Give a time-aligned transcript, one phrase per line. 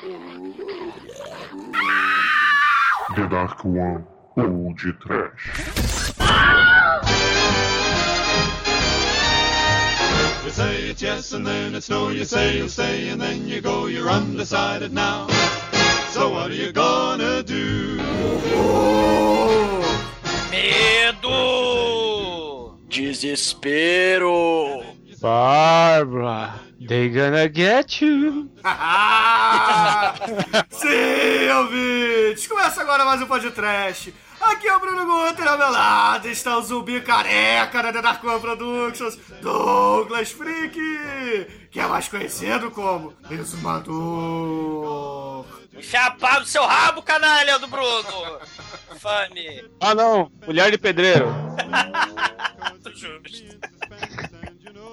[0.00, 0.08] The
[3.28, 4.06] Dark One
[4.38, 6.14] ou de Trash.
[10.42, 12.08] You say it's yes and then it's no.
[12.08, 13.88] You say you'll stay and then you go.
[13.88, 15.26] You're undecided now.
[16.08, 17.98] So what are you gonna do?
[20.50, 21.28] Medo!
[22.88, 24.82] Desespero!
[25.20, 28.50] Barbara, they gonna get you.
[30.70, 32.46] Sim, ouvintes!
[32.46, 34.14] Começa agora mais um podcast.
[34.40, 38.24] Aqui é o Bruno Guter, ao meu lado está o zumbi careca da The Dark
[38.24, 40.80] One Productions, Douglas Freak,
[41.70, 45.44] que é mais conhecido como Exumador.
[45.74, 48.40] No seu rabo, canalha do Bruno!
[48.98, 49.70] Fame!
[49.78, 51.26] Ah não, mulher de pedreiro.
[52.70, 53.60] Muito justo.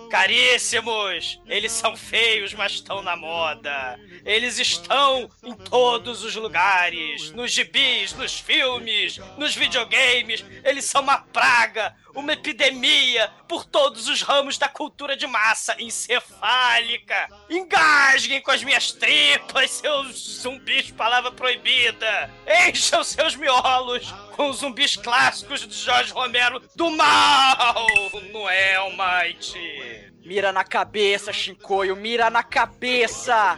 [0.10, 4.00] Caríssimos, eles são feios, mas estão na moda.
[4.26, 10.44] Eles estão em todos os lugares, nos gibis, nos filmes, nos videogames.
[10.64, 17.30] Eles são uma praga, uma epidemia por todos os ramos da cultura de massa encefálica.
[17.48, 22.32] Engasguem com as minhas tripas, seus zumbis palavra proibida.
[22.68, 27.86] Encham seus miolos com os zumbis clássicos de Jorge Romero do mal
[28.34, 30.12] no Hellmite.
[30.26, 33.58] Mira na cabeça, Shinkoio, mira na cabeça!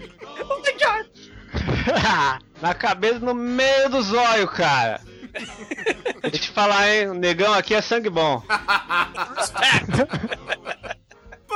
[0.49, 1.07] Oh my god!
[2.61, 5.01] Na cabeça, no meio do zóio, cara.
[5.33, 7.09] Deixa eu te falar, hein?
[7.09, 8.43] O negão aqui é sangue bom.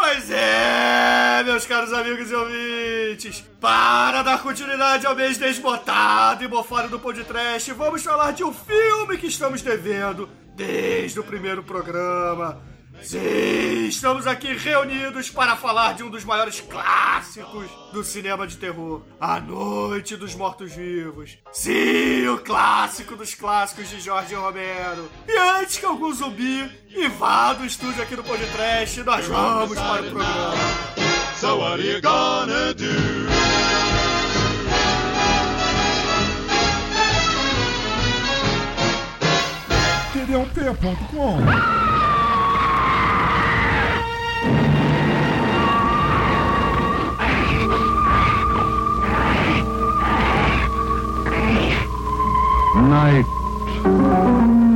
[0.06, 6.90] Pois é, meus caros amigos e ouvintes, para dar continuidade ao mês desbotado e mofado
[6.90, 12.62] do podcast, vamos falar de um filme que estamos devendo desde o primeiro programa.
[13.02, 19.02] Sim, estamos aqui reunidos para falar de um dos maiores clássicos do cinema de terror,
[19.20, 21.38] A Noite dos Mortos-Vivos.
[21.52, 25.10] Sim, o clássico dos clássicos de Jorge Romero.
[25.28, 30.10] E antes que algum zumbi invada o estúdio aqui no podcast, nós vamos para o
[30.10, 30.54] programa.
[31.40, 33.24] So what are you gonna do?
[40.14, 41.83] td1p.com
[52.76, 53.26] Night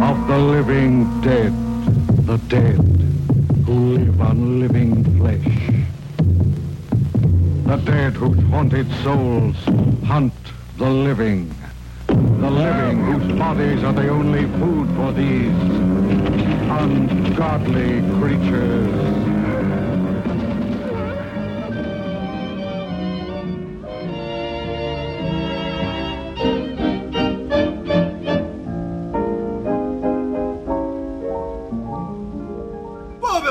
[0.04, 1.52] of the living dead,
[2.28, 2.78] the dead
[3.66, 5.84] who live on living flesh.
[7.66, 9.56] The dead whose haunted souls
[10.06, 10.34] hunt
[10.78, 11.52] the living.
[12.06, 15.58] The living whose bodies are the only food for these
[16.70, 19.27] ungodly creatures.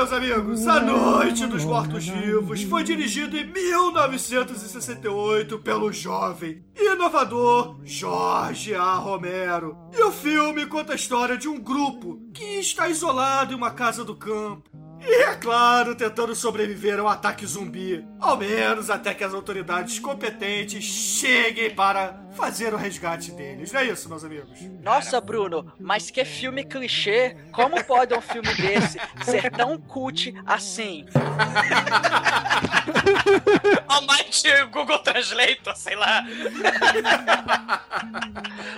[0.07, 8.73] Meus amigos, A Noite dos Mortos-Vivos foi dirigido em 1968 pelo jovem e inovador Jorge
[8.73, 8.93] A.
[8.95, 9.77] Romero.
[9.93, 14.05] E o filme conta a história de um grupo que está isolado em uma casa
[14.05, 14.86] do campo.
[15.07, 18.05] E, é claro, tentando sobreviver ao ataque zumbi.
[18.19, 23.71] Ao menos até que as autoridades competentes cheguem para fazer o resgate deles.
[23.71, 24.59] Não é isso, meus amigos?
[24.83, 27.37] Nossa, Bruno, mas que filme clichê!
[27.53, 31.05] Como pode um filme desse ser tão cult assim?
[33.87, 36.23] Almighty Google Translator, sei lá.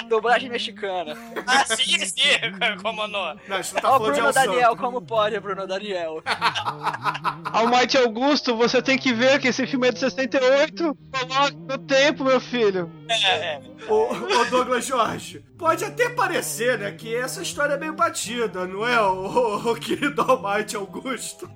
[0.08, 1.18] Dublagem mexicana.
[1.46, 2.22] Ah, sim, sim,
[2.82, 3.38] como não.
[3.48, 6.19] Não, isso não tá Ó, Bruno El Daniel, como pode, Bruno Daniel?
[7.52, 10.98] Almighty Augusto, você tem que ver que esse filme é de 68.
[11.12, 12.92] Coloque no tempo, meu filho.
[13.10, 13.62] É, é.
[13.88, 18.86] Ô, ô Douglas Jorge, pode até parecer, né, que essa história é meio batida, não
[18.86, 21.50] é, o, querido Almighty Augusto?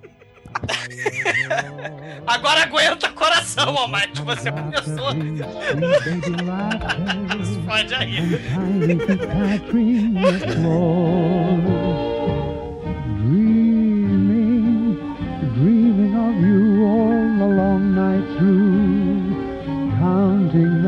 [2.27, 5.13] Agora aguenta coração, Almighty, você começou.
[7.65, 8.19] Pode aí.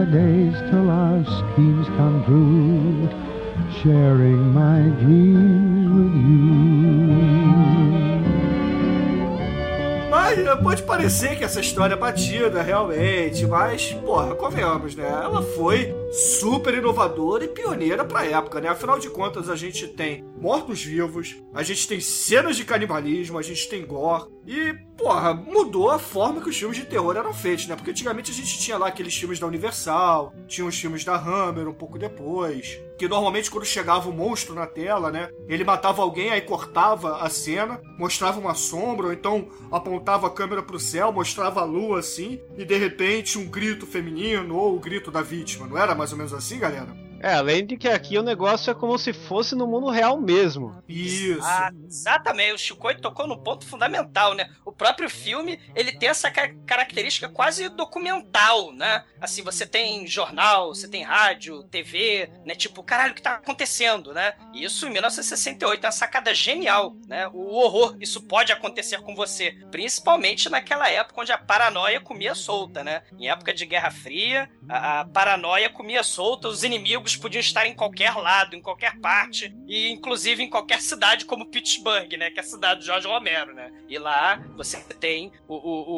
[0.06, 3.10] Days till our schemes come true,
[3.82, 6.56] sharing my dreams with you.
[10.10, 15.08] Mas pode parecer que essa história é batida, realmente, mas, porra, convenhamos, né?
[15.08, 18.70] Ela foi super inovadora e pioneira pra época, né?
[18.70, 23.68] Afinal de contas, a gente tem mortos-vivos, a gente tem cenas de canibalismo, a gente
[23.68, 27.76] tem gore, e porra, mudou a forma que os filmes de terror eram feitos, né?
[27.76, 31.68] Porque antigamente a gente tinha lá aqueles filmes da Universal, tinha os filmes da Hammer
[31.68, 32.80] um pouco depois.
[32.98, 35.30] Que normalmente quando chegava o monstro na tela, né?
[35.50, 40.64] Ele matava alguém, aí cortava a cena, mostrava uma sombra, ou então apontava a câmera
[40.64, 45.12] pro céu, mostrava a lua assim, e de repente um grito feminino ou o grito
[45.12, 45.68] da vítima.
[45.68, 47.05] Não era mais ou menos assim, galera?
[47.26, 50.78] É, além de que aqui o negócio é como se fosse no mundo real mesmo.
[50.88, 51.42] Isso.
[51.42, 54.48] Ah, exatamente, o Chicoio tocou no ponto fundamental, né?
[54.64, 59.04] O próprio filme, ele tem essa ca- característica quase documental, né?
[59.20, 62.54] Assim, você tem jornal, você tem rádio, TV, né?
[62.54, 64.36] Tipo, caralho, o que tá acontecendo, né?
[64.54, 67.28] E Isso em 1968, é uma sacada genial, né?
[67.34, 72.84] O horror, isso pode acontecer com você, principalmente naquela época onde a paranoia comia solta,
[72.84, 73.02] né?
[73.18, 77.74] Em época de Guerra Fria, a, a paranoia comia solta, os inimigos podiam estar em
[77.76, 82.30] qualquer lado, em qualquer parte, e inclusive em qualquer cidade como Pittsburgh, né?
[82.32, 83.72] Que é a cidade de Jorge Romero, né?
[83.88, 85.90] E lá você tem o, o-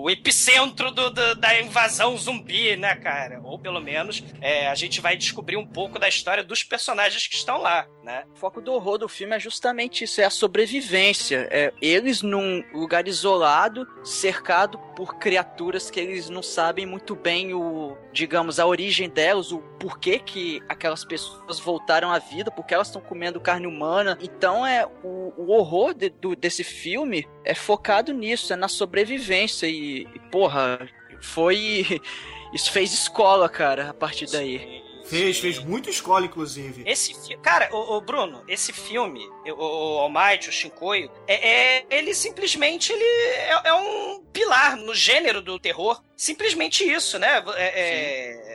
[0.00, 3.40] o- o epicentro do- do- da invasão zumbi, né, cara?
[3.42, 7.36] Ou pelo menos é, a gente vai descobrir um pouco da história dos personagens que
[7.36, 8.24] estão lá, né?
[8.34, 11.48] O foco do horror do filme é justamente isso, é a sobrevivência.
[11.50, 17.96] É eles num lugar isolado, cercado por criaturas que eles não sabem muito bem o,
[18.12, 23.00] digamos, a origem delas, o porquê que aquelas pessoas voltaram à vida, porque elas estão
[23.02, 24.16] comendo carne humana.
[24.20, 29.66] Então é o, o horror de- do- desse filme é focado nisso, é na sobrevivência
[29.66, 30.88] e, e, porra,
[31.20, 32.00] foi
[32.52, 34.84] isso fez escola, cara, a partir daí.
[35.04, 36.82] Fez, fez muita escola, inclusive.
[36.84, 42.12] Esse Cara, o, o Bruno, esse filme, o, o Almighty, o Shinkoio, é, é- ele
[42.12, 46.02] simplesmente ele é, é um pilar no gênero do terror.
[46.16, 47.40] Simplesmente isso, né?
[47.54, 48.45] É- é-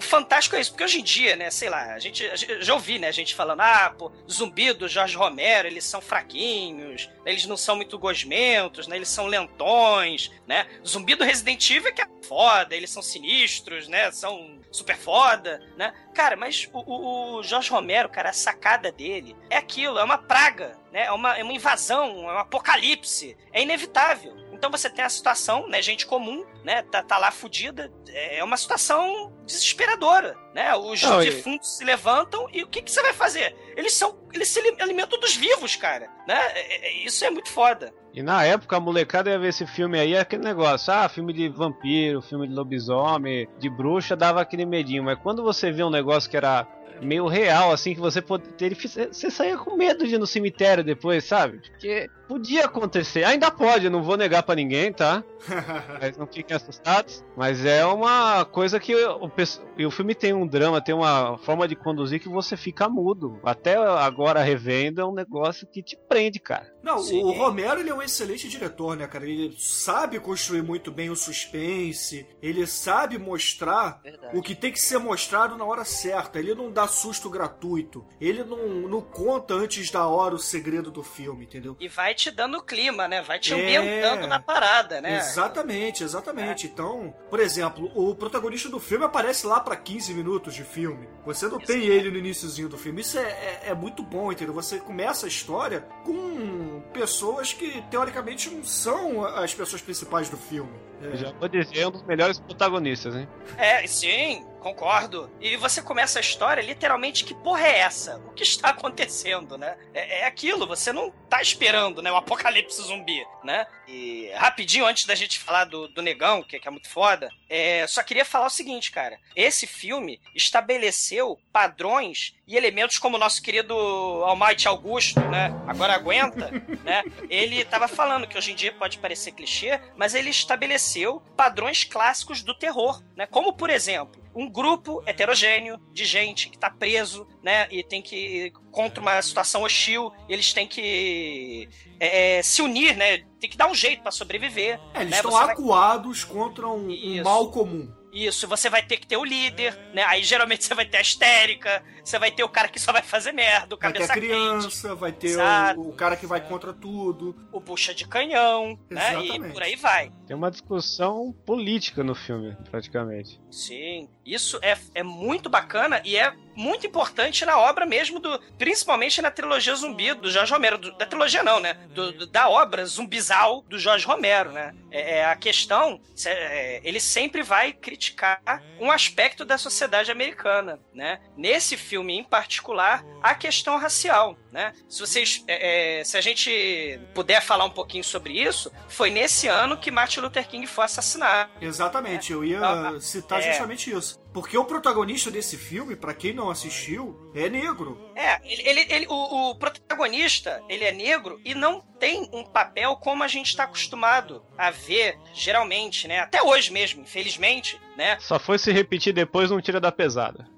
[0.00, 2.24] o fantástico é isso, porque hoje em dia, né, sei lá, a gente,
[2.62, 7.06] já ouvi, né, a gente falando, ah, pô, zumbi do Jorge Romero, eles são fraquinhos,
[7.24, 11.90] né, eles não são muito gosmentos, né, eles são lentões, né, zumbi do Resident Evil
[11.90, 16.78] é que é foda, eles são sinistros, né, são super foda, né, cara, mas o,
[16.78, 21.12] o- o Jorge Romero, cara, a sacada dele é aquilo, é uma praga, né, é
[21.12, 24.34] uma, é uma invasão, é um apocalipse, é inevitável.
[24.60, 28.58] Então você tem a situação, né, gente comum, né, tá, tá lá fudida, é uma
[28.58, 30.76] situação desesperadora, né?
[30.76, 33.56] Os Não, e- defuntos se levantam e o que, que você vai fazer?
[33.74, 36.38] Eles são, eles se ali- alimentam dos vivos, cara, né?
[36.54, 37.90] É- é- isso é muito foda.
[38.12, 41.48] E na época a molecada ia ver esse filme aí, aquele negócio, ah, filme de
[41.48, 45.02] vampiro, filme de lobisomem, de bruxa, dava aquele medinho.
[45.04, 46.68] Mas quando você vê um negócio que era
[47.00, 48.76] meio real, assim, que você poderia.
[48.76, 51.60] Você saía com medo de ir no cemitério depois, sabe?
[51.70, 53.24] Porque podia acontecer.
[53.24, 55.24] Ainda pode, eu não vou negar pra ninguém, tá?
[56.00, 57.24] Mas não fiquem assustados.
[57.36, 59.32] Mas é uma coisa que o,
[59.76, 63.40] e o filme tem um drama, tem uma forma de conduzir que você fica mudo.
[63.42, 66.72] Até agora revendo é um negócio que te prende, cara.
[66.82, 67.22] Não, Sim.
[67.24, 69.28] o Romero ele é um excelente diretor, né, cara?
[69.28, 74.38] Ele sabe construir muito bem o suspense, ele sabe mostrar Verdade.
[74.38, 76.38] o que tem que ser mostrado na hora certa.
[76.38, 78.06] Ele não dá susto gratuito.
[78.20, 81.76] Ele não, não conta antes da hora o segredo do filme, entendeu?
[81.80, 83.22] E vai te dando clima, né?
[83.22, 83.56] Vai te É.
[83.56, 85.18] ambientando na parada, né?
[85.18, 86.66] Exatamente, exatamente.
[86.66, 91.08] Então, por exemplo, o protagonista do filme aparece lá pra 15 minutos de filme.
[91.24, 93.00] Você não tem ele no iníciozinho do filme.
[93.00, 94.54] Isso é, é, é muito bom, entendeu?
[94.54, 100.72] Você começa a história com pessoas que, teoricamente, não são as pessoas principais do filme.
[101.00, 103.26] Eu já vou dizer, é um dos melhores protagonistas, hein?
[103.56, 105.30] É, sim, concordo.
[105.40, 108.18] E você começa a história literalmente, que porra é essa?
[108.18, 109.76] O que está acontecendo, né?
[109.94, 112.12] É, é aquilo, você não tá esperando, né?
[112.12, 113.66] O apocalipse zumbi, né?
[113.88, 117.86] E rapidinho, antes da gente falar do, do Negão, que, que é muito foda, é,
[117.86, 119.18] só queria falar o seguinte, cara.
[119.34, 125.52] Esse filme estabeleceu padrões e elementos como o nosso querido Almighty Augusto, né?
[125.66, 126.50] Agora aguenta,
[126.84, 127.02] né?
[127.28, 132.42] Ele tava falando que hoje em dia pode parecer clichê, mas ele estabeleceu padrões clássicos
[132.42, 133.26] do terror, né?
[133.26, 137.66] Como, por exemplo, um grupo heterogêneo de gente que tá preso, né?
[137.70, 138.52] E tem que.
[138.70, 143.18] contra uma situação hostil, eles têm que é, é, se unir, né?
[143.40, 144.78] Tem que dar um jeito pra sobreviver.
[144.94, 145.16] É, eles né?
[145.16, 147.92] estão Você vai- acuados contra um, um mal comum.
[148.12, 150.02] Isso, você vai ter que ter o líder, né?
[150.04, 153.02] Aí geralmente você vai ter a histérica, você vai ter o cara que só vai
[153.02, 155.36] fazer merda, o Vai ter cabeça a quente, criança, vai ter
[155.76, 157.36] o, o cara que vai contra tudo.
[157.52, 159.14] o bucha de canhão, né?
[159.14, 159.52] E Exatamente.
[159.52, 160.12] por aí vai.
[160.26, 163.40] Tem uma discussão política no filme, praticamente.
[163.50, 169.22] Sim, isso é, é muito bacana e é muito importante na obra mesmo do, principalmente
[169.22, 171.74] na trilogia zumbi do Jorge Romero, do, da trilogia não, né?
[171.90, 174.74] Do, do, da obra zumbizal do Jorge Romero, né?
[174.90, 178.42] É, é a questão, é, ele sempre vai criticar
[178.78, 181.20] um aspecto da sociedade americana, né?
[181.36, 184.72] Nesse filme em particular, a questão racial, né?
[184.88, 189.48] Se vocês, é, é, se a gente puder falar um pouquinho sobre isso, foi nesse
[189.48, 191.50] ano que Martin Luther King foi assassinado.
[191.60, 193.42] Exatamente, eu ia Então, citar é.
[193.42, 194.19] justamente isso.
[194.32, 197.98] Porque o protagonista desse filme, pra quem não assistiu, é negro.
[198.14, 202.94] É, ele, ele, ele- o, o protagonista, ele é negro e não tem um papel
[202.96, 206.20] como a gente está acostumado a ver, geralmente, né?
[206.20, 208.16] Até hoje mesmo, infelizmente, né?
[208.22, 210.48] Só foi se repetir depois, não tira da pesada.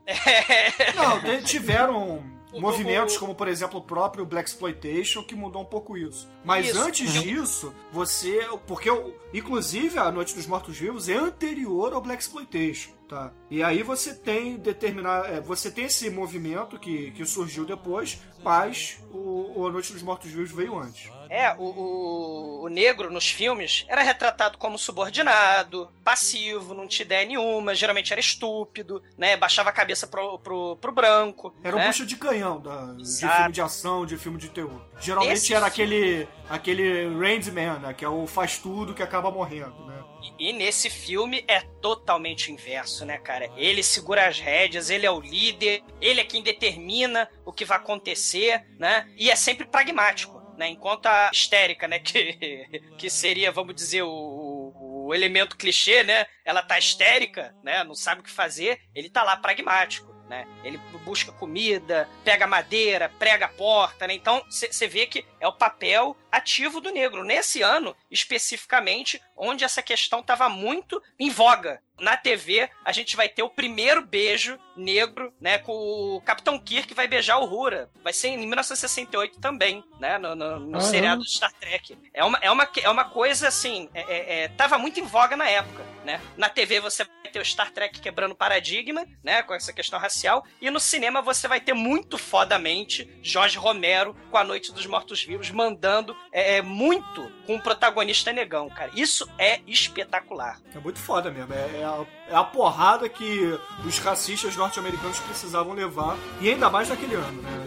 [0.95, 5.97] Não, te- tiveram movimentos como, por exemplo, o próprio Black Exploitation que mudou um pouco
[5.97, 6.29] isso.
[6.45, 6.79] Mas Isso.
[6.81, 7.23] antes Uhum.
[7.23, 12.91] disso, você, porque o- inclusive a Noite dos Mortos Vivos é anterior ao Black Exploitation,
[13.09, 13.33] tá?
[13.51, 18.99] E aí você tem determinar, é, você tem esse movimento que, que surgiu depois, mas
[19.13, 21.11] o, o A Noite dos Mortos Vivos veio antes.
[21.29, 27.27] É, o, o, o negro nos filmes era retratado como subordinado, passivo, não tinha ideia
[27.27, 29.37] nenhuma, geralmente era estúpido, né?
[29.37, 31.55] Baixava a cabeça pro, pro, pro branco.
[31.63, 31.87] Era um né?
[31.87, 34.81] bucha de canhão da, de filme de ação, de filme de terror.
[35.01, 39.31] Geralmente Esse era filme- aquele aquele Randman, né, que é o faz tudo que acaba
[39.31, 40.02] morrendo, né?
[40.38, 43.50] E, nesse filme é totalmente inverso, né, cara?
[43.57, 47.79] Ele segura as rédeas, ele é o líder, ele é quem determina o que vai
[47.79, 49.09] acontecer, né?
[49.17, 50.43] E é sempre pragmático.
[50.57, 56.26] Né, enquanto a histérica, né, que, que seria, vamos dizer, o, o elemento clichê, né,
[56.45, 60.79] ela tá histérica, né, não sabe o que fazer, ele tá lá pragmático, né, ele
[61.05, 66.17] busca comida, pega madeira, prega a porta, né, então você vê que é o papel
[66.31, 67.23] ativo do negro.
[67.23, 71.83] Nesse ano, especificamente, onde essa questão estava muito em voga.
[72.01, 75.59] Na TV, a gente vai ter o primeiro beijo negro, né?
[75.59, 75.73] Com
[76.17, 77.91] o Capitão Kirk vai beijar o Hura.
[78.02, 80.19] Vai ser em 1968 também, né?
[80.19, 81.99] No, no, no seriado de Star Trek.
[82.12, 83.88] É uma, é uma, é uma coisa assim.
[83.95, 86.21] É, é- é- tava muito em voga na época, né?
[86.37, 89.43] Na TV você vai ter o Star Trek quebrando paradigma, né?
[89.43, 90.45] Com essa questão racial.
[90.61, 95.50] E no cinema você vai ter muito fodamente Jorge Romero com A Noite dos Mortos-Vivos
[95.50, 98.91] mandando é, é, muito com o protagonista negão, cara.
[98.95, 100.61] Isso é espetacular.
[100.75, 101.52] É muito foda mesmo.
[101.52, 106.16] É, é a, é a porrada que os racistas norte-americanos precisavam levar.
[106.40, 107.66] E ainda mais naquele ano, né?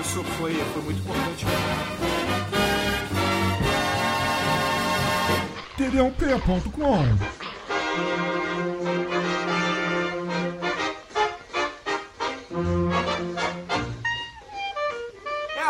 [0.00, 2.14] Isso foi, foi muito importante mesmo.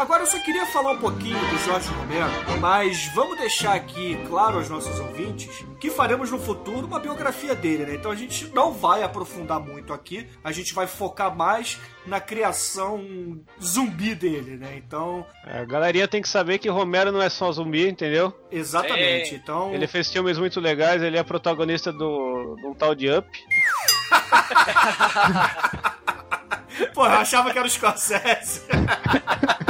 [0.05, 2.31] Agora eu só queria falar um pouquinho do Jorge Romero,
[2.61, 7.87] mas vamos deixar aqui claro aos nossos ouvintes que faremos no futuro uma biografia dele,
[7.87, 7.95] né?
[7.95, 13.41] Então a gente não vai aprofundar muito aqui, a gente vai focar mais na criação
[13.63, 14.75] zumbi dele, né?
[14.77, 18.31] Então, É, A galerinha tem que saber que Romero não é só zumbi, entendeu?
[18.53, 19.31] exatamente.
[19.31, 19.37] Sim.
[19.37, 23.27] Então, Ele fez filmes muito legais, ele é protagonista do, de um tal de Up.
[26.93, 28.61] pô, eu achava que era o Scorsese.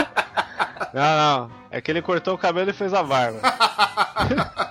[0.95, 1.51] Não, não.
[1.73, 3.41] É que ele cortou o cabelo e fez a barba.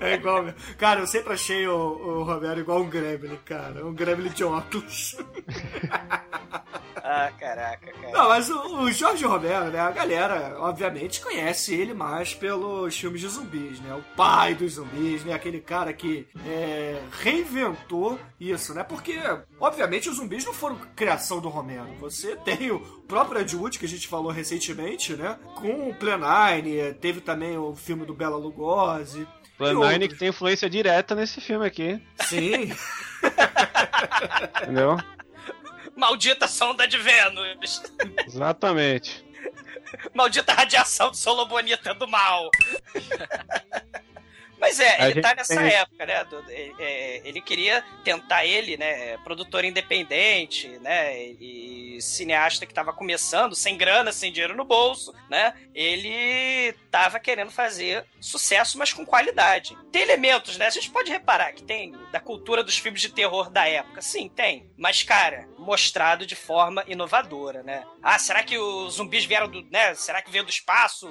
[0.00, 0.46] É igual,
[0.78, 5.16] cara, eu sempre achei o, o Romero igual um Gremlin, cara, um Gremlin de óculos.
[7.04, 8.12] Ah, caraca, cara.
[8.12, 9.80] Não, mas o, o Jorge Romero, né?
[9.80, 13.92] A galera, obviamente, conhece ele mais pelos filmes de zumbis, né?
[13.92, 15.34] O pai dos zumbis, né?
[15.34, 18.84] Aquele cara que é, reinventou isso, né?
[18.84, 19.18] Porque,
[19.58, 21.92] obviamente, os zumbis não foram criação do Romero.
[21.98, 25.36] Você tem o próprio Ed Wood, que a gente falou recentemente, né?
[25.56, 29.26] Com o Plenine, teve também o filme do Bela Lugosi.
[29.58, 30.12] Plan e 9 outros.
[30.12, 32.72] que tem influência direta nesse filme aqui, Sim.
[34.62, 34.96] entendeu?
[35.96, 37.82] Maldita sonda de Vênus.
[38.26, 39.24] Exatamente.
[40.14, 42.50] Maldita radiação de Solo Bonita do mal.
[44.62, 46.24] Mas é, A ele tá nessa tem- época, né?
[46.24, 49.16] do- é, é, ele queria tentar ele, né?
[49.24, 51.20] Produtor independente, né?
[51.20, 55.52] E cineasta que tava começando, sem grana, sem dinheiro no bolso, né?
[55.74, 59.76] Ele tava querendo fazer sucesso, mas com qualidade.
[59.90, 60.66] Tem elementos, né?
[60.66, 64.00] A gente pode reparar que tem da cultura dos filmes de terror da época.
[64.00, 64.70] Sim, tem.
[64.78, 67.82] Mas, cara, mostrado de forma inovadora, né?
[68.00, 69.62] Ah, será que os zumbis vieram do.
[69.72, 69.92] né?
[69.96, 71.08] Será que veio do espaço?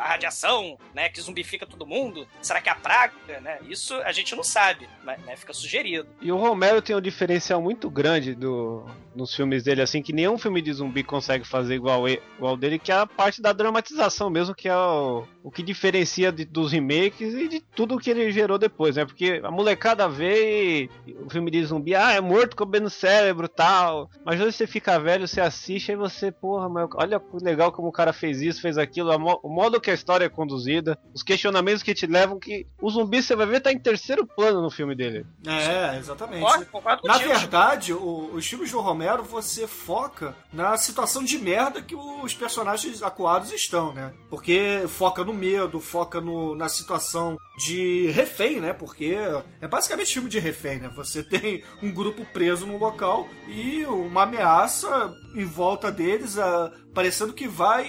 [0.00, 2.26] A radiação, né, que zumbifica todo mundo?
[2.40, 3.58] Será que é a praga, né?
[3.68, 6.08] Isso a gente não sabe, mas né, fica sugerido.
[6.20, 10.38] E o Romero tem um diferencial muito grande do, nos filmes dele, assim, que nenhum
[10.38, 14.54] filme de zumbi consegue fazer igual, igual dele, que é a parte da dramatização mesmo,
[14.54, 18.58] que é o, o que diferencia de- dos remakes e de tudo que ele gerou
[18.58, 19.04] depois, né?
[19.04, 24.08] Porque a molecada vê e o filme de zumbi, ah, é morto comendo cérebro tal.
[24.24, 27.88] Mas hoje você fica velho, você assiste e você, porra, mas olha que legal como
[27.88, 31.22] o cara fez isso, fez aquilo, mo- o modo que a história é conduzida, os
[31.22, 34.70] questionamentos que te levam, que o zumbi você vai ver tá em terceiro plano no
[34.70, 35.24] filme dele.
[35.46, 36.40] É, exatamente.
[36.42, 41.80] Concordo, concordo Na verdade, o- os filmes do Romero, você foca na situação de merda
[41.80, 44.12] que os personagens acuados estão, né?
[44.28, 48.74] Porque foca no medo, foca no- na situação de refém, né?
[48.74, 49.16] Porque
[49.58, 50.90] é basicamente filme de refém, né?
[50.94, 57.32] Você tem um grupo preso num local e uma ameaça em volta deles, ah, parecendo
[57.32, 57.86] que vai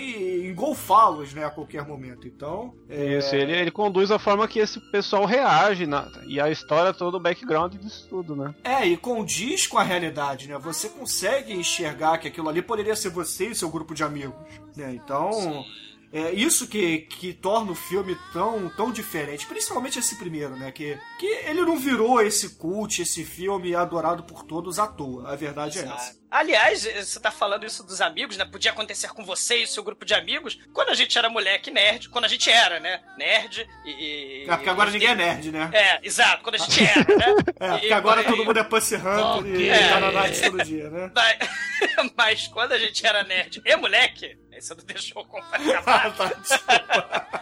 [0.47, 1.45] engolfá-los, né?
[1.45, 2.27] A qualquer momento.
[2.27, 6.49] Então, é, Isso, ele, ele conduz a forma que esse pessoal reage na, e a
[6.49, 8.53] história todo o background disso tudo, né?
[8.63, 10.57] É, e condiz com a realidade, né?
[10.57, 14.35] Você consegue enxergar que aquilo ali poderia ser você e seu grupo de amigos,
[14.75, 14.93] né?
[14.93, 15.65] Então,
[16.13, 20.71] é isso que, que torna o filme tão, tão diferente, principalmente esse primeiro, né?
[20.71, 25.31] Que, que ele não virou esse cult, esse filme adorado por todos à toa.
[25.31, 26.19] A verdade é essa.
[26.29, 28.45] Aliás, você tá falando isso dos amigos, né?
[28.45, 32.07] Podia acontecer com você e seu grupo de amigos quando a gente era moleque nerd,
[32.09, 33.01] quando a gente era, né?
[33.17, 34.45] Nerd e.
[34.47, 35.69] É, porque agora ninguém é nerd, né?
[35.73, 37.35] É, exato, quando a gente era, né?
[37.59, 40.11] É, porque E- agora e- todo mundo é Pussy Hunter e É.
[40.11, 41.11] night todo dia, né?
[42.15, 46.15] Mas, quando a gente era nerd e moleque, você não deixou eu acabar.
[46.15, 47.41] Tá, desculpa.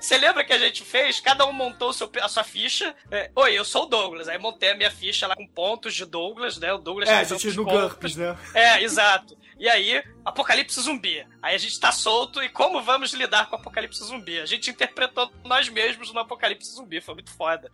[0.00, 1.20] Você lembra que a gente fez?
[1.20, 2.94] Cada um montou seu- a sua ficha.
[3.10, 4.28] É, Oi, eu sou o Douglas.
[4.28, 6.72] Aí montei a minha ficha lá com pontos de Douglas, né?
[6.72, 7.64] O Douglas É, a gente no.
[7.64, 8.36] GURPS, né?
[8.54, 9.38] É, exato.
[9.58, 11.24] E aí, apocalipse zumbi.
[11.40, 14.40] Aí a gente tá solto e como vamos lidar com o apocalipse zumbi?
[14.40, 17.00] A gente interpretou nós mesmos no apocalipse zumbi.
[17.00, 17.70] Foi muito foda.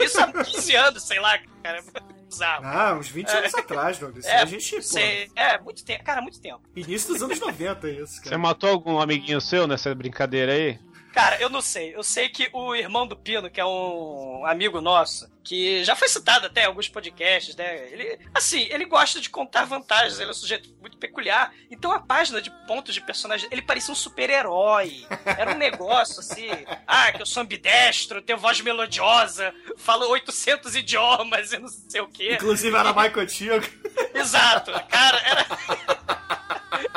[0.00, 1.84] Isso há 15 anos, sei lá, cara.
[2.28, 2.64] Bizarro.
[2.66, 4.24] Ah, uns 20 anos atrás, Douglas.
[4.24, 6.04] Isso É, a gente, pô, sei- é, muito tempo.
[6.04, 6.60] Cara, muito tempo.
[6.74, 8.38] início dos anos 90 isso, Você cara.
[8.38, 10.78] matou algum amiguinho seu nessa brincadeira aí?
[11.16, 11.96] Cara, eu não sei.
[11.96, 16.10] Eu sei que o irmão do Pino, que é um amigo nosso, que já foi
[16.10, 17.90] citado até em alguns podcasts, né?
[17.90, 21.54] Ele, assim, ele gosta de contar vantagens, ele é um sujeito muito peculiar.
[21.70, 25.06] Então a página de pontos de personagem, ele parecia um super-herói.
[25.24, 26.50] Era um negócio assim,
[26.86, 32.08] ah, que eu sou ambidestro, tenho voz melodiosa, falo 800 idiomas e não sei o
[32.08, 32.34] quê.
[32.34, 33.64] Inclusive era mais contigo.
[34.12, 35.46] Exato, cara, era.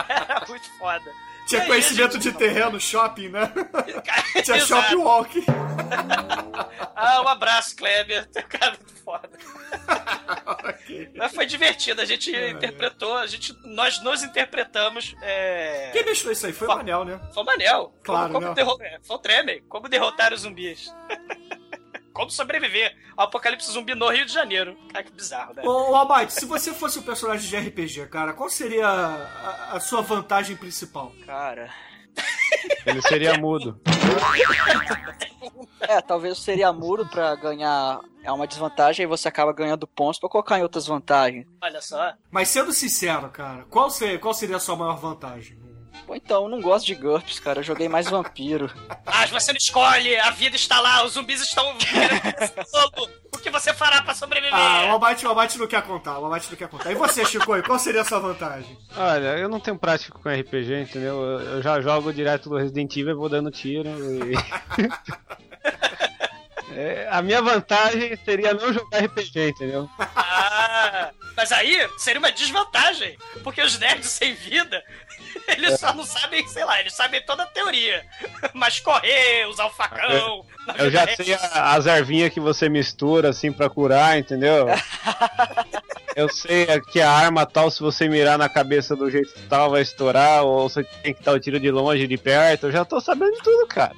[0.10, 1.29] era muito foda.
[1.50, 3.52] Tinha aí, conhecimento de terreno, shopping, né?
[4.44, 5.44] Tinha shopping walk.
[7.02, 8.28] Ah, um abraço, Kleber.
[8.28, 9.30] Teu cara é muito foda.
[10.46, 11.12] Ok.
[11.16, 15.16] Mas foi divertido, a gente É, interpretou, a gente, nós nos interpretamos.
[15.22, 15.90] É...
[15.94, 16.52] Quem mestrou isso aí?
[16.54, 17.20] Foi o Manel, né?
[17.34, 17.94] Foi o Manel.
[18.04, 18.54] Claro, como, como né?
[18.54, 19.64] derro- é, Foi o Tremer.
[19.70, 20.94] Como derrotar os zumbis.
[22.14, 24.78] Como sobreviver ao apocalipse zumbi no Rio de Janeiro.
[24.92, 25.64] Cara, que bizarro, né?
[25.66, 29.80] Ô, ô Almighty, se você fosse um personagem de RPG, cara, qual seria a, a
[29.80, 31.12] sua vantagem principal?
[31.26, 31.70] Cara.
[32.86, 33.80] Ele seria mudo.
[35.82, 38.00] É, talvez seria muro pra ganhar.
[38.24, 41.48] É uma desvantagem e você acaba ganhando pontos pra colocar em outras vantagens.
[41.62, 42.14] Olha só.
[42.30, 45.58] Mas sendo sincero, cara, qual seria, qual seria a sua maior vantagem?
[46.08, 47.60] Ou então, eu não gosto de GURPS, cara.
[47.60, 48.72] Eu joguei mais vampiro.
[49.12, 51.76] Ah, você não escolhe, a vida está lá, os zumbis estão.
[53.34, 54.54] O que você fará pra sobreviver?
[54.54, 56.92] Ah, o Almighty, o Almighty não quer contar, o Almighty não quer contar.
[56.92, 58.78] E você, Chico, qual seria a sua vantagem?
[58.98, 61.22] Olha, eu não tenho prática com RPG, entendeu?
[61.22, 63.90] Eu eu já jogo direto do Resident Evil e vou dando tiro.
[63.90, 64.34] E...
[66.72, 69.90] É, a minha vantagem seria não jogar RPG, entendeu?
[70.00, 74.84] Ah, mas aí seria uma desvantagem, porque os nerds sem vida,
[75.48, 78.06] eles só não sabem, sei lá, eles sabem toda a teoria.
[78.54, 80.46] Mas correr, usar o facão.
[80.78, 81.16] Eu vida já real.
[81.16, 84.68] sei a- as ervinhas que você mistura assim pra curar, entendeu?
[86.16, 89.82] Eu sei que a arma tal, se você mirar na cabeça do jeito tal, vai
[89.82, 92.66] estourar, ou você tem que dar o tiro de longe, de perto.
[92.66, 93.96] Eu já tô sabendo de tudo, cara.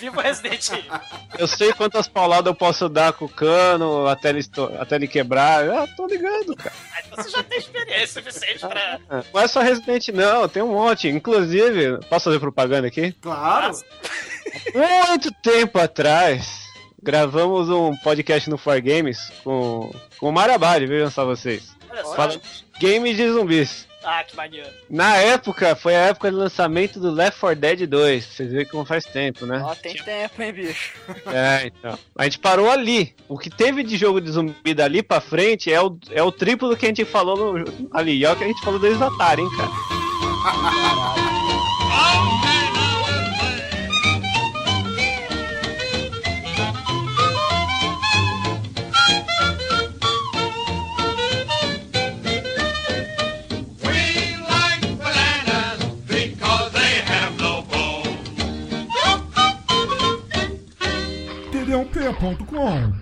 [0.00, 0.90] Viva o Resident Evil.
[1.38, 4.40] Eu sei quantas pauladas eu posso dar com o cano até ele,
[4.80, 5.64] até ele quebrar.
[5.64, 6.74] Eu já tô ligando, cara.
[7.06, 9.00] Então você já tem experiência suficiente pra.
[9.32, 11.08] Não é só Resident, não, tem um monte.
[11.08, 13.12] Inclusive, posso fazer propaganda aqui?
[13.20, 13.76] Claro.
[14.74, 16.64] Muito tempo atrás,
[17.02, 21.70] gravamos um podcast no For Games com, com o Marabade, vejam só vocês.
[21.90, 22.14] Olha só.
[22.14, 23.89] Falando de games de zumbis.
[24.02, 24.68] Ah, que maneiro.
[24.88, 28.24] Na época, foi a época de lançamento do Left 4 Dead 2.
[28.24, 29.62] Vocês veem como faz tempo, né?
[29.64, 30.94] Ó, tem tempo, hein, bicho.
[31.32, 31.98] É, então.
[32.16, 33.14] A gente parou ali.
[33.28, 36.68] O que teve de jogo de zumbi dali pra frente é o, é o triplo
[36.68, 38.18] do que a gente falou no, ali.
[38.18, 39.70] E é o que a gente falou desde o Atari, hein, cara.
[40.40, 41.24] Okay,
[61.84, 62.92] gmail.com.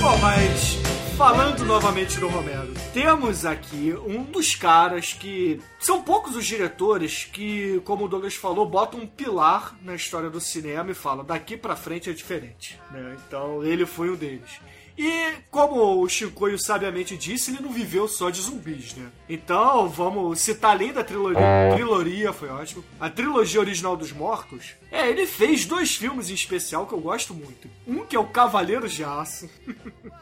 [0.00, 0.78] Bom, mas
[1.16, 7.80] falando novamente do Romero, temos aqui um dos caras que são poucos os diretores que,
[7.84, 11.76] como o Douglas falou, botam um pilar na história do cinema e falam daqui pra
[11.76, 12.80] frente é diferente.
[12.90, 13.16] né?
[13.26, 14.58] Então ele foi um deles.
[15.02, 19.10] E como o Chicoio sabiamente disse, ele não viveu só de zumbis, né?
[19.30, 21.40] Então vamos citar além da trilogia,
[21.72, 24.74] trilogia foi ótimo, a trilogia original dos Mortos.
[24.92, 27.66] É, ele fez dois filmes em especial que eu gosto muito.
[27.86, 29.48] Um que é o Cavaleiros de Aço,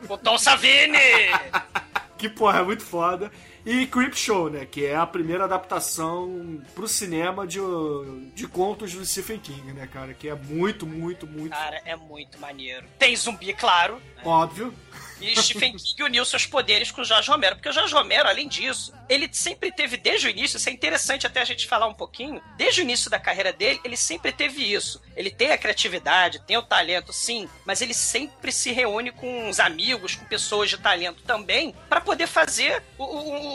[0.08, 0.96] O Tom Savini!
[2.16, 3.32] que porra é muito foda.
[3.70, 4.64] E Creep Show, né?
[4.64, 7.58] Que é a primeira adaptação pro cinema de,
[8.34, 10.14] de contos do Stephen King, né, cara?
[10.14, 12.86] Que é muito, muito, muito Cara, é muito maneiro.
[12.98, 14.00] Tem zumbi, claro.
[14.24, 14.72] óbvio.
[15.20, 17.56] E Stephen King uniu seus poderes com o Jorge Romero.
[17.56, 21.26] Porque o Jorge Romero, além disso, ele sempre teve, desde o início, isso é interessante
[21.26, 24.72] até a gente falar um pouquinho, desde o início da carreira dele, ele sempre teve
[24.72, 25.02] isso.
[25.16, 29.58] Ele tem a criatividade, tem o talento, sim, mas ele sempre se reúne com os
[29.58, 33.04] amigos, com pessoas de talento também, para poder fazer o-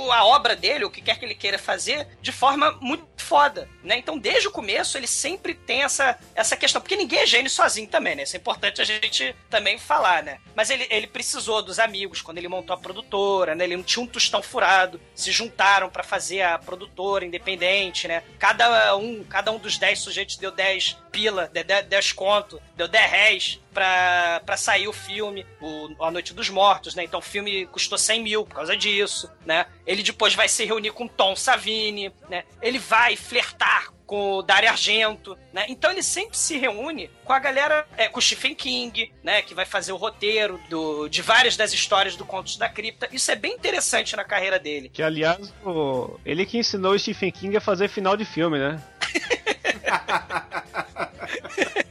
[0.08, 3.70] o- a obra dele, o que quer que ele queira fazer, de forma muito foda,
[3.84, 3.98] né?
[3.98, 7.88] Então, desde o começo, ele sempre tem essa, essa questão, porque ninguém é gênio sozinho
[7.88, 8.24] também, né?
[8.24, 10.40] Isso é importante a gente também falar, né?
[10.56, 13.64] Mas ele, ele precisou dos amigos quando ele montou a produtora, né?
[13.64, 18.24] Ele não tinha um tostão furado, se juntaram pra fazer a produtora independente, né?
[18.40, 22.88] Cada um, cada um dos 10 sujeitos deu 10 pila, deu 10, 10 conto, deu
[22.88, 27.04] 10 réis pra, pra sair o filme, o A Noite dos Mortos, né?
[27.04, 29.68] Então o filme custou 100 mil por causa disso, né?
[29.86, 32.44] Ele depois vai se reunir com Tom Savini, né?
[32.62, 35.66] Ele vai flertar com o Dario Argento, né?
[35.70, 39.42] Então ele sempre se reúne com a galera, é, com o Stephen King, né?
[39.42, 43.10] Que vai fazer o roteiro do, de várias das histórias do Contos da Cripta.
[43.12, 44.90] Isso é bem interessante na carreira dele.
[44.90, 48.80] Que aliás, o- ele que ensinou o Stephen King a fazer final de filme, né?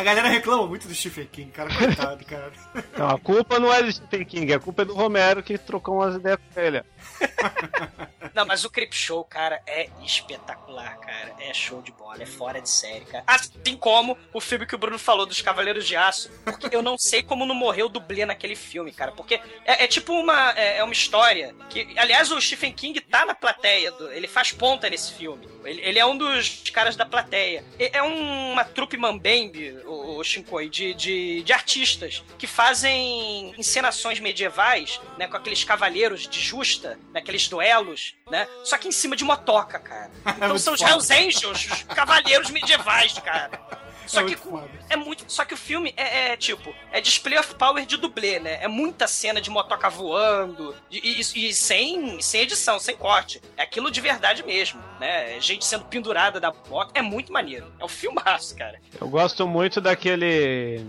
[0.00, 2.52] A galera reclama muito do Stephen King, cara, coitado, cara.
[2.92, 5.96] Então a culpa não é do Stephen King, a culpa é do Romero que trocou
[5.96, 6.82] umas ideias com ele.
[8.32, 11.34] Não, mas o Creep Show, cara, é espetacular, cara.
[11.40, 13.24] É show de bola, é fora de série, cara.
[13.26, 16.30] Assim como o filme que o Bruno falou dos Cavaleiros de Aço.
[16.44, 19.10] Porque eu não sei como não morreu o dublê naquele filme, cara.
[19.10, 19.34] Porque
[19.64, 23.34] é, é tipo uma, é, é uma história que, aliás, o Stephen King tá na
[23.34, 25.48] plateia, do- ele faz ponta nesse filme.
[25.64, 27.64] Ele, ele é um dos caras da plateia.
[27.80, 35.00] É, é uma trupe mambembe, o, Shinkoi, de, de, de artistas que fazem encenações medievais,
[35.18, 38.46] né, com aqueles cavaleiros de justa, naqueles duelos, né?
[38.64, 40.10] Só que em cima de motoca, cara.
[40.40, 40.80] Então muito são os.
[40.80, 43.79] Hells Angels, os cavaleiros medievais, cara.
[44.06, 45.24] Só É que muito é muito.
[45.28, 48.58] Só que o filme é, é, tipo, é display of power de dublê, né?
[48.62, 50.74] É muita cena de motoca voando.
[50.90, 53.40] E, e- e sem, sem edição, sem corte.
[53.56, 55.36] É aquilo de verdade mesmo, né?
[55.36, 56.90] É Gente sendo pendurada da moto.
[56.94, 57.72] É muito maneiro.
[57.78, 58.80] É um filmaço, cara.
[59.00, 60.84] Eu gosto muito daquele.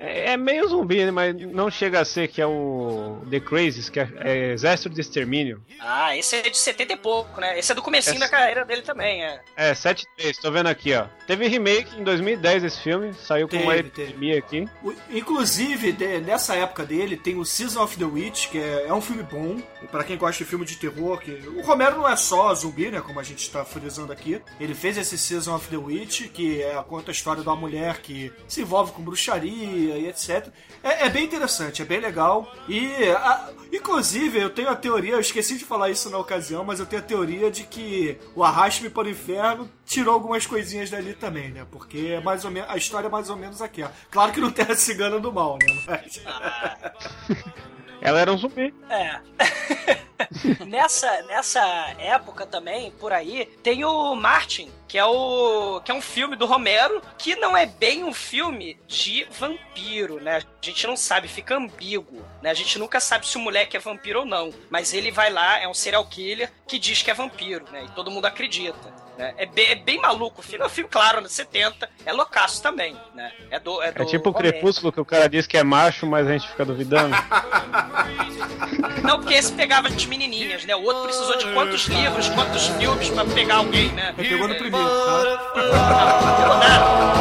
[0.00, 3.88] É é meio zumbi, né, mas não chega a ser, que é o The Crazies,
[3.88, 5.62] que é, é Exército de Extermínio.
[5.80, 7.58] Ah, esse é de 70 e pouco, né?
[7.58, 9.40] Esse é do comecinho Esse- da carreira dele também, é.
[9.56, 11.06] É, 7.3, tô vendo aqui, ó.
[11.26, 14.68] Teve remake em 2010 esse filme, saiu com uma Teve, epidemia aqui.
[14.82, 18.92] O- Inclusive, de- nessa época dele, tem o Season of the Witch, que é, é
[18.94, 19.60] um filme bom.
[19.90, 23.00] Pra quem gosta de filme de terror, que o Romero não é só zumbi, né?
[23.00, 24.40] Como a gente tá frisando aqui.
[24.60, 27.98] Ele fez esse Season of the Witch, que é, conta a história de uma mulher
[27.98, 30.48] que se envolve com bruxaria e etc.
[30.82, 32.52] É, é bem interessante, é bem legal.
[32.68, 36.80] E, a- inclusive, eu tenho a teoria, eu esqueci de falar isso na ocasião, mas
[36.80, 41.14] eu tenho a teoria de que o Arraste-me para o Inferno tirou algumas coisinhas dali
[41.14, 41.66] também, né?
[41.70, 43.92] Porque é mais ou menos, a história é mais ou menos aquela.
[44.10, 45.82] Claro que não tem a cigana do mal, né?
[45.86, 46.20] Mas...
[48.00, 48.74] Ela era um zumbi.
[48.88, 49.20] É.
[50.66, 51.60] nessa, nessa
[51.98, 56.46] época também, por aí, tem o Martin, que é o que é um filme do
[56.46, 60.38] Romero, que não é bem um filme de vampiro, né?
[60.38, 62.50] A gente não sabe, fica ambíguo, né?
[62.50, 65.58] A gente nunca sabe se o moleque é vampiro ou não, mas ele vai lá,
[65.58, 67.84] é um serial killer que diz que é vampiro, né?
[67.84, 69.07] E todo mundo acredita.
[69.18, 69.34] Né?
[69.36, 70.62] É, bem, é bem maluco o filme.
[70.62, 71.90] É um filme, claro, anos 70.
[72.06, 73.32] É loucaço também, né?
[73.50, 74.32] É, do, é, do É tipo o.
[74.32, 77.16] Crepúsculo, que o cara diz que é macho, mas a gente fica duvidando.
[79.02, 80.76] Não, porque esse pegava de menininhas, né?
[80.76, 84.14] O outro precisou de quantos livros, quantos filmes pra pegar alguém, né?
[84.16, 85.52] Ele pegou no primeiro, tá?
[85.56, 87.18] Não, não pegou nada.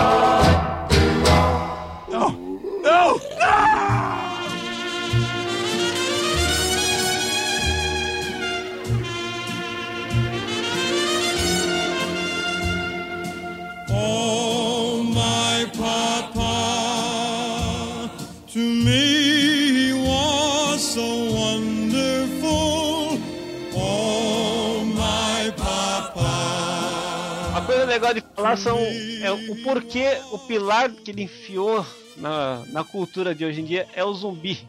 [28.08, 33.34] Legal de falar são é, o porquê, o pilar que ele enfiou na, na cultura
[33.34, 34.68] de hoje em dia é o zumbi.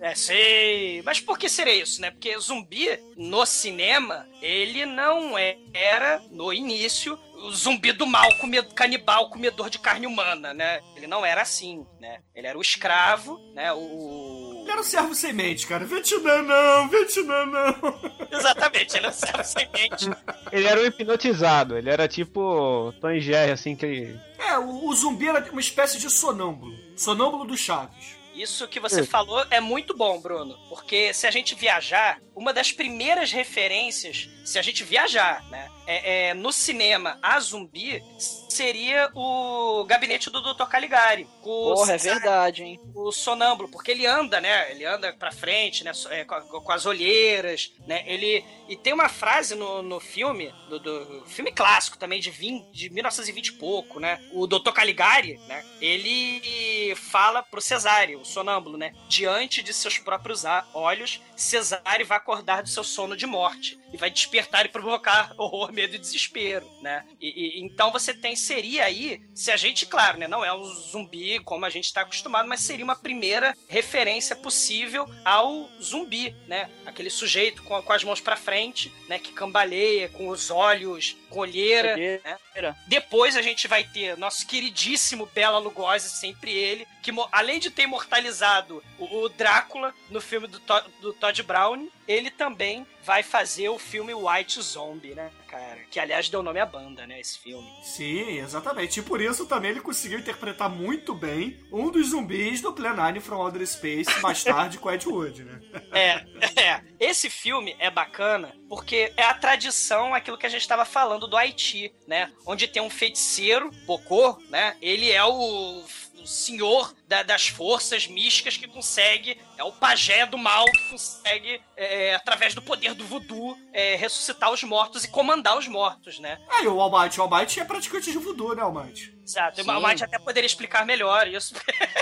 [0.00, 1.02] É, sei.
[1.02, 2.10] Mas por que seria isso, né?
[2.10, 2.86] Porque zumbi,
[3.16, 9.70] no cinema, ele não é- era, no início, o zumbi do mal, comed- canibal, comedor
[9.70, 10.80] de carne humana, né?
[10.96, 12.20] Ele não era assim, né?
[12.34, 13.72] Ele era o escravo, né?
[13.72, 14.62] O...
[14.62, 15.84] Ele era um servo sem mente, cara.
[15.84, 18.00] Vietnã não, Vietnã não.
[18.30, 20.10] Exatamente, ele era o servo sem mente.
[20.52, 24.14] Ele era um hipnotizado, ele era tipo Tom Jerry, assim, que.
[24.38, 26.74] É, o, o zumbi era uma espécie de sonâmbulo.
[26.96, 28.18] Sonâmbulo do Chaves.
[28.34, 30.56] Isso que você falou é muito bom, Bruno.
[30.68, 35.68] Porque se a gente viajar, uma das primeiras referências, se a gente viajar, né?
[35.90, 40.66] É, é, no cinema a zumbi seria o gabinete do Dr.
[40.66, 41.26] Caligari.
[41.42, 42.80] O Porra, é Cesare, verdade, hein?
[42.94, 44.70] O sonâmbulo, porque ele anda, né?
[44.70, 45.92] Ele anda pra frente, né?
[46.10, 48.04] é, com, com as olheiras, né?
[48.06, 48.44] Ele.
[48.68, 52.90] E tem uma frase no, no filme, do, do- filme clássico também, de, 20, de
[52.90, 54.20] 1920 e pouco, né?
[54.32, 54.72] O Dr.
[54.72, 55.64] Caligari, né?
[55.80, 58.92] Ele fala pro Cesário, o sonâmbulo, né?
[59.08, 64.10] Diante de seus próprios olhos, Cesário vai acordar do seu sono de morte e vai
[64.10, 67.04] despertar e provocar horror, medo e desespero, né?
[67.20, 67.28] E,
[67.60, 71.38] e- então você tem seria aí, se a gente, claro, né, não é um zumbi
[71.40, 76.68] como a gente está acostumado, mas seria uma primeira referência possível ao zumbi, né?
[76.84, 81.40] Aquele sujeito com, com as mãos para frente, né, que cambaleia com os olhos, com
[81.40, 82.38] olheira, né?
[82.86, 87.82] Depois a gente vai ter nosso queridíssimo Bela Lugosi, sempre ele, que além de ter
[87.82, 93.68] imortalizado o, o Drácula no filme do, To- do Todd Brown, ele também vai fazer
[93.68, 95.78] o filme White Zombie, né, cara?
[95.90, 97.66] Que aliás deu nome à banda, né, esse filme.
[97.82, 99.00] Sim, exatamente.
[99.00, 103.20] E por isso também ele conseguiu interpretar muito bem um dos zumbis do Plan 9
[103.20, 105.60] from Outer Space, mais tarde com Ed Wood, né?
[105.92, 106.82] É, é.
[107.00, 111.36] Esse filme é bacana porque é a tradição, aquilo que a gente estava falando do
[111.36, 112.30] Haiti, né?
[112.46, 114.76] Onde tem um feiticeiro, Bocô, né?
[114.82, 115.82] Ele é o,
[116.24, 122.14] senhor da- das forças místicas que consegue, é o pajé do mal que consegue, é,
[122.14, 126.38] através do poder do voodoo, é, ressuscitar os mortos e comandar os mortos, né?
[126.50, 129.16] Aí o Almighty, o Almighty é praticante de voodoo, né, Almighty?
[129.24, 129.62] Exato.
[129.62, 129.70] Sim.
[129.70, 131.54] O Might até poderia explicar melhor isso.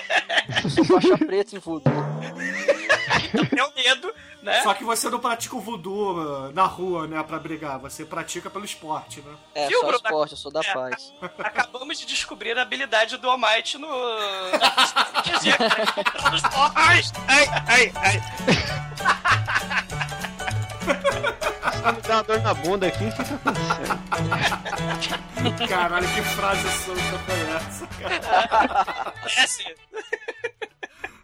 [0.65, 1.93] Eu sou faixa preta em voodoo.
[3.51, 4.63] Tenho medo, né?
[4.63, 7.79] Só que você não pratica o voodoo uh, na rua, né, pra brigar.
[7.81, 9.35] Você pratica pelo esporte, né?
[9.55, 10.03] É, Viu, só Bruno?
[10.05, 10.73] esporte, eu sou da É.
[10.73, 11.13] paz.
[11.39, 13.89] Acabamos de descobrir a habilidade do Almighty no.
[16.75, 18.23] ai, ai, ai, ai.
[21.95, 23.25] Me dá uma dor na bunda aqui, o tá?
[25.69, 29.15] Caralho, que frase santa foi essa, cara?
[29.37, 29.65] É assim.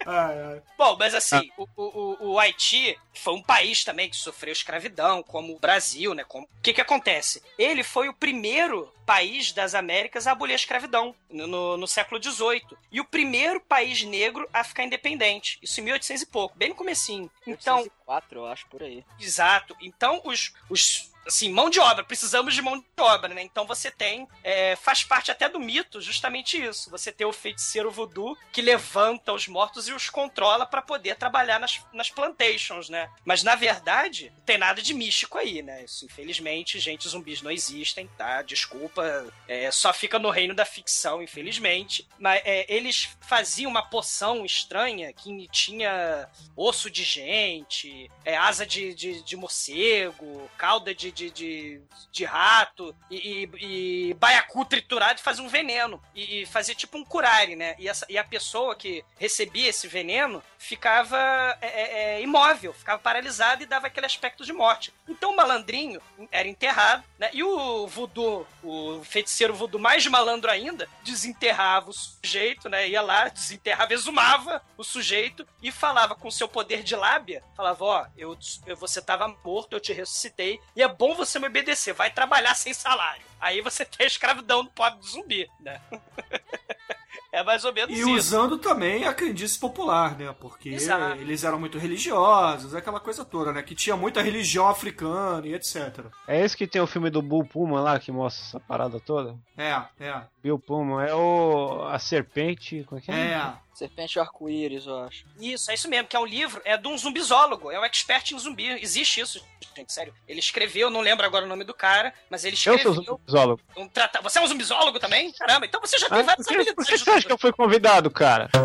[0.07, 0.63] Ai, ai.
[0.77, 1.83] Bom, mas assim, o, o,
[2.21, 6.25] o- o Haiti foi um país também que sofreu escravidão, como o Brasil, né?
[6.25, 6.45] Como...
[6.47, 7.43] O que que acontece?
[7.59, 12.23] Ele foi o primeiro país das Américas a abolir a escravidão no, no- no século
[12.23, 12.63] XVIII.
[12.91, 15.59] E o primeiro país negro a ficar independente.
[15.63, 17.31] Isso em 1800 e pouco, bem no comecinho.
[17.47, 19.05] Então, 804, eu acho, por aí.
[19.21, 19.77] Exato.
[19.81, 21.12] Então, os, os.
[21.27, 23.43] Assim, mão de obra, precisamos de mão de obra, né?
[23.43, 24.29] Então você tem.
[24.43, 26.91] é, faz parte até do mito justamente isso.
[26.91, 31.59] Você tem o feiticeiro voodoo que levanta os mortos e os controla para poder trabalhar
[31.59, 33.09] nas, nas plantations, né?
[33.25, 35.85] Mas na verdade, não tem nada de místico aí, né?
[35.85, 38.43] Isso, infelizmente, gente, zumbis não existem, tá?
[38.43, 39.33] Desculpa.
[39.47, 42.09] é, só fica no reino da ficção, infelizmente.
[42.19, 48.95] Mas é, eles faziam uma poção estranha que tinha osso de gente, é, asa de,
[48.95, 55.23] de, de morcego, cauda de, de, de, de rato e, e, e baiacu triturado e
[55.23, 56.03] fazia um veneno.
[56.15, 57.75] E, e fazia tipo um curare, né?
[57.79, 61.19] E, essa, e a pessoa que recebia esse veneno ficava
[61.61, 64.95] é, é, é, imóvel, ficava paralisada e dava aquele aspecto de morte.
[65.09, 67.29] Então o malandrinho era enterrado, né?
[67.33, 72.89] E o voodoo, o feiticeiro voodoo mais malandro ainda, desenterrava o sujeito, né?
[72.89, 78.07] Ia lá, desenterrava, exumava o sujeito e falava com seu poder de lábia, falava, ó,
[78.17, 82.11] eu, eu- você tava morto, eu te ressuscitei, e é bom você me obedecer, vai
[82.11, 83.25] trabalhar sem salário.
[83.41, 85.81] Aí você tem a escravidão do pobre do zumbi, né?
[87.33, 88.11] é mais ou menos E isso.
[88.11, 90.35] usando também a crendice popular, né?
[90.39, 91.19] Porque Exato.
[91.19, 93.63] eles eram muito religiosos, aquela coisa toda, né?
[93.63, 96.05] Que tinha muita religião africana e etc.
[96.29, 99.35] É esse que tem o filme do Bull Puma lá, que mostra essa parada toda?
[99.57, 100.23] É, é.
[100.43, 101.85] Bill Puma, é o...
[101.89, 103.15] a serpente, como é que é?
[103.15, 103.53] É.
[103.75, 105.25] Serpente arco-íris, eu acho.
[105.41, 108.31] Isso, é isso mesmo, que é um livro, é de um zumbizólogo, é um expert
[108.33, 108.69] em zumbi.
[108.83, 109.43] Existe isso,
[109.75, 110.15] gente, sério.
[110.29, 112.95] Ele escreveu, não lembro agora o nome do cara, mas ele Eu escreveu.
[113.03, 113.63] sou zoólogo.
[113.77, 114.21] um trata...
[114.21, 115.33] Você é um zumbizólogo também?
[115.33, 116.91] Caramba, então você já tem Ah, várias por, que, por habilidades.
[116.91, 118.51] que você acha que eu fui convidado, cara?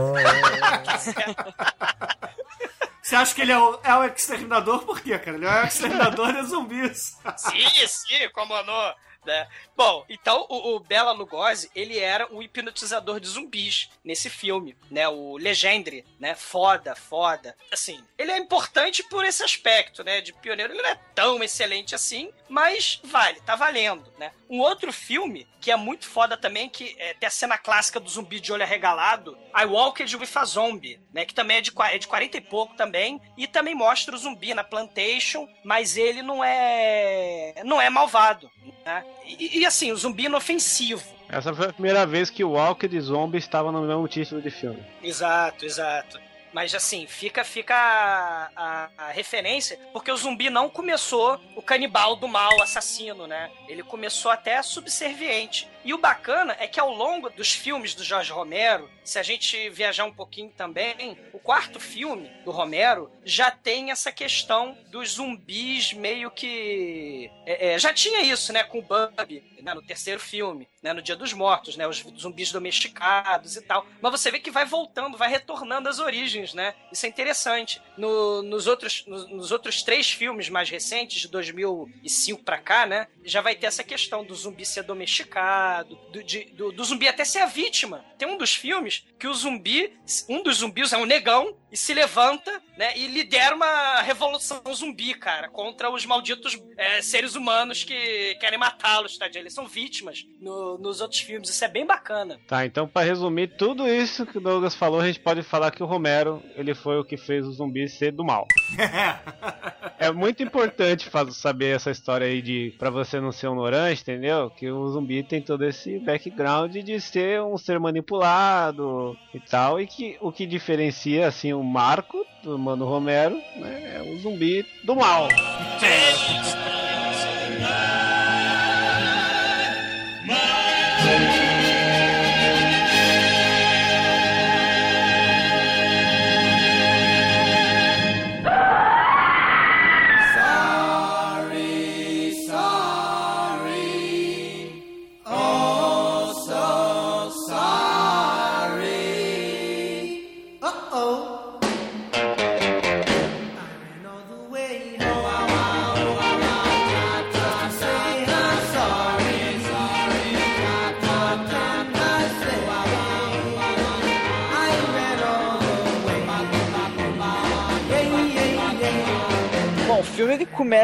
[3.02, 4.86] Você acha que ele é o, é o exterminador?
[4.86, 5.38] Por quê, cara?
[5.38, 7.18] Ele é o exterminador de zumbis.
[7.38, 8.94] Sim, sim, como não.
[9.26, 9.48] Né?
[9.76, 15.08] Bom, então o, o Bela Lugosi, ele era um hipnotizador de zumbis nesse filme, né?
[15.08, 16.36] O Legendre, né?
[16.36, 17.56] Foda, foda.
[17.72, 20.22] Assim, ele é importante por esse aspecto, né?
[20.22, 24.32] De pioneiro, ele não é tão excelente assim, mas vale, tá valendo, né?
[24.50, 28.10] Um outro filme que é muito foda também, que é, tem a cena clássica do
[28.10, 31.26] zumbi de olho arregalado, I Walked with a Zombie, né?
[31.26, 34.54] Que também é de, é de 40 e pouco também, e também mostra o zumbi
[34.54, 38.50] na plantation, mas ele não é não é malvado,
[38.86, 39.04] né?
[39.26, 41.04] E, e assim, o zumbi inofensivo.
[41.30, 44.82] Essa foi a primeira vez que o Walker Zombie estava no mesmo título de filme.
[45.04, 46.27] Exato, exato.
[46.58, 52.16] Mas assim, fica, fica a, a, a, referência, porque o zumbi não começou o canibal
[52.16, 53.52] do mal, assassino, né?
[53.68, 55.68] Ele começou até subserviente.
[55.86, 59.70] E o bacana é que ao longo dos filmes do Jorge Romero, se a gente
[59.70, 65.94] viajar um pouquinho também, o quarto filme do Romero já tem essa questão dos zumbis
[65.94, 67.30] meio que.
[67.46, 71.02] É, é, já tinha isso, né, com o Bub, né, no terceiro filme, né, no
[71.02, 73.86] Dia dos Mortos, né, os zumbis domesticados e tal.
[74.02, 76.74] Mas você vê que vai voltando, vai retornando às origens, né?
[76.92, 77.82] Isso é interessante.
[77.98, 83.08] No, nos, outros, no, nos outros três filmes mais recentes, de 2005 pra cá, né,
[83.24, 87.26] já vai ter essa questão do zumbi ser domesticado do, de, do, do, zumbi até
[87.26, 88.06] ser a vítima.
[88.18, 89.94] Tem um dos filmes que o zumbi,
[90.30, 95.14] um dos zumbis é um negão e se levanta, né, e lidera uma revolução zumbi,
[95.14, 99.28] cara, contra os malditos é, seres humanos que querem matá-los, tá?
[99.34, 101.50] Eles são vítimas no, nos outros filmes.
[101.50, 102.40] Isso é bem bacana.
[102.48, 105.84] Tá, então para resumir tudo isso que o Douglas falou, a gente pode falar que
[105.84, 108.48] o Romero, ele foi o que fez o zumbi ser do mal.
[110.00, 114.50] é muito importante saber essa história aí de para você não ser ignorante, entendeu?
[114.52, 119.88] Que o zumbi tem todo esse background de ser um ser manipulado e tal, e
[119.88, 124.96] que o que diferencia assim o Marco do Mano Romero né, é o zumbi do
[124.96, 125.28] mal.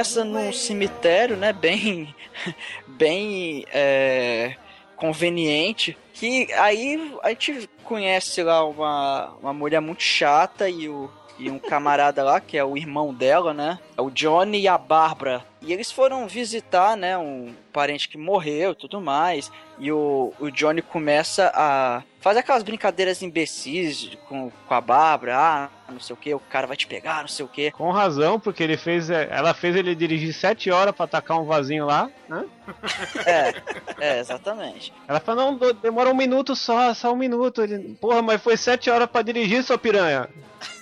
[0.04, 1.54] Começa num cemitério, né?
[1.54, 2.13] Bem,
[2.86, 4.56] bem é,
[4.98, 5.98] conveniente.
[6.13, 11.58] Que aí a gente conhece lá uma, uma mulher muito chata e o e um
[11.58, 13.80] camarada lá, que é o irmão dela, né?
[13.98, 15.44] É o Johnny e a Bárbara.
[15.63, 19.49] E eles foram visitar, né, um parente que morreu e tudo mais.
[19.80, 25.38] E o, o Johnny começa a fazer aquelas brincadeiras imbecis com, com a Bárbara.
[25.38, 27.71] Ah, não sei o que, o cara vai te pegar, não sei o que.
[27.71, 29.10] Com razão, porque ele fez.
[29.10, 32.45] É, ela fez ele dirigir sete horas para atacar um vasinho lá, né?
[33.26, 33.54] É,
[33.99, 34.93] é, exatamente.
[35.08, 37.62] Ela falou, não, demora um minuto só, só um minuto.
[37.62, 40.28] Ele, Porra, mas foi sete horas para dirigir, sua piranha.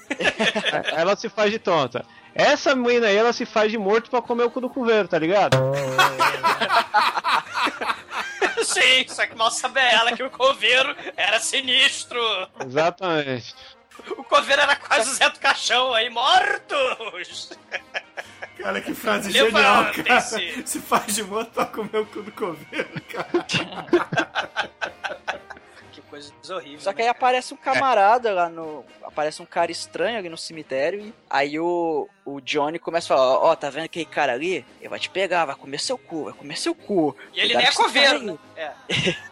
[0.96, 2.04] ela se faz de tonta.
[2.34, 5.20] Essa menina aí, ela se faz de morto pra comer o cu do coveiro, tá
[5.20, 5.58] ligado?
[8.64, 12.22] Sim, só que mal sabe ela que o coveiro era sinistro.
[12.66, 13.56] Exatamente.
[14.18, 17.52] O coveiro era quase o Zé do Caixão aí, mortos!
[18.58, 20.22] Cara, que frase genial, cara.
[20.22, 23.46] Se faz de morto pra comer o cu do coveiro, cara
[26.30, 26.84] coisas horríveis.
[26.84, 28.86] Só que aí aparece um camarada lá no.
[29.04, 33.38] Aparece um cara estranho ali no cemitério e aí o, o Johnny começa a falar:
[33.40, 34.66] Ó, oh, tá vendo aquele cara ali?
[34.80, 37.16] Ele vai te pegar, vai comer seu cu, vai comer seu cu.
[37.34, 38.38] E ele nem é coveiro, né?
[38.56, 38.72] É.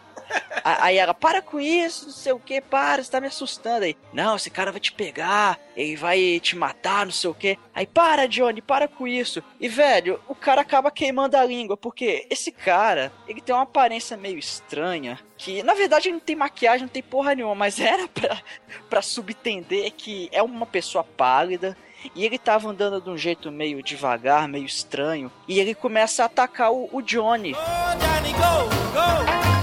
[0.62, 3.96] Aí ela, para com isso, não sei o que, para, você tá me assustando aí.
[4.12, 7.58] Não, esse cara vai te pegar, ele vai te matar, não sei o que.
[7.74, 9.42] Aí, para, Johnny, para com isso.
[9.60, 14.16] E, velho, o cara acaba queimando a língua, porque esse cara, ele tem uma aparência
[14.16, 18.40] meio estranha, que, na verdade, não tem maquiagem, não tem porra nenhuma, mas era pra,
[18.88, 21.76] pra subtender que é uma pessoa pálida,
[22.14, 25.30] e ele tava andando de um jeito meio devagar, meio estranho.
[25.46, 27.54] E ele começa a atacar o, o Johnny.
[27.54, 28.64] Oh, Johnny, go,
[28.94, 29.59] go.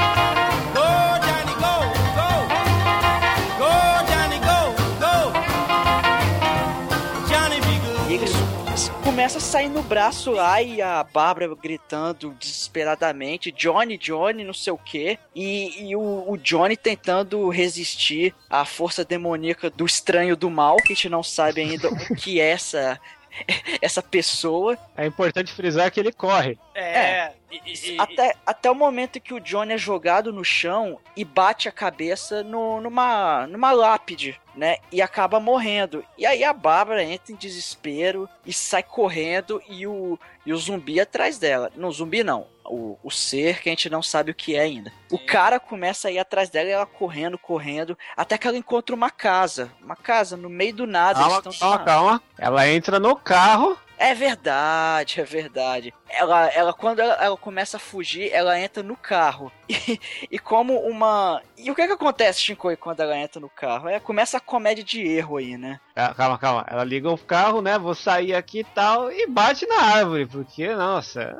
[9.07, 14.73] Começa a sair no braço lá e a Bárbara gritando desesperadamente: Johnny, Johnny, não sei
[14.73, 15.17] o que.
[15.33, 20.91] E, e o, o, Johnny tentando resistir à força demoníaca do estranho do mal, que
[20.91, 22.99] a gente não sabe ainda o que é essa,
[23.81, 24.77] essa pessoa.
[24.95, 26.57] É importante frisar que ele corre.
[26.73, 26.81] É.
[26.99, 27.33] é.
[27.49, 31.69] E- e- Até, até o momento que o Johnny é jogado no chão e bate
[31.69, 34.77] a cabeça no- numa, numa lápide, né?
[34.91, 36.03] E acaba morrendo.
[36.17, 40.99] E aí a Bárbara entra em desespero e sai correndo e o, e o zumbi
[40.99, 41.71] atrás dela.
[41.75, 42.47] Não, zumbi não.
[42.67, 44.91] O, o ser que a gente não sabe o que é ainda.
[45.11, 48.95] O cara começa a ir atrás dela e ela correndo, correndo, até que ela encontra
[48.95, 49.71] uma casa.
[49.81, 51.19] Uma casa no meio do nada.
[51.19, 52.23] Calma, calma, calma.
[52.37, 53.77] Ela entra no carro.
[53.97, 55.93] É verdade, é verdade.
[56.09, 59.51] Ela, ela quando ela, ela começa a fugir, ela entra no carro.
[59.69, 59.99] E,
[60.31, 61.41] e como uma.
[61.57, 63.89] E o que que acontece, Shinkoi, quando ela entra no carro?
[63.89, 65.79] É, começa a comédia de erro aí, né?
[65.95, 66.65] Ah, Calma, calma.
[66.69, 67.77] Ela liga o carro, né?
[67.77, 69.11] Vou sair aqui e tal.
[69.11, 70.25] E bate na árvore.
[70.25, 71.37] Porque, nossa.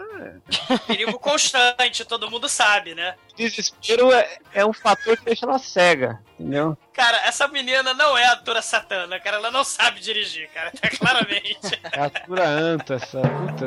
[0.87, 3.15] Perigo constante, todo mundo sabe, né?
[3.37, 6.19] Desespero é, é um fator que deixa ela cega.
[6.39, 6.77] Entendeu?
[6.93, 9.37] Cara, essa menina não é a Tura Satana, cara.
[9.37, 10.71] Ela não sabe dirigir, cara.
[10.71, 11.79] Tá claramente.
[11.91, 13.65] É a pura anta, essa puta.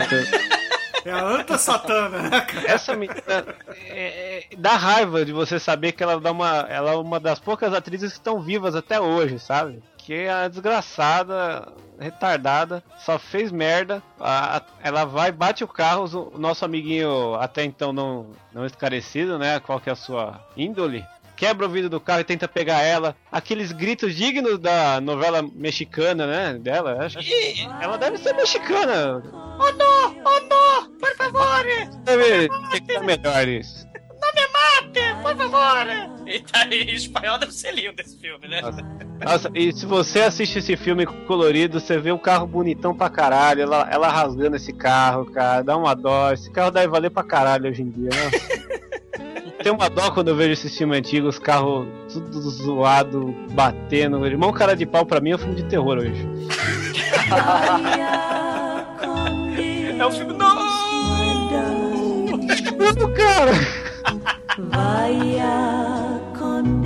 [1.05, 2.71] É a anta satana, né, cara?
[2.71, 3.23] Essa menina
[3.89, 7.39] é, é- dá raiva de você saber que ela dá uma, ela é uma das
[7.39, 9.83] poucas atrizes que estão vivas até hoje, sabe?
[10.05, 14.03] Que a desgraçada, retardada, só fez merda.
[14.19, 19.39] A- a- ela vai, bate o carro, o nosso amiguinho até então não, não esclarecido,
[19.39, 19.61] né?
[19.61, 21.05] Qual que é a sua índole?
[21.37, 23.17] Quebra o vidro do carro e tenta pegar ela.
[23.33, 26.59] Aqueles gritos dignos da novela mexicana, né?
[26.59, 26.99] Dela.
[27.07, 29.23] Acho que ela deve ser mexicana.
[29.33, 30.17] Oh não!
[30.25, 30.99] Oh não!
[30.99, 31.65] Por favor!
[32.05, 33.87] Deve ter que ser melhor isso.
[34.21, 35.23] Não me mate!
[35.23, 35.87] Por favor!
[36.27, 38.61] E tá em espanhol deve ser lindo esse filme, né?
[38.61, 38.83] Nossa,
[39.55, 43.89] e se você assiste esse filme colorido, você vê um carro bonitão pra caralho, ela,
[43.91, 46.33] ela rasgando esse carro, cara, dá uma dó.
[46.33, 48.31] Esse carro deve valer pra caralho hoje em dia, né?
[49.63, 54.25] Tem uma dó quando eu vejo esses filmes antigos, os carros tudo zoado, batendo.
[54.27, 56.27] Irmão Cara de Pau pra mim é um filme de terror hoje.
[59.99, 60.33] É um filme.
[60.33, 60.55] Não!
[62.79, 63.53] Não, cara!
[64.59, 66.81] Vaya con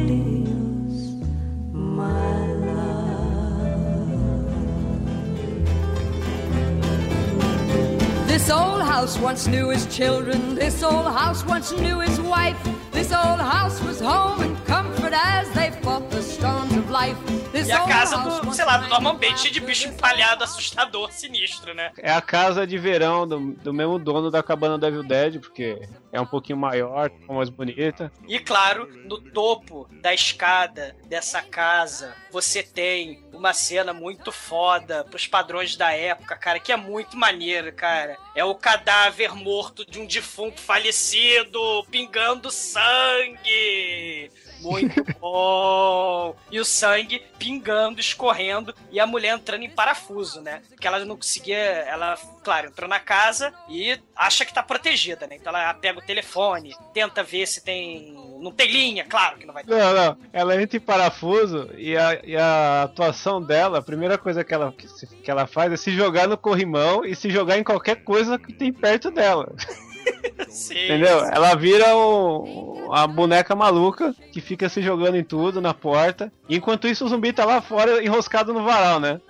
[8.45, 10.55] This old house once knew his children.
[10.55, 12.63] This old house once knew his wife.
[12.91, 17.17] This old house was home and comfort as they fought the storms of life.
[17.55, 20.43] This E a casa do, sei lá, do might Norman Bates, cheio de bicho empalhado,
[20.43, 21.93] assustador, sinistro, né?
[21.99, 25.81] É a casa de verão do, do mesmo dono da cabana do Evil Dead, porque
[26.11, 28.11] é um pouquinho maior, mais bonita.
[28.27, 35.29] E claro, no topo da escada dessa casa, você tem uma cena muito foda pros
[35.29, 38.17] padrões da época, cara, que é muito maneiro, cara.
[38.35, 44.31] É o cadáver morto de um defunto falecido, pingando sangue.
[44.71, 46.37] Muito bom!
[46.51, 50.63] E o sangue pingando, escorrendo, e a mulher entrando em parafuso, né?
[50.69, 51.57] Porque ela não conseguia.
[51.57, 55.37] Ela, claro, entrou na casa e acha que tá protegida, né?
[55.37, 58.15] Então ela pega o telefone, tenta ver se tem.
[58.41, 59.71] Não tem linha, claro que não vai ter.
[59.71, 60.19] Não, não.
[60.33, 64.73] Ela entra em parafuso e a, e a atuação dela, a primeira coisa que ela,
[64.73, 68.39] que, que ela faz é se jogar no corrimão e se jogar em qualquer coisa
[68.39, 69.55] que tem perto dela.
[70.49, 70.85] Sim.
[70.85, 71.25] Entendeu?
[71.25, 76.33] Ela vira o, a boneca maluca que fica se jogando em tudo, na porta.
[76.49, 79.21] Enquanto isso, o zumbi tá lá fora enroscado no varal, né?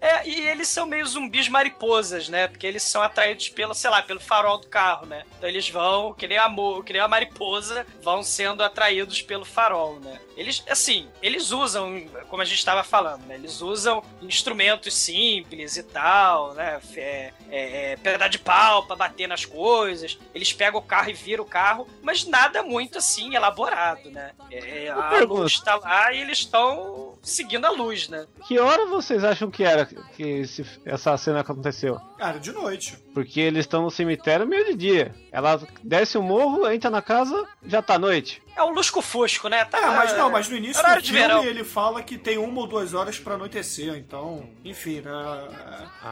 [0.00, 2.48] É, e eles são meio zumbis mariposas, né?
[2.48, 5.24] Porque eles são atraídos pelo, sei lá, pelo farol do carro, né?
[5.36, 6.48] Então eles vão, que nem a,
[6.84, 10.20] que nem a mariposa, vão sendo atraídos pelo farol, né?
[10.36, 13.36] Eles, assim, eles usam, como a gente estava falando, né?
[13.36, 16.80] Eles usam instrumentos simples e tal, né?
[16.96, 20.18] É, é, é, pedaço de pau pra bater nas coisas.
[20.34, 24.32] Eles pegam o carro e viram o carro, mas nada muito assim elaborado, né?
[24.50, 25.42] É, a pergunto.
[25.42, 28.26] luz tá lá e eles estão seguindo a luz, né?
[28.46, 32.00] Que hora vocês acham que era que esse- essa cena aconteceu?
[32.18, 32.96] Cara, de noite.
[33.12, 35.14] Porque eles estão no cemitério meio de dia.
[35.32, 38.42] Ela desce o morro, entra na casa, já tá noite.
[38.56, 39.64] É o lusco-fusco, né?
[39.64, 41.44] Tá, É, mas não, mas no início do filme verão.
[41.44, 45.10] ele fala que tem uma ou duas horas pra anoitecer, então, enfim, né?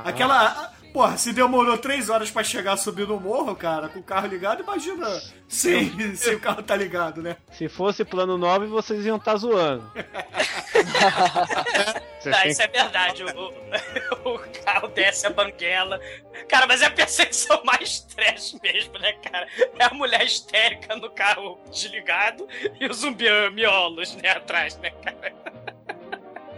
[0.04, 0.72] Aquela.
[0.92, 4.62] Porra, se demorou três horas pra chegar subindo o morro, cara, com o carro ligado,
[4.62, 5.06] imagina
[5.48, 7.36] sem, se o carro tá ligado, né?
[7.52, 9.90] Se fosse plano 9, vocês iam estar tá zoando.
[12.22, 13.24] Tá, isso é verdade.
[13.24, 15.98] O, o- o carro desce a banguela.
[16.48, 19.48] Cara, mas é a perseguição mais trash mesmo, né, cara?
[19.76, 22.46] É a mulher histérica no carro desligado
[22.80, 25.71] e o zumbi miolos, né, atrás, né, cara?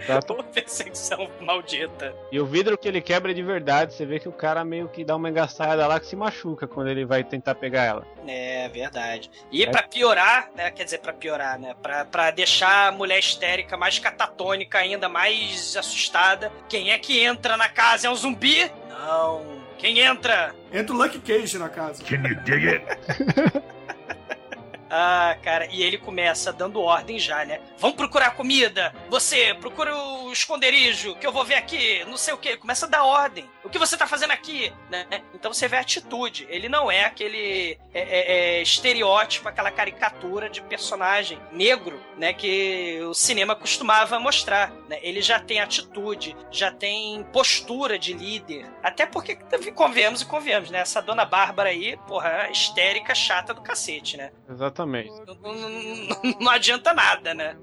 [0.07, 2.15] Tá, tô- Uma perseguição maldita.
[2.33, 3.95] E o vidro que ele quebra é de verdade.
[3.95, 6.89] Você vê que o cara meio que dá uma engaçada lá que se machuca quando
[6.89, 8.07] ele vai tentar pegar ela.
[8.27, 9.31] É verdade.
[9.51, 9.71] E É.
[9.71, 10.71] pra piorar, né?
[10.71, 11.75] Quer dizer, pra piorar, né?
[11.83, 16.51] Pra, pra deixar a mulher histérica mais catatônica, ainda mais assustada.
[16.69, 18.07] Quem é que entra na casa?
[18.07, 18.71] É um zumbi?
[18.89, 19.63] Não.
[19.79, 20.55] Quem entra?
[20.73, 22.03] Entra o Lucky Cage na casa.
[22.05, 22.85] Can you dig it?
[24.97, 27.61] Ah, cara, e ele começa dando ordem já, né?
[27.79, 28.95] Vamos procurar comida.
[29.11, 32.57] Você, procura o esconderijo, que eu vou ver aqui, não sei o que.
[32.57, 33.51] Começa a dar ordem.
[33.65, 34.73] O que você tá fazendo aqui?
[34.89, 35.05] Né?
[35.35, 36.47] Então você vê a atitude.
[36.49, 42.33] Ele não é aquele é, é, é, estereótipo, aquela caricatura de personagem negro, né?
[42.33, 44.71] Que o cinema costumava mostrar.
[44.89, 45.01] Né?
[45.03, 48.71] Ele já tem atitude, já tem postura de líder.
[48.81, 49.35] Até porque,
[49.75, 50.79] convenhamos e convenhamos, né?
[50.79, 54.31] Essa dona Bárbara aí, porra, histérica, chata do cacete, né?
[54.49, 54.84] Exatamente.
[55.43, 57.57] Não, não- não adianta nada, né?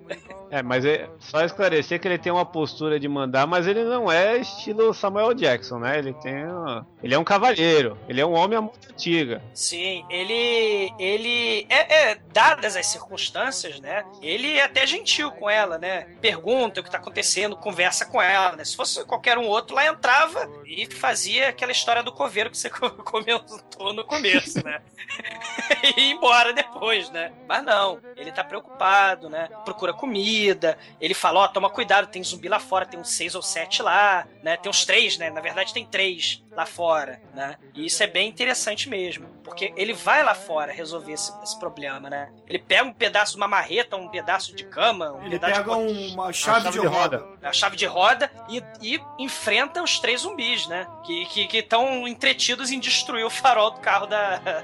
[0.49, 4.11] É, mas é só esclarecer que ele tem uma postura de mandar, mas ele não
[4.11, 5.97] é estilo Samuel Jackson, né?
[5.99, 6.45] Ele tem.
[6.45, 9.41] uma- Ele é um cavalheiro, ele é um homem à muito antiga.
[9.53, 10.91] Sim, ele.
[10.99, 11.65] ele.
[11.69, 14.03] É, é, dadas as circunstâncias, né?
[14.21, 16.07] Ele é até gentil com ela, né?
[16.19, 18.65] Pergunta o que tá acontecendo, conversa com ela, né?
[18.65, 22.69] Se fosse qualquer um outro, lá entrava e fazia aquela história do coveiro que você
[23.05, 24.81] comentou no começo, né?
[25.97, 27.31] e ir embora depois, né?
[27.47, 29.49] Mas não, ele tá preocupado, né?
[29.65, 33.41] Procura comida, ele fala, ó, toma cuidado, tem zumbi lá fora, tem uns seis ou
[33.41, 34.57] sete lá, né?
[34.57, 35.29] Tem uns três, né?
[35.29, 37.55] Na verdade tem três lá fora, né?
[37.73, 42.09] E isso é bem interessante mesmo, porque ele vai lá fora resolver esse, esse problema,
[42.09, 42.29] né?
[42.47, 45.71] Ele pega um pedaço de uma marreta, um pedaço de cama, um Ele pedaço pega
[45.71, 47.25] de um- uma chave, de, roda.
[47.41, 50.85] a chave de roda e, e enfrenta os três zumbis, né?
[51.05, 54.41] Que estão entretidos em destruir o farol do carro da.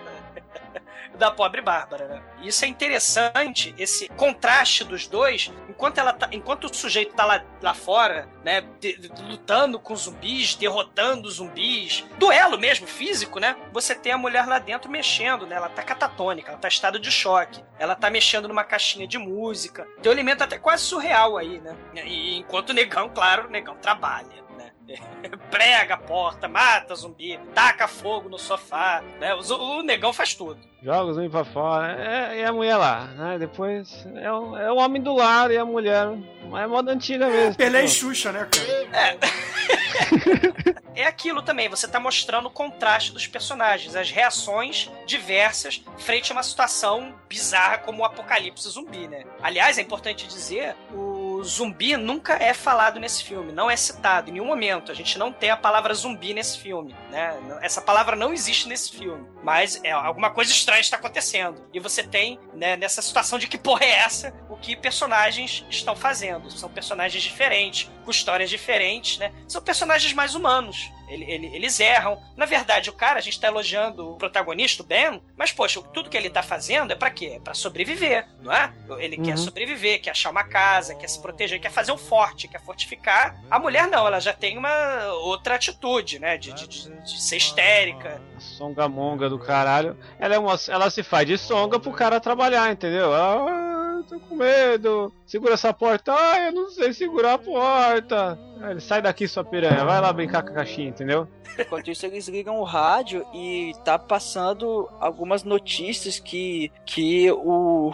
[1.18, 2.22] Da pobre Bárbara, né?
[2.44, 7.44] Isso é interessante, esse contraste dos dois, enquanto ela tá, enquanto o sujeito tá lá,
[7.62, 13.56] lá fora, né, de- de- lutando com zumbis, derrotando zumbis, duelo mesmo, físico, né?
[13.74, 15.56] Você tem a mulher lá dentro mexendo, né?
[15.56, 19.18] Ela tá catatônica, ela tá em estado de choque, ela tá mexendo numa caixinha de
[19.18, 19.88] música.
[20.02, 21.76] Tem um elemento até quase surreal aí, né?
[22.06, 24.46] E enquanto o negão, claro, o negão trabalha?
[25.52, 29.34] Prega a porta, mata zumbi, taca fogo no sofá, né?
[29.36, 30.60] O, o negão faz tudo.
[30.82, 31.92] Joga os homens pra fora.
[31.92, 33.38] É, e a mulher lá, né?
[33.40, 36.08] Depois é o, é o homem do lar e a mulher.
[36.50, 37.56] Mas é moda antiga mesmo.
[37.56, 39.18] Pelé e Xuxa, né, cara?
[40.98, 46.36] É aquilo também, você tá mostrando o contraste dos personagens, as reações diversas frente a
[46.36, 49.24] uma situação bizarra como o apocalipse zumbi, né?
[49.40, 51.07] Aliás, é importante dizer, o
[51.44, 54.92] zumbi nunca é falado nesse filme, não é citado em nenhum momento.
[54.92, 57.38] A gente não tem a palavra zumbi nesse filme, né?
[57.62, 61.62] Essa palavra não existe nesse filme, mas é alguma coisa estranha está acontecendo.
[61.74, 65.96] E você tem, né, nessa situação de que porra é essa, o que personagens estão
[65.96, 66.50] fazendo.
[66.52, 69.32] São personagens diferentes, com histórias diferentes, né?
[69.48, 70.92] São personagens mais humanos.
[71.08, 72.22] Ele- ele- eles erram.
[72.36, 76.10] Na verdade, o cara, a gente tá elogiando o protagonista, o Ben, mas, poxa, tudo
[76.10, 77.34] que ele tá fazendo é pra quê?
[77.36, 78.72] É pra sobreviver, não é?
[79.00, 79.38] Ele quer Uhum.
[79.38, 83.36] sobreviver, quer achar uma casa, quer se proteger, quer fazer um forte, quer fortificar.
[83.50, 86.38] A mulher não, ela já tem uma outra atitude, né?
[86.38, 88.22] De, de- de- de ser histérica.
[88.40, 89.98] Songamonga do caralho.
[90.20, 93.14] Ela, é uma, ela se faz de songa pro cara trabalhar, entendeu?
[93.14, 95.12] Ah, eu tô com medo.
[95.26, 96.14] Segura essa porta.
[96.14, 98.40] Ah, eu não sei segurar a porta.
[98.70, 99.86] Ele sai daqui, sua piranha.
[99.86, 101.28] Vai lá brincar com a caixinha, entendeu?
[101.58, 107.92] Enquanto isso, eles ligam o rádio e tá passando algumas notícias que que o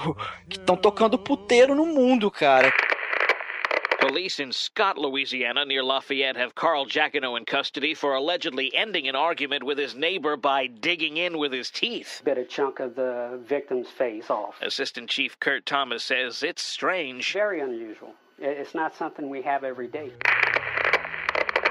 [0.49, 2.71] que estão tocando puteiro no mundo, cara.
[4.07, 9.15] Police in Scott, Louisiana, near Lafayette, have Carl Jacquino in custody for allegedly ending an
[9.15, 12.21] argument with his neighbor by digging in with his teeth.
[12.25, 14.61] bit a chunk of the victim's face off.
[14.61, 17.31] Assistant Chief Kurt Thomas says it's strange.
[17.31, 18.13] Very unusual.
[18.39, 20.11] It's not something we have every day.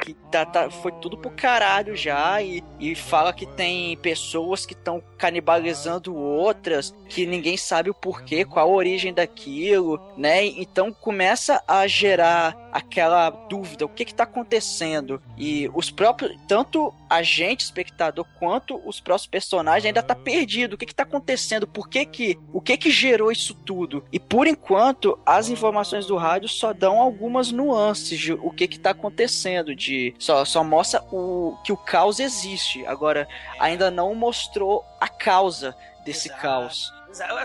[0.03, 4.72] Que tá, tá- foi tudo pro caralho já e, e fala que tem pessoas que
[4.72, 10.44] estão canibalizando outras, que ninguém sabe o porquê, qual a origem daquilo, né?
[10.44, 15.23] Então começa a gerar aquela dúvida, o que que tá acontecendo?
[15.37, 20.79] E os próprios, tanto a gente, espectador, quanto os próprios personagens ainda tá perdido, o
[20.79, 21.66] que que tá acontecendo?
[21.66, 24.05] Por que que, o que que gerou isso tudo?
[24.11, 28.81] E por enquanto, as informações do rádio só dão algumas nuances de o que que
[28.81, 32.85] tá acontecendo, de só, só mostra o que o caos existe.
[32.87, 33.29] Agora,
[33.61, 36.93] ainda não mostrou a causa desse caos.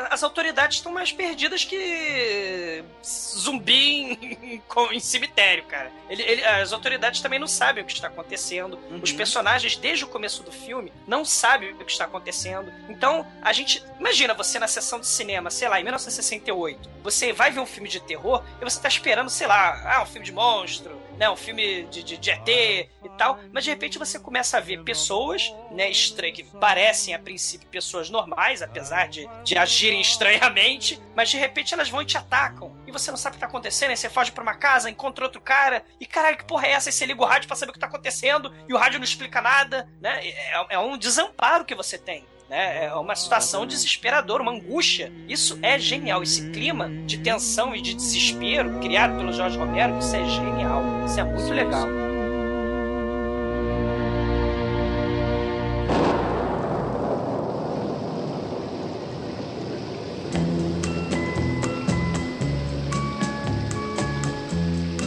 [0.09, 4.61] As autoridades estão mais perdidas que zumbi em,
[4.91, 5.91] em cemitério, cara.
[6.09, 8.80] Ele- ele- as autoridades também não sabem o que está acontecendo.
[9.01, 12.72] Os personagens, desde o começo do filme, não sabem o que está acontecendo.
[12.89, 13.84] Então, a gente.
[13.99, 16.89] Imagina você na sessão de cinema, sei lá, em 1968.
[17.03, 20.05] Você vai ver um filme de terror e você tá esperando, sei lá, ah, um
[20.05, 21.30] filme de monstro, né?
[21.30, 23.39] Um filme de, de, de ET e tal.
[23.51, 28.09] Mas de repente você começa a ver pessoas, né, estra- que parecem a princípio pessoas
[28.09, 32.76] normais, apesar de, de agirem estranhamente, mas de repente elas vão e te atacam.
[32.88, 35.26] e você não sabe o que tá acontecendo, aí você foge pra uma casa, encontra
[35.26, 36.89] outro cara, e caralho, que porra é essa?
[36.89, 39.03] Aí você liga o rádio pra saber o que tá acontecendo, e o rádio não
[39.03, 40.26] explica nada, né?
[40.28, 42.26] É, é um desamparo que você tem.
[42.49, 42.85] Né?
[42.85, 45.11] É uma situação desesperadora, uma angústia.
[45.27, 46.23] Isso é genial.
[46.23, 50.83] Esse clima de tensão e de desespero criado pelo Jorge Romero, isso é genial.
[51.05, 51.87] Isso é muito legal.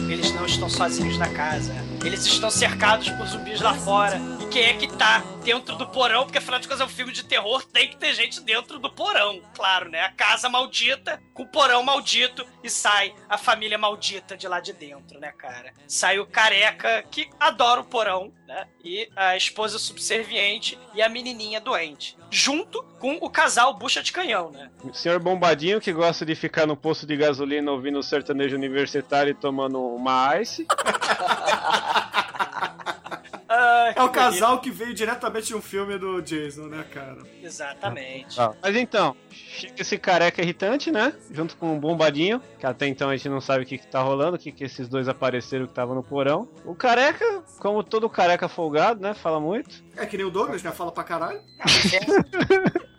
[0.09, 1.73] Eles não estão sozinhos na casa.
[2.03, 4.40] Eles estão cercados por zumbis lá fora.
[4.51, 6.25] Quem é que tá dentro do porão?
[6.25, 8.91] Porque afinal de contas é um filme de terror, tem que ter gente dentro do
[8.91, 9.41] porão.
[9.55, 10.01] Claro, né?
[10.01, 14.73] A casa maldita com o porão maldito e sai a família maldita de lá de
[14.73, 15.71] dentro, né, cara?
[15.87, 18.67] Sai o careca que adora o porão, né?
[18.83, 22.17] E a esposa subserviente e a menininha doente.
[22.29, 24.69] Junto com o casal bucha de canhão, né?
[24.83, 29.31] O senhor Bombadinho que gosta de ficar no posto de gasolina ouvindo o sertanejo universitário
[29.31, 30.67] e tomando uma ice.
[33.95, 37.17] É o casal que veio diretamente de um filme do Jason, né, cara?
[37.41, 38.39] Exatamente.
[38.39, 41.13] Ah, Mas então, chega esse careca irritante, né?
[41.31, 44.01] Junto com o bombadinho, que até então a gente não sabe o que, que tá
[44.01, 46.47] rolando, o que, que esses dois apareceram que estavam no porão.
[46.65, 49.13] O careca, como todo careca folgado, né?
[49.13, 49.83] Fala muito.
[49.95, 50.71] É que nem o Douglas, né?
[50.71, 51.41] Fala pra caralho.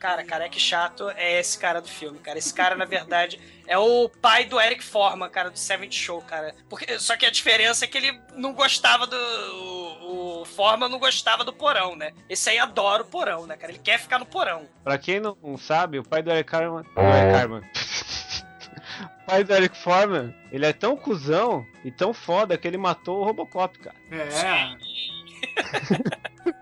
[0.03, 2.37] Cara, careca chato é esse cara do filme, cara.
[2.37, 6.53] Esse cara, na verdade, é o pai do Eric Forman, cara, do Seventh Show, cara.
[6.69, 9.17] Porque, só que a diferença é que ele não gostava do.
[9.17, 12.11] O, o Forman não gostava do porão, né?
[12.29, 13.71] Esse aí adora o porão, né, cara?
[13.71, 14.67] Ele quer ficar no porão.
[14.83, 16.83] Pra quem não sabe, o pai do Eric Carman.
[16.83, 17.63] Do Eric Carman.
[19.23, 23.21] o pai do Eric Foreman, ele é tão cuzão e tão foda que ele matou
[23.21, 23.95] o Robocop, cara.
[24.11, 24.77] É.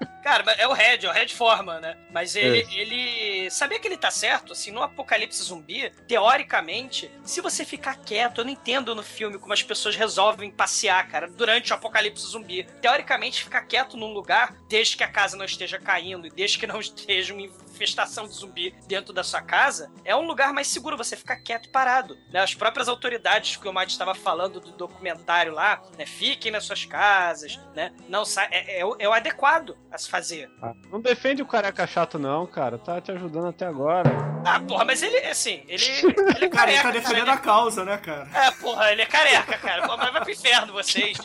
[0.23, 1.97] Cara, é o Red, é o Red Forman, né?
[2.11, 2.79] Mas ele, Isso.
[2.79, 3.51] ele.
[3.51, 4.53] Sabia que ele tá certo?
[4.53, 9.53] Assim, no apocalipse zumbi, teoricamente, se você ficar quieto, eu não entendo no filme como
[9.53, 12.67] as pessoas resolvem passear, cara, durante o apocalipse zumbi.
[12.81, 16.67] Teoricamente, ficar quieto num lugar, desde que a casa não esteja caindo e desde que
[16.67, 17.49] não esteja uma
[17.85, 21.67] infestação de zumbi dentro da sua casa, é um lugar mais seguro você ficar quieto
[21.67, 22.19] e parado.
[22.31, 22.41] Né?
[22.41, 26.05] As próprias autoridades que o Matt estava falando do documentário lá, né?
[26.05, 27.91] Fiquem nas suas casas, né?
[28.09, 30.51] Não sa é, é o- é o adequado a se fazer.
[30.63, 32.77] Ah, Não defende o careca chato, não, cara.
[32.79, 34.11] Tá te ajudando até agora.
[34.45, 36.83] Ah, porra, mas ele, assim, ele, ele é Cara, ele careca.
[36.83, 38.23] tá defendendo cara, a causa, né, cara?
[38.29, 39.87] ele- É, porra, ele é careca, cara.
[39.89, 41.17] Pô, mas vai pro inferno vocês.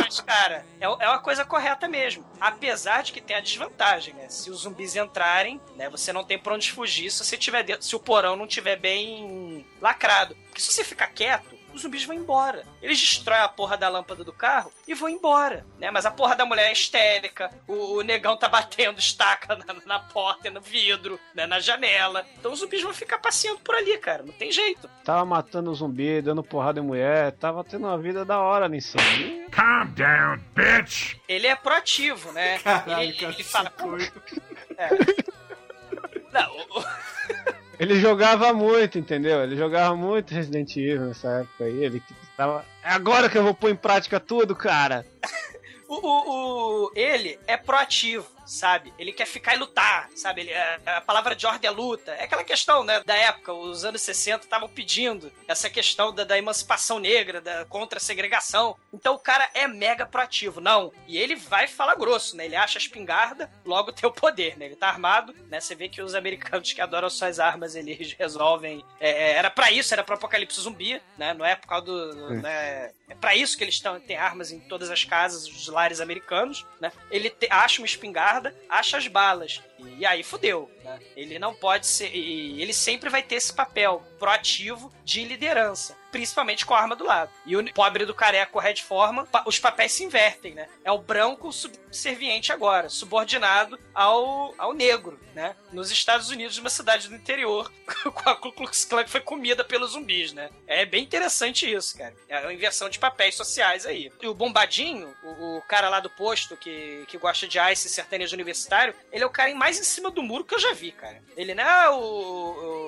[0.00, 2.24] Mas, cara, é, é uma coisa correta mesmo.
[2.40, 4.28] Apesar de que tem a desvantagem, né?
[4.28, 5.88] Se os zumbis entrarem, né?
[5.90, 8.76] Você não tem pra onde fugir se você tiver dentro, se o porão não tiver
[8.76, 10.36] bem lacrado.
[10.46, 12.64] Porque se você ficar quieto, os zumbis vão embora.
[12.80, 15.90] Eles destroem a porra da lâmpada do carro e vão embora, né?
[15.90, 19.98] Mas a porra da mulher é histérica, o, o negão tá batendo estaca na, na
[19.98, 21.46] porta, no vidro, né?
[21.46, 22.24] na janela.
[22.38, 24.22] Então os zumbis vão ficar passeando por ali, cara.
[24.22, 24.88] Não tem jeito.
[25.04, 27.32] Tava matando zumbi, dando porrada em mulher.
[27.32, 29.02] Tava tendo uma vida da hora ali em cima.
[29.50, 31.16] Calm down, bitch!
[31.28, 32.58] Ele é proativo, né?
[32.60, 33.72] Caralho, ele, cara, ele fala.
[34.76, 35.33] É.
[37.78, 39.42] Ele jogava muito, entendeu?
[39.42, 41.84] Ele jogava muito Resident Evil nessa época aí.
[41.84, 42.02] Ele
[42.36, 42.64] tava.
[42.82, 45.04] É agora que eu vou pôr em prática tudo, cara.
[45.88, 48.92] o, o- o- ele é proativo, sabe?
[48.98, 50.42] Ele quer ficar e lutar, sabe?
[50.42, 52.12] Ele, a, a palavra de ordem é luta.
[52.12, 56.36] É aquela questão, né, da época, os anos 60 estavam pedindo essa questão da, da
[56.38, 58.76] emancipação negra, da contra a segregação.
[58.92, 60.92] Então o cara é mega proativo, não.
[61.06, 62.44] E ele vai falar grosso, né?
[62.44, 64.66] Ele acha a espingarda, logo tem o poder, né?
[64.66, 65.60] Ele tá armado, né?
[65.60, 68.84] Você vê que os americanos que adoram suas armas, eles resolvem.
[69.00, 71.34] é, é, era pra isso, era pra apocalipse zumbi, né?
[71.34, 72.14] Não é por causa do.
[72.14, 72.90] do- né?
[73.06, 76.64] É pra isso que eles tão, têm armas em todas as casas, os lares americanos,
[76.80, 76.90] né?
[77.10, 78.33] Ele te- acha uma espingarda,
[78.68, 79.62] acha as balas.
[79.98, 81.00] E aí fudeu, né?
[81.16, 82.14] Ele não pode ser.
[82.14, 85.96] E ele sempre vai ter esse papel proativo de liderança.
[86.14, 87.28] Principalmente com a arma do lado.
[87.44, 90.68] E o pobre do careca, o Red Forman, pa- os papéis se invertem, né?
[90.84, 95.56] É o branco subserviente agora, subordinado ao, ao negro, né?
[95.72, 97.70] Nos Estados Unidos, numa cidade do interior,
[98.14, 100.50] com a Ku Klux Klan foi comida pelos zumbis, né?
[100.68, 102.14] É bem interessante isso, cara.
[102.28, 104.12] É uma inversão de papéis sociais aí.
[104.22, 108.34] E o Bombadinho, o, o cara lá do posto que, que gosta de ice sertanejo
[108.36, 111.20] universitário, ele é o cara mais em cima do muro que eu já vi, cara.
[111.36, 111.96] Ele, né, o,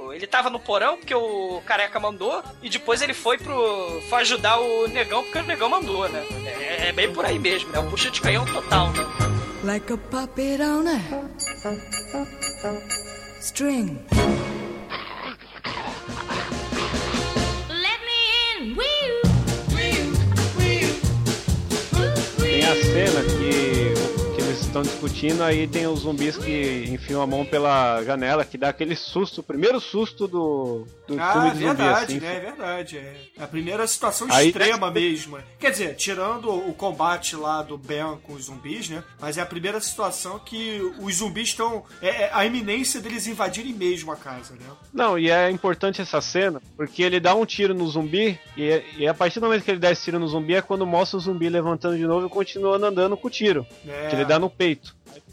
[0.06, 4.20] o- ele tava no porão porque o careca mandou e depois ele foi pro foi
[4.20, 6.24] ajudar o negão porque o negão mandou, né?
[6.46, 7.78] É, é bem por aí mesmo, né?
[7.78, 9.04] Um puxa de canhão total, né?
[9.66, 11.00] like a puppet on a
[13.40, 13.98] string.
[17.68, 19.22] Let me in, will
[22.38, 23.95] Tem a cena que,
[24.76, 28.94] estão discutindo, aí tem os zumbis que enfiam a mão pela janela, que dá aquele
[28.94, 32.20] susto, o primeiro susto do, do Ah, filme de zumbi, verdade, assim.
[32.20, 32.36] né?
[32.36, 32.96] É verdade.
[32.98, 35.38] É a primeira situação Aí- extrema mesmo.
[35.38, 35.44] né?
[35.58, 39.02] Quer dizer, tirando o combate lá do Ben com os zumbis, né?
[39.20, 41.84] Mas é a primeira situação que os zumbis estão.
[42.02, 44.66] É, é a iminência deles invadirem mesmo a casa, né?
[44.92, 49.08] Não, e é importante essa cena, porque ele dá um tiro no zumbi, e, e
[49.08, 51.20] a partir do momento que ele dá esse tiro no zumbi é quando mostra o
[51.20, 53.66] zumbi levantando de novo e continuando andando com o tiro.
[53.86, 54.08] É.
[54.08, 54.65] Que ele dá no peito.
[54.66, 54.80] Aí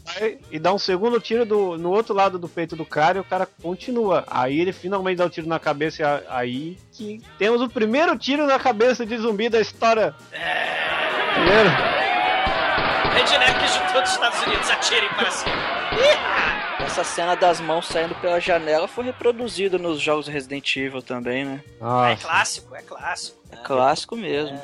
[0.04, 3.20] vai e dá um segundo tiro do, no outro lado do peito do cara e
[3.20, 4.24] o cara continua.
[4.28, 8.16] Aí ele finalmente dá o tiro na cabeça e a- aí que temos o primeiro
[8.18, 10.14] tiro na cabeça de zumbi da história.
[11.34, 11.70] Primeiro.
[13.14, 15.83] Rednecks de todos os Estados Unidos atirem para cima.
[16.80, 21.62] Essa cena das mãos saindo pela janela foi reproduzida nos jogos Resident Evil também, né?
[22.12, 23.44] É clássico, é clássico.
[23.50, 24.60] É clássico mesmo.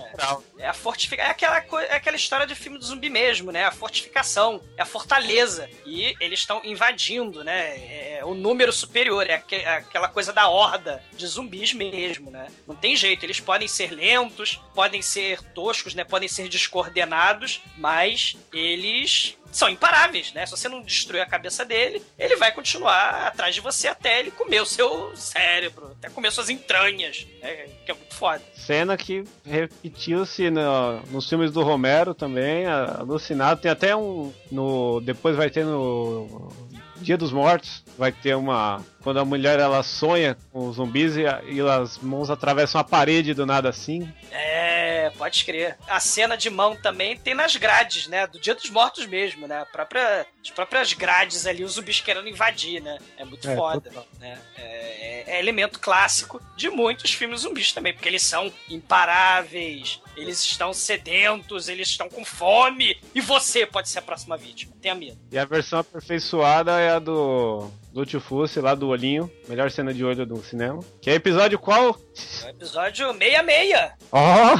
[0.59, 1.28] É a fortificação.
[1.28, 3.64] É aquela, é aquela história de filme do zumbi mesmo, né?
[3.64, 5.68] A fortificação, é a fortaleza.
[5.87, 7.76] E eles estão invadindo, né?
[8.18, 12.49] É o número superior, é aque- é aquela coisa da horda de zumbis mesmo, né?
[12.66, 16.05] Não tem jeito, eles podem ser lentos, podem ser toscos, né?
[16.05, 20.45] Podem ser descoordenados, mas eles são imparáveis, né?
[20.47, 24.31] Se você não destruir a cabeça dele, ele vai continuar atrás de você até ele
[24.31, 27.67] comer o seu cérebro, até comer suas entranhas, né?
[27.85, 28.43] Que é muito foda.
[28.55, 33.61] Cena que repetiu-se no- nos filmes do Romero também, alucinado.
[33.61, 34.33] Tem até um.
[34.51, 36.53] No, depois vai ter no
[36.97, 38.84] Dia dos Mortos, vai ter uma.
[39.03, 43.32] Quando a mulher ela sonha com os zumbis e, e as mãos atravessam a parede
[43.32, 44.11] do nada assim.
[44.30, 45.78] É, pode crer.
[45.88, 48.26] A cena de mão também tem nas grades, né?
[48.26, 49.61] Do Dia dos Mortos mesmo, né?
[49.62, 52.99] A própria, as próprias grades ali, os zumbis querendo invadir, né?
[53.16, 53.80] É muito É, foda.
[53.88, 54.07] total.
[54.18, 54.38] Né?
[54.59, 60.72] É, é elemento clássico de muitos filmes zumbis também, porque eles são imparáveis, eles estão
[60.72, 64.72] sedentos, eles estão com fome, e você pode ser a próxima vítima.
[64.80, 65.18] Tenha medo.
[65.32, 67.70] E a versão aperfeiçoada é a do.
[67.93, 69.30] Do Tio Fusse, lá do olhinho.
[69.49, 70.80] Melhor cena de olho do cinema.
[71.01, 71.99] Que é episódio qual?
[72.43, 73.91] É o episódio 66.
[74.12, 74.55] Ó!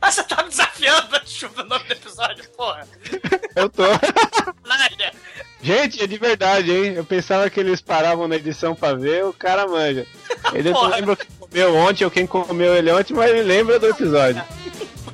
[0.00, 2.86] Ah, você tá me desafiando, chuva o nome do episódio, porra.
[3.56, 3.82] eu tô.
[4.64, 5.12] Nada.
[5.62, 6.94] Gente, é de verdade, hein?
[6.94, 10.06] Eu pensava que eles paravam na edição pra ver, o cara manja.
[10.52, 13.78] Ele não lembra o que comeu ontem ou quem comeu ele ontem, mas ele lembra
[13.78, 14.42] do episódio.
[15.04, 15.12] Bom,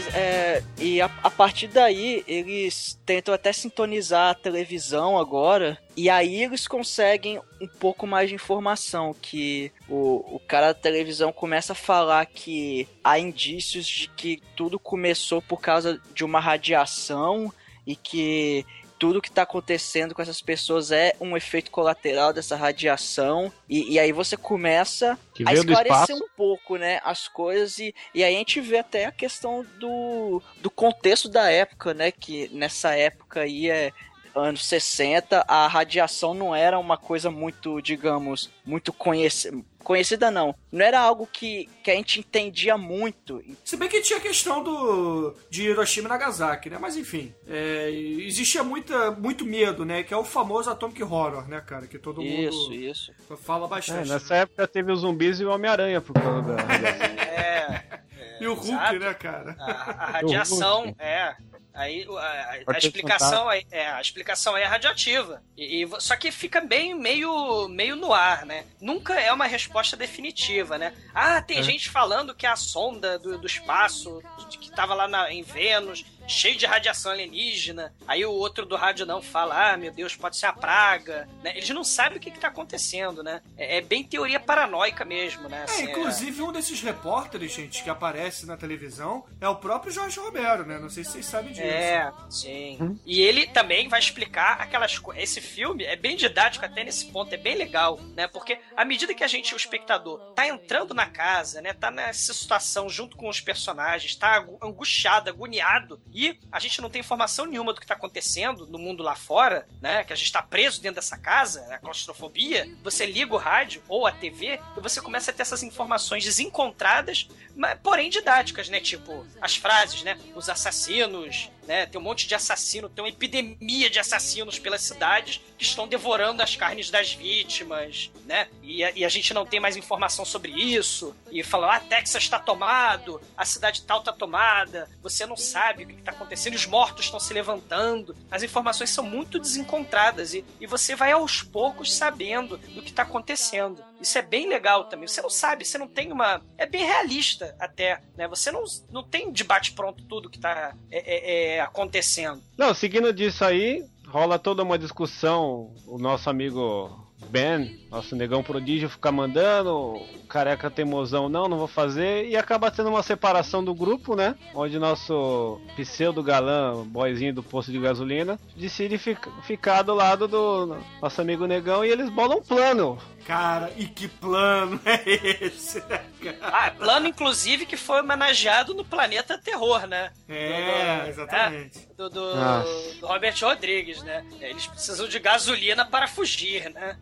[0.00, 0.62] mas é.
[0.78, 5.78] E a, a partir daí, eles tentam até sintonizar a televisão agora.
[5.96, 9.14] E aí eles conseguem um pouco mais de informação.
[9.20, 14.78] Que o, o cara da televisão começa a falar que há indícios de que tudo
[14.78, 17.52] começou por causa de uma radiação
[17.86, 18.64] e que
[19.00, 23.50] tudo que tá acontecendo com essas pessoas é um efeito colateral dessa radiação.
[23.66, 27.78] E, e aí você começa a esclarecer um pouco, né, as coisas.
[27.78, 32.12] E, e aí a gente vê até a questão do, do contexto da época, né?
[32.12, 33.90] Que nessa época aí é
[34.34, 39.64] anos 60, a radiação não era uma coisa muito, digamos, muito conhecida.
[39.84, 40.54] Conhecida não.
[40.70, 43.42] Não era algo que, que a gente entendia muito.
[43.64, 46.78] Se bem que tinha a questão do de Hiroshima e Nagasaki, né?
[46.80, 50.02] Mas enfim, é, existia muita, muito medo, né?
[50.02, 51.86] Que é o famoso Atomic Horror, né, cara?
[51.86, 53.12] Que todo Isso, mundo isso.
[53.42, 54.08] fala É, bastante.
[54.08, 57.10] nessa época teve os zumbis e o Homem-Aranha por causa da radiação.
[57.40, 58.00] É.
[58.40, 58.98] E o Hulk, Exato.
[58.98, 59.56] né, cara?
[59.58, 61.34] A, a radiação, é.
[61.72, 65.42] Aí a, a- explicação é, é, a explicação é radioativa.
[65.56, 68.64] E, e só que fica bem meio, meio no ar, né?
[68.80, 70.92] Nunca é uma resposta definitiva, né?
[71.14, 71.62] Ah, tem É.
[71.62, 74.22] gente falando que a sonda do, do espaço
[74.60, 77.92] que tava lá na- em Vênus cheio de radiação alienígena.
[78.06, 81.28] Aí o outro do rádio não fala, ah, meu Deus, pode ser a praga.
[81.42, 81.56] Né?
[81.56, 83.42] Eles não sabem o que, que tá acontecendo, né?
[83.56, 85.60] É, é bem teoria paranoica mesmo, né?
[85.60, 90.18] É, Assim, inclusive um desses repórteres, gente, que aparece na televisão é o próprio Jorge
[90.20, 90.78] Romero, né?
[90.78, 91.62] Não sei se vocês sabem disso.
[91.62, 92.98] É, sim.
[93.04, 95.22] E ele também vai explicar aquelas coisas.
[95.22, 98.26] Esse filme é bem didático até nesse ponto, é bem legal, né?
[98.28, 101.72] Porque à medida que a gente, o espectador, tá entrando na casa, né?
[101.72, 106.19] Tá nessa situação junto com os personagens, tá angustiado, agoniado, e
[106.50, 110.04] a gente não tem informação nenhuma do que tá acontecendo no mundo lá fora, né?
[110.04, 112.70] Que a gente tá preso dentro dessa casa, a claustrofobia.
[112.82, 117.28] Você liga o rádio ou a TV e você começa a ter essas informações desencontradas,
[117.56, 118.80] mas, porém didáticas, né?
[118.80, 120.18] Tipo, as frases, né?
[120.34, 121.86] Os assassinos né?
[121.86, 126.42] Tem um monte de assassino, tem uma epidemia de assassinos pelas cidades que estão devorando
[126.42, 128.48] as carnes das vítimas, né?
[128.62, 131.14] E a, e a gente não tem mais informação sobre isso.
[131.30, 135.86] E falam, ah, Texas está tomado, a cidade tal está tomada, você não sabe o
[135.86, 138.16] que está acontecendo, os mortos estão se levantando.
[138.30, 143.02] As informações são muito desencontradas e, e você vai aos poucos sabendo do que está
[143.02, 143.89] acontecendo.
[144.00, 145.06] Isso é bem legal também.
[145.06, 146.40] Você não sabe, você não tem uma.
[146.56, 148.26] É bem realista até, né?
[148.28, 152.42] Você não, não tem debate pronto tudo que tá é, é, é, acontecendo.
[152.56, 155.74] Não, seguindo disso aí, rola toda uma discussão.
[155.86, 161.66] O nosso amigo Ben, nosso negão prodígio, fica mandando, o careca teimosão, não, não vou
[161.66, 164.36] fazer, e acaba tendo uma separação do grupo, né?
[164.54, 170.76] Onde nosso pseudo galã, boyzinho do posto de gasolina, decide fica- ficar do lado do
[171.02, 172.98] nosso amigo negão e eles bolam um plano.
[173.26, 175.02] Cara, e que plano é
[175.46, 176.38] esse, né, cara?
[176.42, 180.10] Ah, plano, inclusive, que foi homenageado no Planeta Terror, né?
[180.28, 181.78] É, Do- exatamente.
[181.78, 184.24] é, do, do- do Robert Rodrigues, né?
[184.40, 186.96] Eles precisam de gasolina para fugir, né?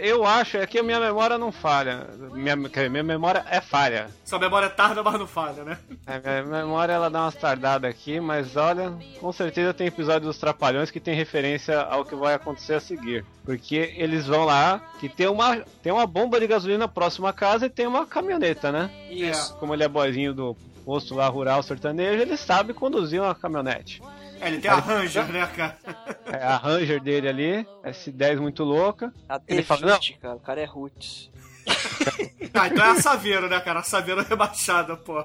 [0.00, 2.06] Eu acho, é que a minha memória não falha.
[2.32, 4.08] Minha, minha memória é falha.
[4.24, 5.78] Sua memória tarda, mas não falha, né?
[6.06, 10.38] É, minha memória ela dá umas tardadas aqui, mas olha, com certeza tem episódio dos
[10.38, 13.24] Trapalhões que tem referência ao que vai acontecer a seguir.
[13.44, 17.66] Porque eles vão lá, que tem uma, tem uma bomba de gasolina próxima à casa
[17.66, 18.90] e tem uma caminhoneta, né?
[19.10, 19.56] Isso.
[19.56, 24.02] Como ele é boizinho do posto lá rural sertanejo, ele sabe conduzir uma caminhonete.
[24.42, 25.78] É, ele tem a Ranger, né, cara?
[26.26, 29.12] É a Ranger dele ali, S10 muito louca.
[29.28, 31.30] A Ele fala, não, D20, cara, o cara é roots.
[32.54, 33.80] Ah, então é a Saveiro, né, cara?
[33.80, 35.20] A Saveiro rebaixada, pô.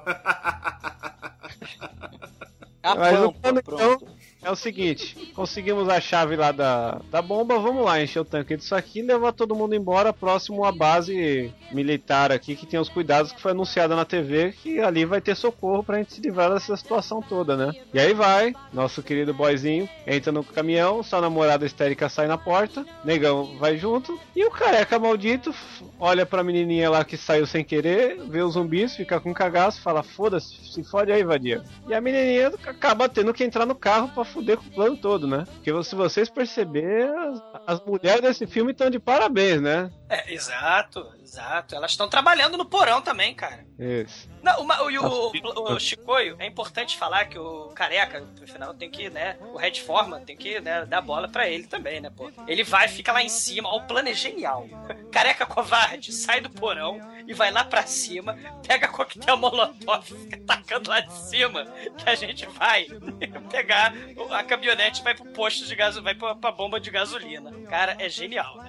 [2.80, 4.06] A Mas o plano, pronto.
[4.48, 8.56] É o seguinte: conseguimos a chave lá da, da bomba, vamos lá encher o tanque
[8.56, 12.88] disso aqui e levar todo mundo embora próximo à base militar aqui que tem os
[12.88, 16.52] cuidados que foi anunciada na TV que ali vai ter socorro pra gente se livrar
[16.52, 17.72] dessa situação toda, né?
[17.92, 22.86] E aí vai, nosso querido boyzinho entra no caminhão, sua namorada histérica sai na porta,
[23.04, 25.54] negão vai junto e o careca maldito
[26.00, 30.02] olha pra menininha lá que saiu sem querer, vê os zumbis, fica com cagaço, fala
[30.02, 31.62] foda-se, se fode aí, vadia.
[31.86, 35.26] E a menininha acaba tendo que entrar no carro pra fuder com o plano todo,
[35.26, 35.44] né?
[35.54, 39.90] Porque se vocês perceberem, as, as mulheres desse filme estão de parabéns, né?
[40.08, 41.74] É, exato, exato.
[41.74, 43.66] Elas estão trabalhando no porão também, cara.
[43.78, 44.28] Isso.
[44.42, 48.72] Não, uma, e o, o, o Chicoio, é importante falar que o careca, no final,
[48.74, 49.36] tem que, né?
[49.40, 52.30] O Red Forman tem que né, dar bola pra ele também, né, pô?
[52.46, 54.66] Ele vai, fica lá em cima, ó, o plano é genial.
[55.12, 60.88] Careca covarde sai do porão e vai lá pra cima, pega coquetel molotov, fica tacando
[60.88, 61.64] lá de cima,
[61.96, 62.86] que a gente vai
[63.50, 63.92] pegar
[64.30, 67.52] a caminhonete e vai pro posto de gasolina, vai pra, pra bomba de gasolina.
[67.68, 68.67] Cara, é genial, né?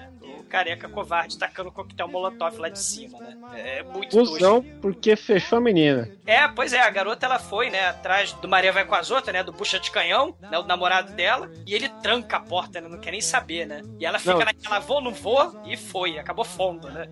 [0.49, 3.37] Careca covarde tacando coquetel molotov lá de cima, né?
[3.55, 4.11] É muito.
[4.11, 6.09] Fusão porque fechou a menina.
[6.25, 9.33] É, pois é, a garota ela foi, né, atrás do Maria vai com as outras,
[9.33, 12.87] né, do bucha de canhão, né, o namorado dela, e ele tranca a porta, né,
[12.87, 13.81] não quer nem saber, né?
[13.99, 14.45] E ela fica Não.
[14.45, 17.07] naquela vou, não vou, e foi, acabou fundo, né?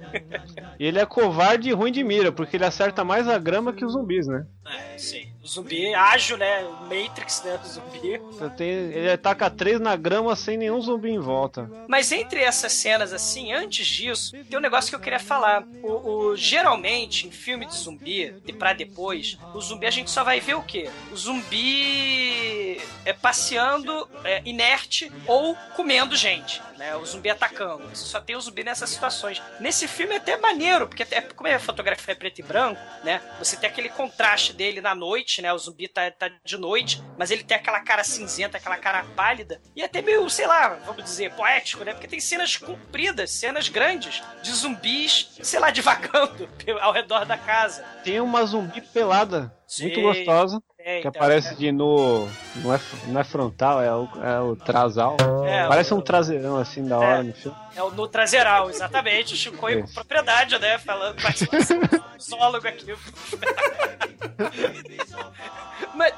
[0.80, 3.86] E ele é covarde e ruim de mira, porque ele acerta mais a grama que
[3.86, 4.46] os zumbis, né?
[4.66, 5.30] É, sim.
[5.48, 8.22] Zumbi ágil, né, Matrix, né, do zumbi.
[8.60, 11.70] Ele ataca três na grama sem nenhum zumbi em volta.
[11.88, 15.64] Mas entre essas cenas, assim, antes disso, tem um negócio que eu queria falar.
[15.82, 20.24] O, o- geralmente, em filme de zumbi, e pra depois, o zumbi a gente só
[20.24, 20.90] vai ver o quê?
[21.12, 26.96] O zumbi é passeando é, inerte ou comendo gente, né?
[26.96, 27.88] O zumbi atacando.
[27.90, 29.42] Você só tem o zumbi nessas situações.
[29.60, 32.82] Nesse filme é até maneiro, porque até, como é a fotografia é preto e branco,
[33.04, 33.22] né?
[33.40, 35.52] Você tem aquele contraste dele na noite, né?
[35.54, 39.62] O zumbi tá, tá de noite, mas ele tem aquela cara cinzenta, aquela cara pálida,
[39.76, 41.94] e até meio, sei lá, vamos dizer, poético, né?
[41.94, 46.48] Porque tem cenas compridas, cenas grandes, de zumbis, sei lá, divagando
[46.82, 47.84] ao redor da casa.
[48.04, 50.02] Tem uma zumbi pelada, muito Sim.
[50.02, 51.56] gostosa, É, que então, aparece é.
[51.58, 52.28] de no.
[52.56, 55.18] Não é, não é frontal, é o, é o trasal.
[55.46, 57.58] É, Parece o- um traseirão assim da hora no filme.
[57.76, 59.34] É o no traseiral, exatamente.
[59.34, 60.78] O Chico com propriedade, né?
[60.78, 61.80] Falando participação
[62.20, 62.94] zoólogo aqui.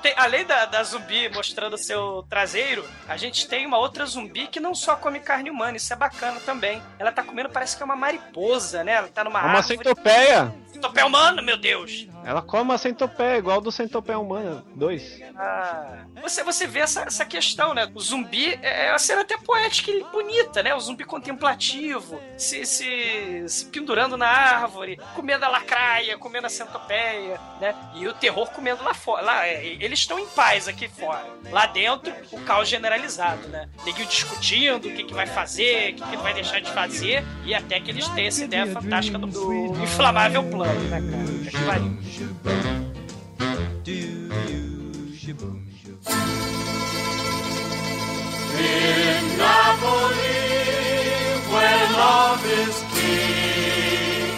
[0.01, 4.59] Tem- além da, da zumbi mostrando seu traseiro, a gente tem uma outra zumbi que
[4.59, 6.81] não só come carne humana, isso é bacana também.
[6.97, 8.93] Ela tá comendo, parece que é uma mariposa, né?
[8.93, 9.77] Ela tá numa É uma árvore.
[9.77, 10.53] centopeia!
[10.79, 12.07] Centopeia humano, meu Deus!
[12.23, 15.21] Ela come uma centopeia, igual do centopeia humana 2.
[15.35, 17.89] Ah, você, você vê essa, essa questão, né?
[17.93, 20.73] O zumbi é é uma cena até poética e bonita, né?
[20.73, 27.39] O zumbi contemplativo, se, se, se pendurando na árvore, comendo a lacraia, comendo a centopeia,
[27.59, 27.75] né?
[27.95, 29.21] E o terror comendo lá fora.
[29.23, 31.25] Lá, é, eles estão em paz aqui fora.
[31.51, 33.69] Lá dentro, o caos generalizado, né?
[33.85, 37.53] Neguinho discutindo o que, que vai fazer, o que, que vai deixar de fazer, e
[37.53, 41.23] até que eles têm essa ideia fantástica do, do inflamável plano, né, cara?
[41.23, 41.97] Puta que pariu.
[48.59, 50.39] In Napoli,
[51.51, 54.31] where love is king,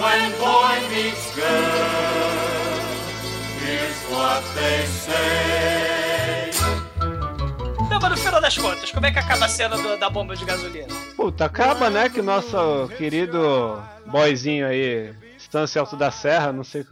[0.00, 2.78] when boy meets girl,
[3.60, 6.50] here's what they say.
[7.90, 10.36] Não, mas no final das contas, como é que acaba a cena do- da bomba
[10.36, 10.88] de gasolina?
[11.16, 15.12] Puta, acaba, né, que nosso querido boyzinho aí,
[15.48, 16.86] Estância Alto da Serra, não sei,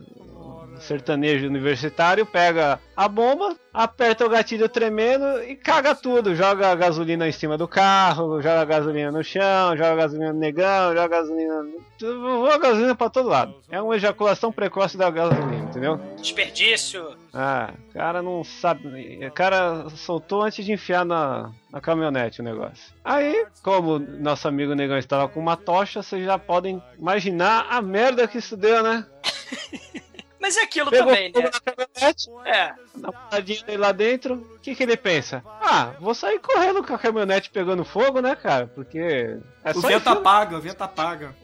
[0.81, 6.35] sertanejo universitário, pega a bomba, aperta o gatilho tremendo e caga tudo.
[6.35, 10.33] Joga a gasolina em cima do carro, joga a gasolina no chão, joga a gasolina
[10.33, 11.67] no negão, joga a gasolina.
[12.01, 13.55] Voa gasolina pra todo lado.
[13.71, 16.01] É uma ejaculação precoce da gasolina, entendeu?
[16.21, 17.17] Desperdício.
[17.33, 19.27] Ah, o cara não sabe.
[19.27, 22.95] O cara soltou antes de enfiar na, na caminhonete o negócio.
[23.05, 28.27] Aí, como nosso amigo negão estava com uma tocha, vocês já podem imaginar a merda
[28.27, 29.05] que isso deu, né?
[30.41, 31.51] Mas é aquilo Pegou também, né?
[31.65, 32.75] caminhonete, É.
[32.95, 35.43] na paradinha dele lá dentro, o que, que ele pensa?
[35.61, 38.67] Ah, vou sair correndo com a caminhonete pegando fogo, né, cara?
[38.67, 39.39] Porque.
[39.67, 41.37] É O vento isso, apaga, o vento apaga.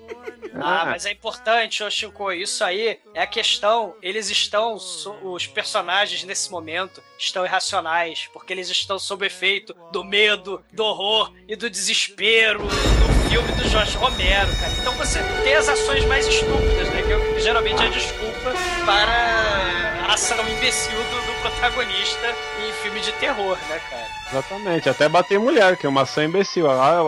[0.54, 3.96] Ah, mas é importante, ô Chico, isso aí é a questão.
[4.00, 4.76] Eles estão,
[5.22, 11.32] os personagens nesse momento estão irracionais, porque eles estão sob efeito do medo, do horror
[11.48, 14.72] e do desespero do filme do Jorge Romero, cara.
[14.78, 17.02] Então você tem as ações mais estúpidas, né?
[17.02, 18.52] Que é- geralmente é desculpa
[18.84, 22.34] para ação imbecil do, do protagonista
[22.66, 24.06] em filme de terror, né, cara?
[24.30, 26.66] Exatamente, até bater mulher, que é uma ação imbecil.
[26.70, 27.00] Ah,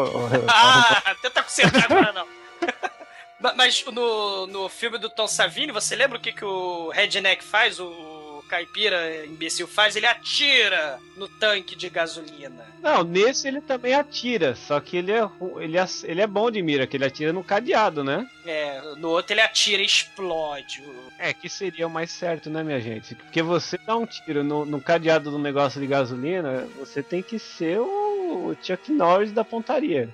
[1.05, 2.26] Ah, tenta consertar agora não.
[3.40, 7.42] Ma- Mas no, no filme do Tom Savini, você lembra o que, que o Redneck
[7.44, 7.78] faz?
[7.80, 8.13] O
[8.55, 9.96] caipira imbecil faz?
[9.96, 12.64] Ele atira no tanque de gasolina.
[12.80, 15.28] Não, nesse ele também atira, só que ele é,
[15.59, 18.24] ele é, ele é bom de mira, que ele atira no cadeado, né?
[18.46, 20.82] É, no outro ele atira e explode.
[21.18, 23.14] É, que seria o mais certo, né, minha gente?
[23.16, 27.38] Porque você dá um tiro no, no cadeado do negócio de gasolina, você tem que
[27.38, 30.09] ser o, o Chuck Norris da pontaria.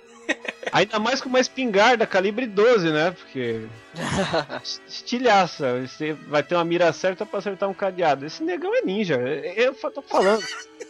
[0.72, 3.10] Ainda mais com uma espingarda calibre 12, né?
[3.10, 3.66] Porque.
[4.86, 5.80] Estilhaça.
[5.80, 8.24] Você vai ter uma mira certa pra acertar um cadeado.
[8.24, 9.16] Esse negão é ninja.
[9.16, 10.44] Eu tô falando.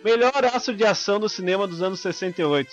[0.05, 2.71] Melhor aço de ação do cinema dos anos 68.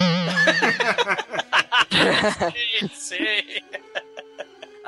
[2.80, 3.62] Sim, sim.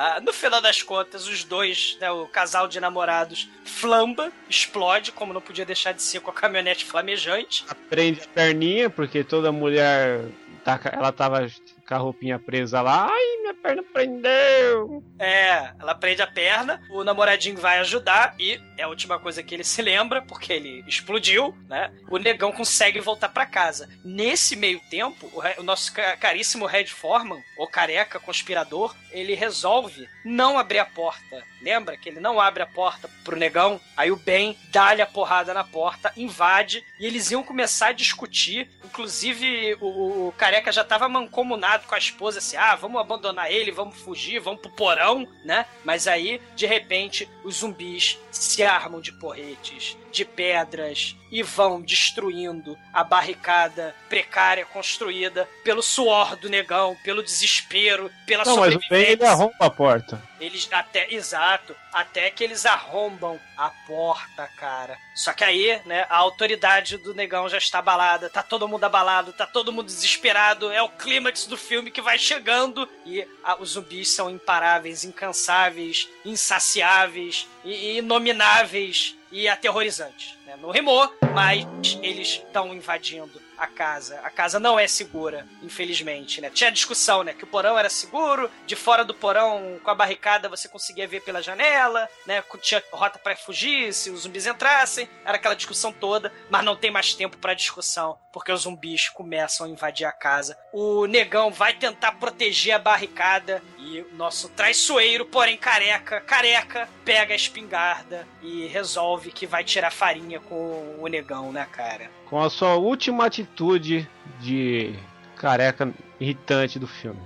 [0.01, 5.34] Ah, no final das contas, os dois, né, o casal de namorados, flamba, explode, como
[5.34, 7.65] não podia deixar de ser com a caminhonete flamejante.
[7.89, 10.22] Prende a perninha, porque toda mulher.
[10.64, 11.47] Tá, ela tava
[11.88, 13.07] com a roupinha presa lá.
[13.10, 15.03] Ai, minha perna prendeu.
[15.18, 19.55] É, ela prende a perna, o namoradinho vai ajudar e é a última coisa que
[19.55, 21.91] ele se lembra, porque ele explodiu, né?
[22.10, 23.89] O negão consegue voltar pra casa.
[24.03, 30.07] Nesse meio tempo, o, o nosso ca- caríssimo Red Foreman, o careca conspirador, ele resolve
[30.24, 31.43] não abrir a porta.
[31.62, 33.80] Lembra que ele não abre a porta pro negão?
[33.97, 38.70] Aí o Ben dá-lhe a porrada na porta, invade e eles iam começar a discutir.
[38.84, 43.72] Inclusive, o, o- careca já tava mancomunado com a esposa assim: ah, vamos abandonar ele,
[43.72, 45.66] vamos fugir, vamos pro porão, né?
[45.84, 52.78] Mas aí, de repente, os zumbis se armam de porretes, de pedras e vão destruindo
[52.91, 59.12] a barricada precária construída pelo suor do negão, pelo desespero, pela Não, mas o Ben
[59.12, 60.22] ele arromba a porta.
[60.39, 64.97] Eles até, exato, até que eles arrombam a porta, cara.
[65.14, 69.34] Só que aí, né, a autoridade do negão já está abalada, tá todo mundo abalado,
[69.34, 73.72] tá todo mundo desesperado, é o clímax do filme que vai chegando e ah, os
[73.72, 80.38] zumbis são imparáveis, incansáveis, insaciáveis e, e inomináveis e aterrorizantes.
[80.45, 80.57] Né?
[80.61, 81.65] Não rimou, mas
[82.01, 84.19] eles estão invadindo a casa.
[84.23, 86.49] A casa não é segura, infelizmente, né?
[86.49, 87.34] Tinha discussão, né?
[87.34, 91.21] Que o porão era seguro, de fora do porão, com a barricada, você conseguia ver
[91.21, 92.41] pela janela, né?
[92.61, 95.09] Tinha rota para fugir, se os zumbis entrassem.
[95.25, 99.65] Era aquela discussão toda, mas não tem mais tempo para discussão, porque os zumbis começam
[99.65, 100.57] a invadir a casa.
[100.71, 107.33] O negão vai tentar proteger a barricada e o nosso traiçoeiro, porém careca, careca, pega
[107.33, 112.11] a espingarda e resolve que vai tirar farinha com o negão, né, cara?
[112.29, 114.07] Com a sua última atitude
[114.39, 114.93] de
[115.35, 117.21] careca irritante do filme.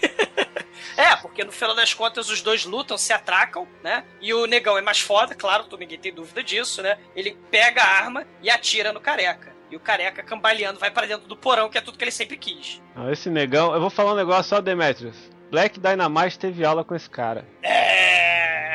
[0.96, 4.04] É, porque no final das contas os dois lutam, se atracam, né?
[4.20, 6.98] E o negão é mais foda, claro, ninguém tem dúvida disso, né?
[7.16, 9.50] Ele pega a arma e atira no careca.
[9.70, 12.36] E o careca cambaleando vai para dentro do porão, que é tudo que ele sempre
[12.36, 12.82] quis.
[12.94, 15.16] Ah, Esse negão, eu vou falar um negócio só, Demetrius.
[15.50, 17.44] Black Dynamite teve aula com esse cara.
[17.62, 18.74] É.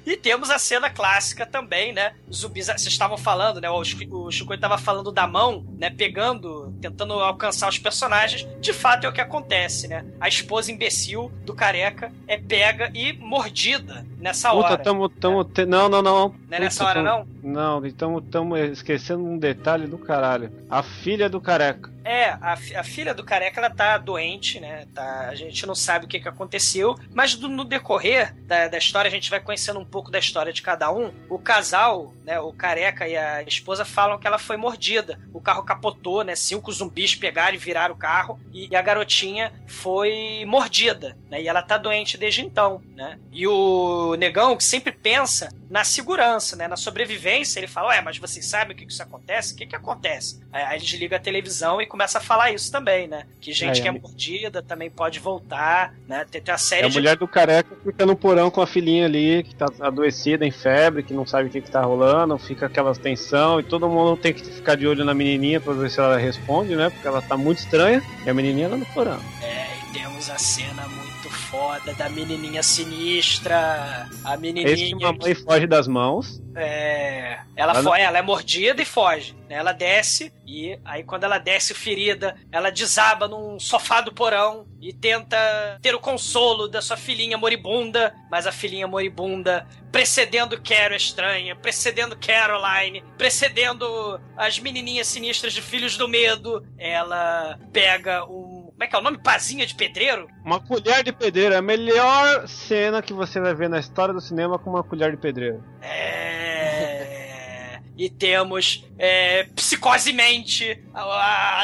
[0.04, 2.14] E temos a cena clássica também, né?
[2.32, 3.70] Zumbis, vocês estavam falando, né?
[3.70, 5.90] O Chico estava falando da mão, né?
[5.90, 8.46] Pegando, tentando alcançar os personagens.
[8.60, 10.04] De fato é o que acontece, né?
[10.20, 14.78] A esposa imbecil do careca é pega e mordida nessa Puta, hora.
[14.78, 16.28] tamo, tamo te- Não, não, não.
[16.28, 17.52] Não é nessa Puta, hora, tamo- não?
[17.80, 20.52] Não, então estamos esquecendo um detalhe do caralho.
[20.70, 21.90] A filha do careca.
[22.04, 24.86] É, a, a filha do careca, ela tá doente, né?
[24.92, 28.78] Tá, a gente não sabe o que, que aconteceu, mas do- no decorrer da, da
[28.78, 31.12] história, a gente vai conhecendo um pouco da história de cada um.
[31.28, 32.40] O casal, né?
[32.40, 35.20] O careca e a esposa falam que ela foi mordida.
[35.32, 36.34] O carro capotou, né?
[36.34, 38.40] Cinco zumbis pegaram e viraram o carro.
[38.52, 41.42] E a garotinha foi mordida, né?
[41.42, 43.18] E ela tá doente desde então, né?
[43.30, 46.66] E o negão, que sempre pensa na segurança, né?
[46.68, 49.54] Na sobrevivência, ele fala: Ué, mas vocês sabem o que, que isso acontece?
[49.54, 50.40] O que, que acontece?
[50.52, 53.26] Aí, aí ele desliga a televisão e começa a falar isso também, né?
[53.40, 56.24] Que gente É, que é a- mordida também pode voltar, né?
[56.30, 56.94] Tem, tem uma série E a de.
[56.96, 61.02] mulher do careca fica no porão com a filhinha ali, que tá adoecida, em febre,
[61.02, 64.32] que não sabe o que, que tá rolando, fica aquela tensão, e todo mundo tem
[64.32, 66.88] que ficar de olho na menininha pra ver se ela responde, né?
[66.90, 69.18] Porque ela tá muito estranha, e a menininha lá no porão.
[69.42, 71.11] É, e temos a cena muito
[71.52, 74.08] foda da menininha sinistra.
[74.24, 74.72] A menininha.
[74.72, 76.40] Esse que mamãe foge das mãos.
[76.56, 77.38] É.
[77.54, 79.34] Ela, Ela- ela é mordida e foge.
[79.48, 79.56] né?
[79.56, 84.92] Ela desce e aí quando ela desce ferida, ela desaba num sofá do porão e
[84.92, 91.54] tenta ter o consolo da sua filhinha moribunda, mas a filhinha moribunda precedendo Carol estranha,
[91.54, 98.41] precedendo Caroline, precedendo as menininhas sinistras de Filhos do Medo, ela pega um
[98.82, 99.18] como é que é o nome?
[99.18, 100.28] Pazinha de pedreiro?
[100.44, 104.20] Uma colher de pedreiro, é a melhor cena que você vai ver na história do
[104.20, 105.62] cinema com uma colher de pedreiro.
[105.80, 107.78] É.
[107.96, 111.02] E temos é, psicosemente a,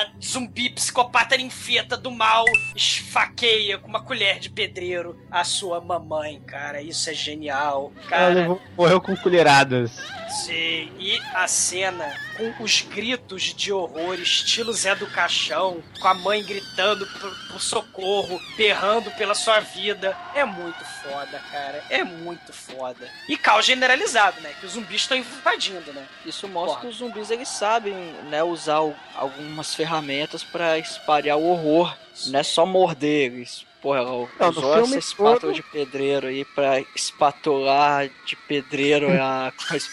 [0.02, 2.44] a zumbi psicopata ninfeta do mal
[2.76, 6.82] esfaqueia com uma colher de pedreiro a sua mamãe, cara.
[6.82, 7.92] Isso é genial.
[8.02, 9.96] Ela Cara, levou- morreu com colheradas.
[10.44, 12.04] Sim, e a cena
[12.38, 17.60] com os gritos de horror, estilo Zé do Caixão, com a mãe gritando por, por
[17.60, 21.84] socorro, berrando pela sua vida, é muito foda, cara.
[21.90, 23.08] É muito foda.
[23.28, 24.54] E caos generalizado, né?
[24.60, 26.06] Que os zumbis estão invadindo, né?
[26.24, 26.80] Isso mostra Porra.
[26.82, 27.94] que os zumbis eles sabem,
[28.30, 31.96] né, usar o- algumas ferramentas pra espalhar o horror.
[32.26, 33.66] Não é só morder eles.
[33.80, 39.52] Porra, ela Não, usou essa espátula todo- de pedreiro aí pra espatular de pedreiro a
[39.68, 39.86] coisa.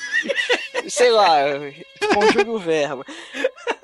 [0.89, 1.37] Sei lá,
[2.13, 3.05] conjugue o verbo.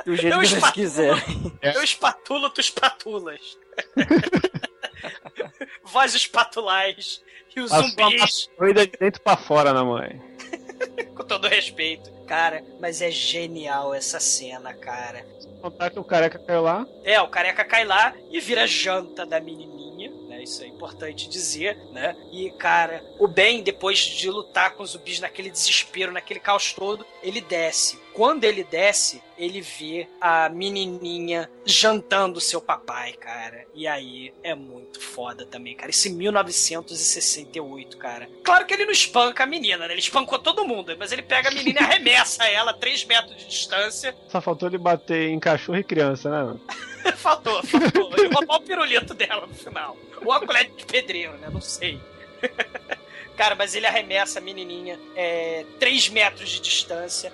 [0.06, 1.54] Do jeito Eu que vocês quiserem.
[1.62, 3.58] Eu espatulo, tu espatulas.
[5.84, 7.22] Vós espatulais.
[7.56, 8.50] E os Passou uma zumbis.
[8.58, 10.22] corrida de dentro pra fora na mãe.
[11.16, 12.10] Com todo respeito.
[12.32, 15.26] Cara, mas é genial essa cena, cara.
[15.62, 16.88] Contar que o careca caiu lá.
[17.04, 20.42] É, o careca cai lá e vira janta da menininha, né?
[20.42, 22.16] Isso é importante dizer, né?
[22.32, 27.06] E, cara, o Ben, depois de lutar com os zumbis naquele desespero, naquele caos todo,
[27.22, 28.00] ele desce.
[28.14, 33.66] Quando ele desce, ele vê a menininha jantando seu papai, cara.
[33.74, 35.90] E aí é muito foda também, cara.
[35.90, 38.30] Isso em 1968, cara.
[38.44, 39.94] Claro que ele não espanca a menina, né?
[39.94, 43.38] Ele espancou todo mundo, mas ele pega a menina e arremessa ela a 3 metros
[43.38, 46.60] de distância Só faltou ele bater em cachorro e criança, né?
[47.16, 48.14] faltou, faltou.
[48.18, 49.98] E roubar o pirulito dela no final.
[50.24, 51.50] Ou a colher de pedreiro, né?
[51.52, 52.00] Não sei.
[53.38, 57.34] Cara, mas ele arremessa a menininha é, 3 metros de distância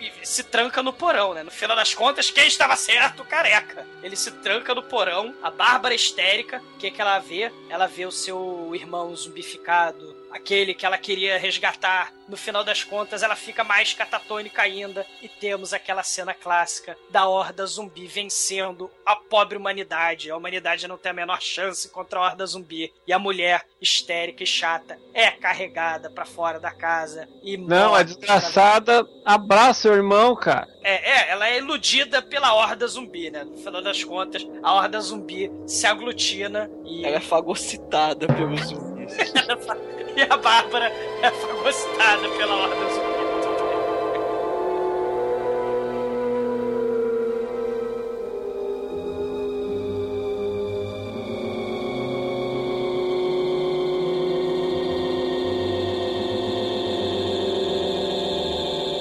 [0.00, 1.42] e, e se tranca no porão, né?
[1.42, 3.24] No final das contas, quem estava certo?
[3.24, 3.86] Careca.
[4.02, 7.50] Ele se tranca no porão, a Bárbara histérica, o que, que ela vê?
[7.68, 12.12] Ela vê o seu irmão zumbificado, aquele que ela queria resgatar.
[12.26, 17.28] No final das contas, ela fica mais catatônica ainda e temos aquela cena clássica da
[17.28, 20.30] horda zumbi vencendo a pobre humanidade.
[20.30, 22.90] A humanidade não tem a menor chance contra a horda zumbi.
[23.06, 28.02] E a mulher, histérica e chata, é carregada pra fora da casa e Não, a
[28.02, 30.66] desgraçada abraça o irmão, cara.
[30.82, 33.44] é, é, ela é iludida pela horda zumbi, né?
[33.44, 38.72] No final das contas, a horda zumbi se aglutina e, Ela é fagocitada pelos
[40.16, 40.92] e a Bárbara
[41.22, 43.24] é fagocitada pela horda zumbi.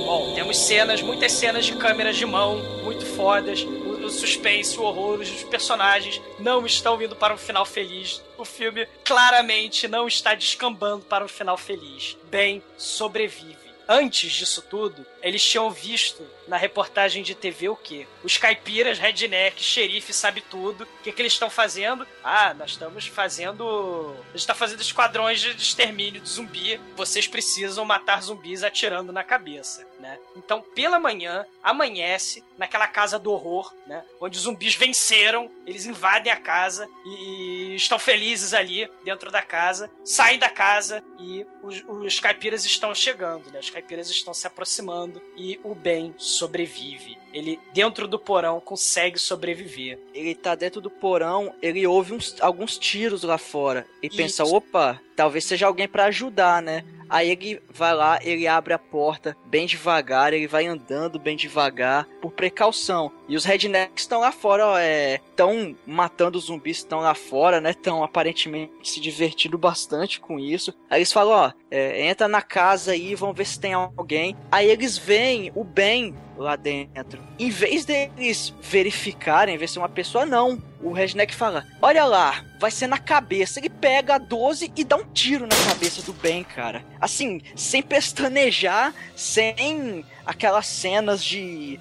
[0.05, 3.65] Bom, temos cenas, muitas cenas de câmeras de mão, muito fodas.
[4.13, 8.21] Suspense, o horror, os personagens não estão vindo para um final feliz.
[8.37, 12.17] O filme claramente não está descambando para um final feliz.
[12.29, 13.63] Bem, sobrevive.
[13.87, 18.07] Antes disso tudo, eles tinham visto na reportagem de TV o quê?
[18.23, 20.85] Os caipiras, redneck, xerife, sabe tudo.
[20.85, 22.07] O que, que eles estão fazendo?
[22.23, 24.15] Ah, nós estamos fazendo.
[24.21, 26.79] A gente está fazendo esquadrões de extermínio de zumbi.
[26.95, 30.19] Vocês precisam matar zumbis atirando na cabeça, né?
[30.35, 34.03] Então, pela manhã, amanhece naquela casa do horror, né?
[34.19, 39.89] Onde os zumbis venceram, eles invadem a casa e estão felizes ali dentro da casa,
[40.03, 43.59] saem da casa e os, os caipiras estão chegando, né?
[43.59, 47.17] Os caipiras estão se aproximando e o Ben sobrevive.
[47.31, 49.97] Ele, dentro do porão, consegue sobreviver.
[50.13, 54.17] Ele tá dentro do porão, ele ouve uns, alguns tiros lá fora e Isso.
[54.17, 56.83] pensa, opa, talvez seja alguém pra ajudar, né?
[57.13, 62.07] Aí ele vai lá, ele abre a porta bem devagar, ele vai andando bem devagar,
[62.19, 63.11] por precaução.
[63.29, 67.61] E os rednecks estão lá fora, ó, é, estão matando os zumbis, estão lá fora,
[67.61, 67.69] né?
[67.69, 70.73] Estão aparentemente se divertindo bastante com isso.
[70.89, 74.35] Aí eles falam, ó, é, entra na casa aí, vamos ver se tem alguém.
[74.51, 77.21] Aí eles veem o Ben lá dentro.
[77.37, 80.61] Em vez deles verificarem, ver se é uma pessoa, não.
[80.81, 83.59] O Redneck fala: Olha lá, vai ser na cabeça.
[83.59, 86.83] Ele pega a 12 e dá um tiro na cabeça do Ben, cara.
[86.99, 91.79] Assim, sem pestanejar, sem aquelas cenas de.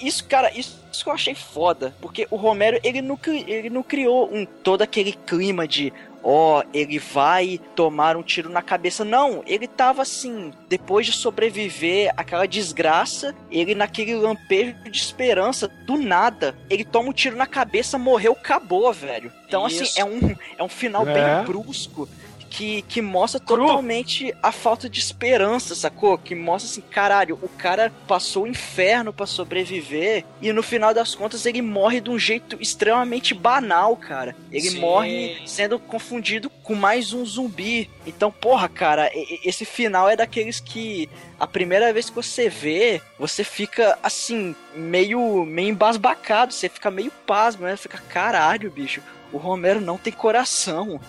[0.00, 1.94] Isso, cara, isso, isso que eu achei foda.
[2.00, 5.92] Porque o Romero, ele não, ele não criou um, todo aquele clima de.
[6.22, 9.04] Ó, ele vai tomar um tiro na cabeça.
[9.04, 15.96] Não, ele tava assim, depois de sobreviver àquela desgraça, ele naquele lampejo de esperança, do
[15.96, 19.32] nada, ele toma um tiro na cabeça, morreu, acabou, velho.
[19.46, 19.82] Então, Isso.
[19.82, 21.12] assim, é um, é um final É.
[21.12, 22.08] bem brusco.
[22.54, 26.18] Que, que mostra totalmente a falta de esperança, sacou?
[26.18, 31.14] Que mostra assim, caralho, o cara passou o inferno pra sobreviver e no final das
[31.14, 34.36] contas ele morre de um jeito extremamente banal, cara.
[34.50, 34.80] Ele Sim.
[34.80, 37.88] morre sendo confundido com mais um zumbi.
[38.06, 39.10] Então, porra, cara,
[39.42, 41.08] esse final é daqueles que
[41.40, 47.10] a primeira vez que você vê, você fica assim, meio, meio embasbacado, você fica meio
[47.26, 47.76] pasmo, né?
[47.78, 49.00] Fica, caralho, bicho.
[49.32, 51.00] O Romero não tem coração.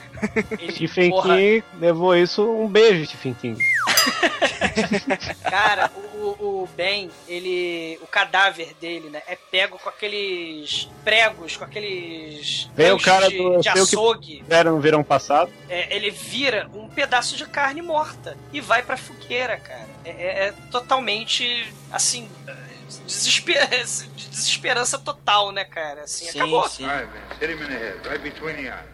[0.71, 1.35] Stephen Porra.
[1.35, 2.43] King levou isso.
[2.49, 3.59] Um beijo, Stephen King.
[5.49, 7.97] Cara, o, o, o Ben, ele.
[8.01, 9.21] O cadáver dele, né?
[9.27, 12.69] É pego com aqueles pregos, com aqueles.
[12.75, 14.43] Veio o cara de, do- de veio o que- açougue.
[14.49, 15.51] Era no verão passado.
[15.69, 19.87] É, ele vira um pedaço de carne morta e vai pra fogueira, cara.
[20.05, 22.29] É, é- é totalmente, assim,
[23.05, 23.69] desesper...
[24.29, 26.03] desesperança total, né, cara?
[26.03, 26.67] Assim, Sim, acabou.
[26.67, 26.85] sim.
[26.85, 27.07] Right,
[27.39, 28.93] head, right between the eyes.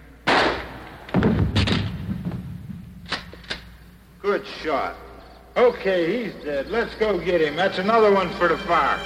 [4.22, 4.96] Good shot.
[5.56, 6.70] Okay, he's dead.
[6.70, 7.56] Let's go get him.
[7.56, 9.00] That's another one for the fire.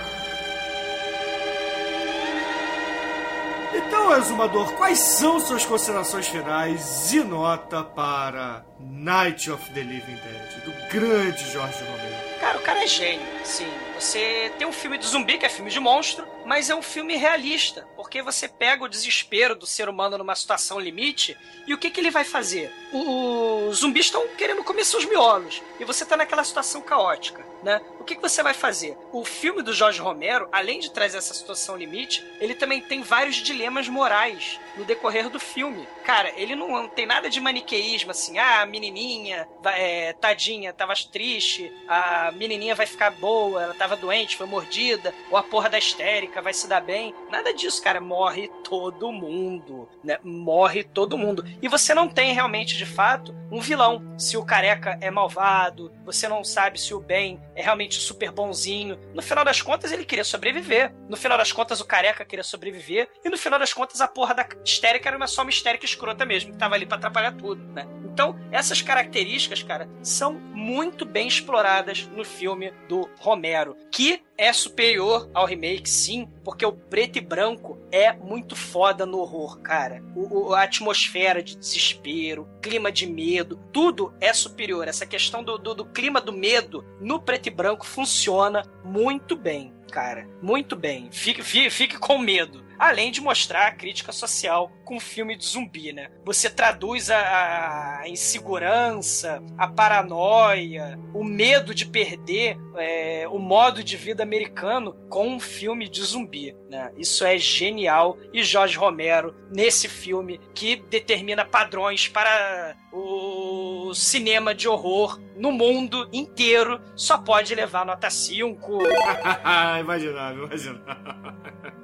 [3.75, 10.63] Então, exumador, quais são suas considerações finais e nota para Night of the Living Dead,
[10.63, 12.39] do grande Jorge Romero?
[12.39, 13.25] Cara, o cara é gênio.
[13.43, 13.67] Sim,
[13.99, 17.15] você tem um filme de zumbi, que é filme de monstro, mas é um filme
[17.15, 21.37] realista, porque você pega o desespero do ser humano numa situação limite
[21.67, 22.71] e o que, que ele vai fazer?
[22.91, 27.81] Os zumbis estão querendo comer seus miolos e você tá naquela situação caótica, né?
[27.99, 28.97] O que, que você vai fazer?
[29.13, 33.37] O filme do Jorge Romero, além de trazer essa situação limite, ele também tem vários
[33.37, 35.87] dilemas morais no decorrer do filme.
[36.03, 40.93] Cara, ele não, não tem nada de maniqueísmo, assim, ah, a menininha, é, tadinha, tava
[41.11, 45.77] triste, a menininha vai ficar boa, ela tava doente, foi mordida, ou a porra da
[45.77, 47.13] histérica vai se dar bem.
[47.29, 47.99] Nada disso, cara.
[48.01, 50.17] Morre todo mundo, né?
[50.23, 51.45] Morre todo mundo.
[51.61, 54.03] E você não tem realmente, de fato, um vilão.
[54.17, 58.99] Se o careca é malvado, você não sabe se o Ben é realmente super bonzinho.
[59.13, 60.93] No final das contas, ele queria sobreviver.
[61.07, 63.09] No final das contas, o careca queria sobreviver.
[63.23, 66.25] E no final das contas, a porra da histérica era uma só uma histérica escrota
[66.25, 67.87] mesmo, que tava ali pra atrapalhar tudo, né?
[68.13, 75.29] Então, essas características, cara, são muito bem exploradas no filme do Romero, que é superior
[75.33, 80.03] ao remake, sim, porque o preto e branco é muito foda no horror, cara.
[80.13, 84.87] O, o- a atmosfera de desespero, clima de medo, tudo é superior.
[84.89, 89.71] Essa questão do, do, do clima do medo no preto e branco funciona muito bem,
[89.89, 90.27] cara.
[90.41, 91.07] Muito bem.
[91.11, 92.61] Fique, fique, fique com medo.
[92.77, 96.09] Além de mostrar a crítica social com filme de zumbi, né?
[96.25, 103.95] Você traduz a, a insegurança, a paranoia, o medo de perder é, o modo de
[103.95, 106.91] vida americano com um filme de zumbi, né?
[106.97, 114.67] Isso é genial e Jorge Romero nesse filme que determina padrões para o cinema de
[114.67, 118.79] horror no mundo inteiro só pode levar nota 5.
[119.79, 121.82] imaginável, imaginável.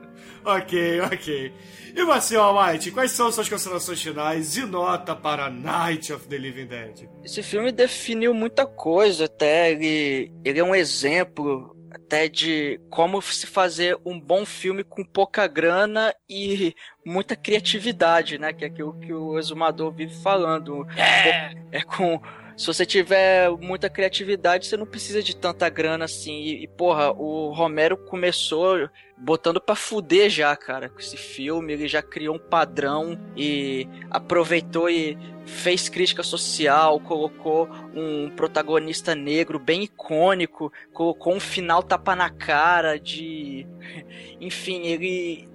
[0.56, 1.54] Ok, ok.
[1.96, 6.68] E você, Almighty, quais são suas considerações finais e nota para Night of the Living
[6.68, 7.10] Dead?
[7.24, 13.48] Esse filme definiu muita coisa, até ele, ele é um exemplo até de como se
[13.48, 18.54] fazer um bom filme com pouca grana e muita criatividade, né?
[18.54, 20.88] Que é aquilo que o exumador vive falando.
[20.96, 21.54] É.
[21.72, 22.22] É com
[22.60, 26.42] Se você tiver muita criatividade, você não precisa de tanta grana assim.
[26.42, 31.72] E, e, porra, o Romero começou botando pra fuder já, cara, com esse filme.
[31.72, 39.58] Ele já criou um padrão e aproveitou e fez crítica social, colocou um protagonista negro
[39.58, 43.66] bem icônico, colocou um final tapa na cara de.
[44.42, 45.48] Enfim, ele.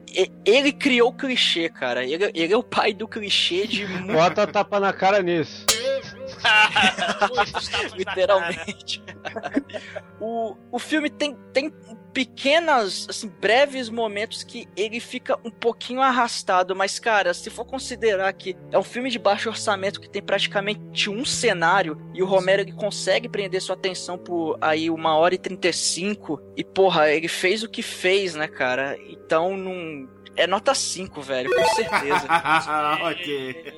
[0.47, 2.03] Ele criou o clichê, cara.
[2.03, 5.67] Ele, ele é o pai do clichê de Bota tapa na cara nisso.
[7.97, 9.03] literalmente.
[10.21, 11.73] o, o filme tem, tem
[12.15, 18.33] pequenas, assim, breves momentos que ele fica um pouquinho arrastado, mas, cara, se for considerar
[18.33, 22.63] que é um filme de baixo orçamento que tem praticamente um cenário e o Romero
[22.63, 27.65] ele consegue prender sua atenção por aí uma hora e 35 e, porra, ele fez
[27.65, 28.97] o que fez, né, cara?
[29.09, 30.14] Então, não.
[30.37, 32.27] É nota 5, velho, com certeza.
[33.11, 33.75] ok.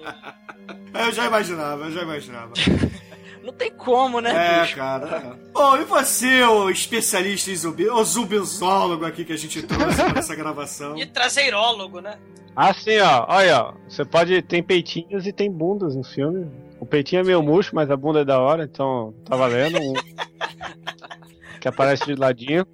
[0.95, 2.53] Eu já imaginava, eu já imaginava.
[3.43, 4.75] Não tem como, né, É, bicho?
[4.75, 5.39] cara.
[5.53, 10.19] Bom, e você, o especialista em zumbi, o zumbizólogo aqui que a gente trouxe para
[10.19, 10.99] essa gravação?
[10.99, 12.19] E traseirólogo, né?
[12.57, 13.75] Assim, ó, olha, ó.
[13.89, 14.43] Você pode.
[14.43, 16.51] Tem peitinhos e tem bundas no filme.
[16.81, 19.79] O peitinho é meio murcho, mas a bunda é da hora, então tá valendo.
[19.79, 19.93] Um-
[21.61, 22.67] que aparece de ladinho.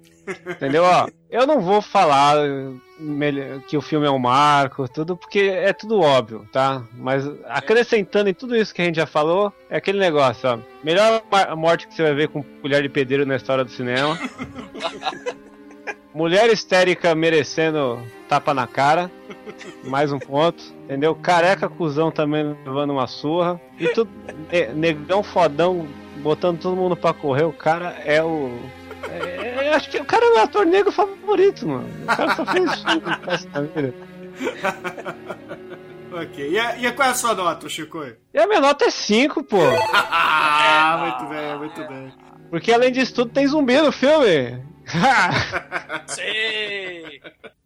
[0.49, 0.83] Entendeu?
[0.85, 2.35] Ó, eu não vou falar
[3.67, 6.83] que o filme é um marco, tudo, porque é tudo óbvio, tá?
[6.95, 10.57] Mas acrescentando em tudo isso que a gente já falou, é aquele negócio, ó.
[10.83, 11.21] Melhor
[11.57, 14.17] morte que você vai ver com colher de pedreiro na história do cinema.
[16.13, 17.99] Mulher histérica merecendo
[18.29, 19.09] tapa na cara.
[19.83, 20.63] Mais um ponto.
[20.85, 21.15] Entendeu?
[21.15, 23.59] Careca cuzão também levando uma surra.
[23.79, 24.11] E tudo.
[24.51, 27.45] ne- Negão fodão botando todo mundo pra correr.
[27.45, 28.59] O cara é o.
[29.09, 31.89] é- eu acho que o cara é o meu ator negro favorito, mano.
[32.03, 33.93] O cara só fez filme essa vida.
[36.11, 36.49] ok.
[36.51, 38.03] E, a, e a- qual é a sua nota, Chico?
[38.33, 39.57] E a minha nota é 5, pô.
[39.93, 42.13] ah, muito bem, muito bem.
[42.49, 44.63] Porque além disso tudo tem zumbi no filme.
[46.07, 47.21] Sei.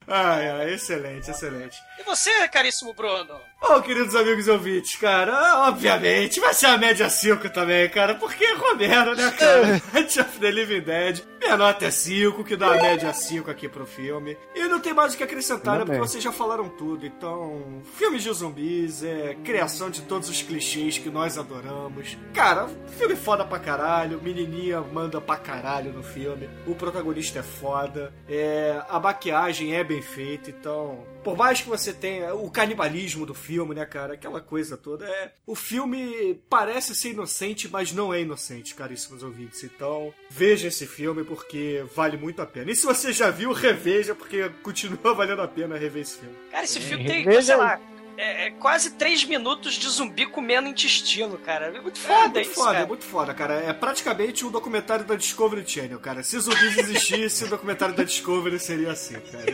[0.07, 1.77] Ai, ai, excelente, excelente.
[1.99, 3.39] E você, caríssimo Bruno?
[3.59, 8.45] Bom, queridos amigos e ouvintes, cara, obviamente vai ser a média 5 também, cara, porque
[8.45, 9.81] é Romero, né, cara?
[9.93, 11.23] Night of the Living Dead.
[11.39, 14.37] Minha nota é 5, que dá a média 5 aqui pro filme.
[14.55, 17.05] E não tem mais o que acrescentar, né, porque vocês já falaram tudo.
[17.05, 22.17] Então, filmes de zumbis, é criação de todos os clichês que nós adoramos.
[22.33, 22.67] Cara,
[22.97, 26.49] filme foda pra caralho, menininha manda pra caralho no filme.
[26.65, 31.05] O protagonista é foda, é, a maquiagem é bem feita, então...
[31.23, 34.13] Por mais que você tenha o canibalismo do filme, né, cara?
[34.13, 35.05] Aquela coisa toda.
[35.05, 39.63] É, o filme parece ser inocente, mas não é inocente, caríssimos ouvintes.
[39.63, 42.71] Então, veja esse filme porque vale muito a pena.
[42.71, 46.35] E se você já viu, reveja, porque continua valendo a pena rever esse filme.
[46.51, 47.79] Cara, esse filme tem, Veja- sei lá,
[48.17, 51.67] é, é quase três minutos de zumbi comendo intestino, cara.
[51.67, 52.79] É muito É foda muito isso, foda, cara.
[52.83, 53.53] é muito foda, cara.
[53.55, 56.23] É praticamente um documentário da Discovery Channel, cara.
[56.23, 59.45] Se zumbis existisse, o documentário da Discovery seria assim, cara.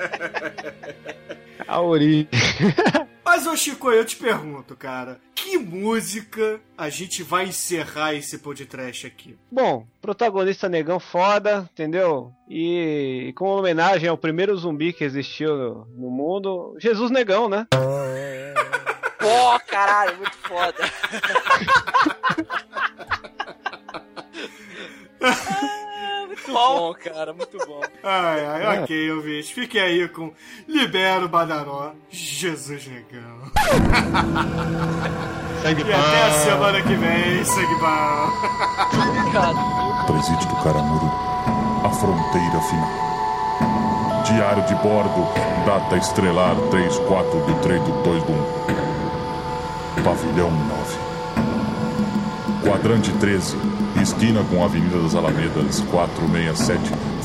[1.68, 2.28] A origem.
[3.24, 9.06] Mas, ô Chico, eu te pergunto, cara, que música a gente vai encerrar esse podcast
[9.06, 9.38] aqui?
[9.50, 12.32] Bom, protagonista negão foda, entendeu?
[12.48, 17.66] E, e como homenagem ao primeiro zumbi que existiu no, no mundo, Jesus Negão, né?
[19.18, 20.78] Pô, caralho, muito foda.
[26.50, 27.80] Muito bom, cara, muito bom.
[28.02, 28.82] Ai, ai, É.
[28.82, 29.50] ok, ouvintes.
[29.50, 30.32] Fiquem aí com
[30.68, 33.50] Libero Badaró, Jesus Negão.
[35.62, 38.30] Sangue E até a semana que vem, sangue bom.
[40.06, 41.10] Presídio do Caramuru,
[41.84, 42.90] a fronteira final.
[44.24, 45.26] Diário de bordo,
[45.66, 50.02] data estrelar 34 de 3 de 2 do 1.
[50.02, 50.98] Pavilhão 9.
[52.68, 53.56] Quadrante 13,
[54.02, 56.80] esquina com a Avenida das Alamedas 467.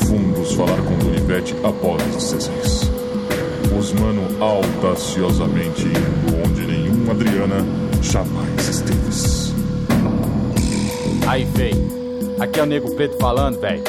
[0.05, 2.91] Fundos falar com Donivete após 16.
[3.77, 7.57] Os mano audaciosamente indo onde nenhum Adriana
[8.01, 9.53] jamais esteves.
[11.27, 11.73] Aí, fei.
[12.39, 13.83] Aqui é o Nego Preto falando, velho.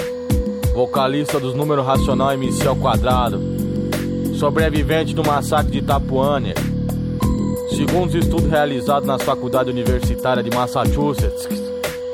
[0.74, 3.40] Vocalista dos números racional MC ao quadrado.
[4.38, 6.54] Sobrevivente do massacre de Itapuânia.
[7.70, 11.46] Segundo os estudos realizados na Faculdade Universitária de Massachusetts,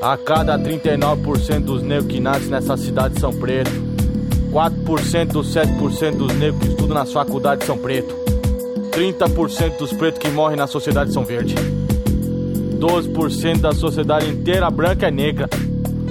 [0.02, 3.72] a cada 39% dos negros que nascem nessa cidade são pretos.
[4.50, 8.12] 4% dos 7% dos negros que estudam nas faculdades são pretos.
[8.90, 11.54] 30% dos pretos que morrem na sociedade são verdes.
[11.54, 15.48] 12% da sociedade inteira branca é negra.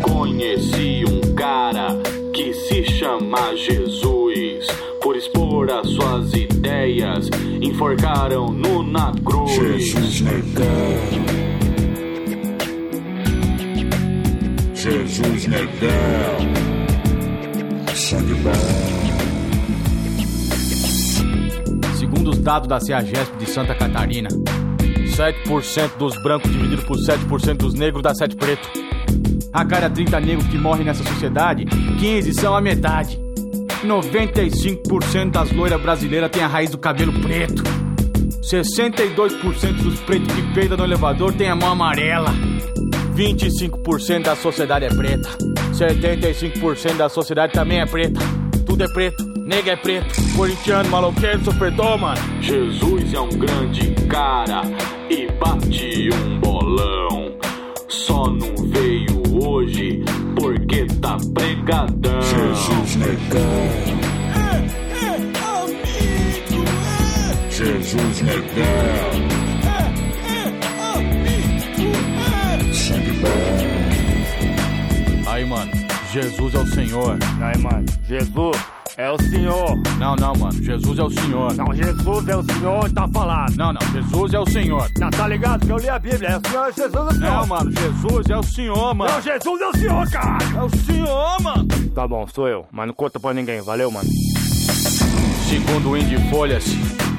[0.02, 1.90] Conheci um cara
[2.34, 4.68] que se chama Jesus.
[5.02, 7.30] Por expor as suas ideias,
[7.62, 9.52] enforcaram no na cruz.
[9.52, 11.51] Jesus negão.
[14.90, 16.40] Negão.
[17.94, 18.52] Sangue bom.
[21.98, 27.76] Segundo os dados da CEAGESP de Santa Catarina, 7% dos brancos dividido por 7% dos
[27.76, 28.68] negros dá 7 preto.
[29.54, 31.66] A cada 30 negros que morrem nessa sociedade,
[32.00, 33.20] 15 são a metade.
[33.84, 37.62] 95% das loiras brasileiras têm a raiz do cabelo preto.
[38.42, 42.34] 62% dos pretos que peidam no elevador têm a mão amarela.
[43.14, 45.30] 25% da sociedade é preta.
[45.74, 48.20] 75% da sociedade também é preta.
[48.66, 49.24] Tudo é preto.
[49.46, 50.14] Nega é preto.
[50.36, 52.22] Corintiano, maloqueiro, sofredor, mano.
[52.42, 54.62] Jesus é um grande cara
[55.10, 57.38] e bate um bolão.
[57.88, 60.04] Só não veio hoje
[60.36, 62.22] porque tá pregadão.
[62.22, 64.02] Jesus negão.
[67.50, 69.41] Jesus negão.
[75.28, 75.72] Aí, mano.
[76.12, 77.18] Jesus é o Senhor.
[77.42, 77.86] Aí, mano.
[78.06, 78.58] Jesus
[78.98, 79.82] é o Senhor.
[79.98, 80.62] Não, não, mano.
[80.62, 81.54] Jesus é o Senhor.
[81.56, 83.56] Não, Jesus é o Senhor e tá falado.
[83.56, 83.82] Não, não.
[83.94, 84.90] Jesus é o Senhor.
[85.00, 86.30] Não, tá ligado que eu li a Bíblia.
[86.30, 87.32] É o Senhor, Jesus é o Senhor.
[87.32, 87.72] Não, mano.
[87.72, 89.12] Jesus é o Senhor, mano.
[89.12, 90.58] Não, Jesus é o Senhor, caralho.
[90.58, 91.68] É o Senhor, mano.
[91.96, 92.66] Tá bom, sou eu.
[92.72, 93.62] Mas não conta pra ninguém.
[93.62, 94.10] Valeu, mano.
[95.50, 96.66] Segundo o Indie Folhas,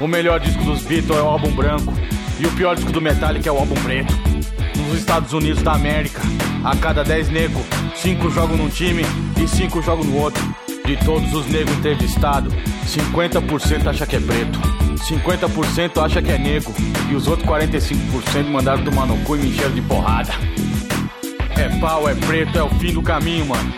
[0.01, 1.93] o melhor disco dos Beatles é o álbum branco
[2.39, 4.32] e o pior disco do Metallica é o álbum preto.
[4.93, 6.21] Nos Estados Unidos da América,
[6.63, 7.65] a cada 10 negros,
[7.95, 9.03] 5 jogam num time
[9.43, 10.45] e 5 jogam no outro.
[10.85, 12.53] De todos os negros entrevistados,
[12.87, 14.59] 50% acha que é preto,
[14.99, 16.75] 50% acha que é negro
[17.11, 20.35] e os outros 45% mandaram tomar no cu e me encheram de porrada.
[21.57, 23.73] É pau, é preto, é o fim do caminho, mano.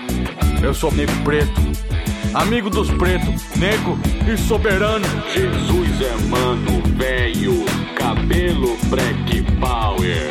[0.60, 1.62] Eu sou negro preto,
[2.34, 3.96] amigo dos pretos, negro
[4.26, 5.06] e soberano.
[5.32, 7.64] Jesus é mano velho,
[7.94, 10.28] cabelo black power,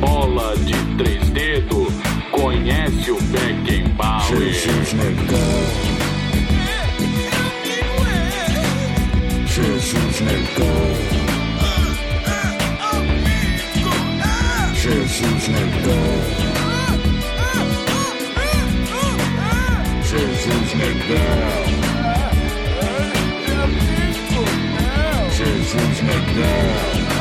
[0.00, 1.92] bola de três dedos,
[2.30, 4.52] conhece o Beckenbauer.
[4.52, 5.94] Jesus negão.
[9.46, 11.24] Jesus negão.
[14.74, 16.44] Jesus negão.
[20.02, 21.84] Jesus negão.
[25.30, 27.13] Jesus negão.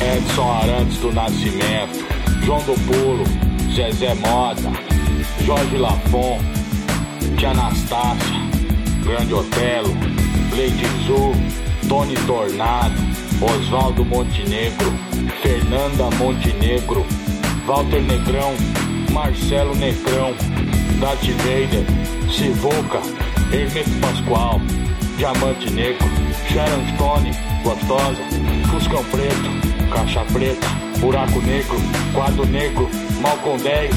[0.00, 2.06] Edson Arantes do Nascimento,
[2.44, 3.24] João do Pulo,
[3.74, 4.72] Zezé Mota,
[5.44, 6.38] Jorge Lafon,
[7.36, 8.34] Tia Anastácia,
[9.04, 9.94] Grande Otelo,
[10.52, 11.32] Lady Zu,
[11.88, 12.94] Tony Tornado,
[13.40, 14.92] Oswaldo Montenegro,
[15.42, 17.06] Fernanda Montenegro,
[17.66, 18.54] Walter Negrão,
[19.12, 20.34] Marcelo Negrão,
[21.00, 21.84] Darth Vader,
[22.30, 23.00] Sivuca,
[23.52, 24.60] Hermeto Pascoal,
[25.18, 26.06] Diamante Negro,
[26.48, 27.32] Sharon Stone,
[27.64, 28.22] Gostosa,
[28.70, 29.50] Fuscão Preto,
[29.92, 30.66] Caixa Preta,
[31.00, 31.76] Buraco Negro,
[32.14, 32.88] Quadro Negro,
[33.20, 33.92] Malcolm 10,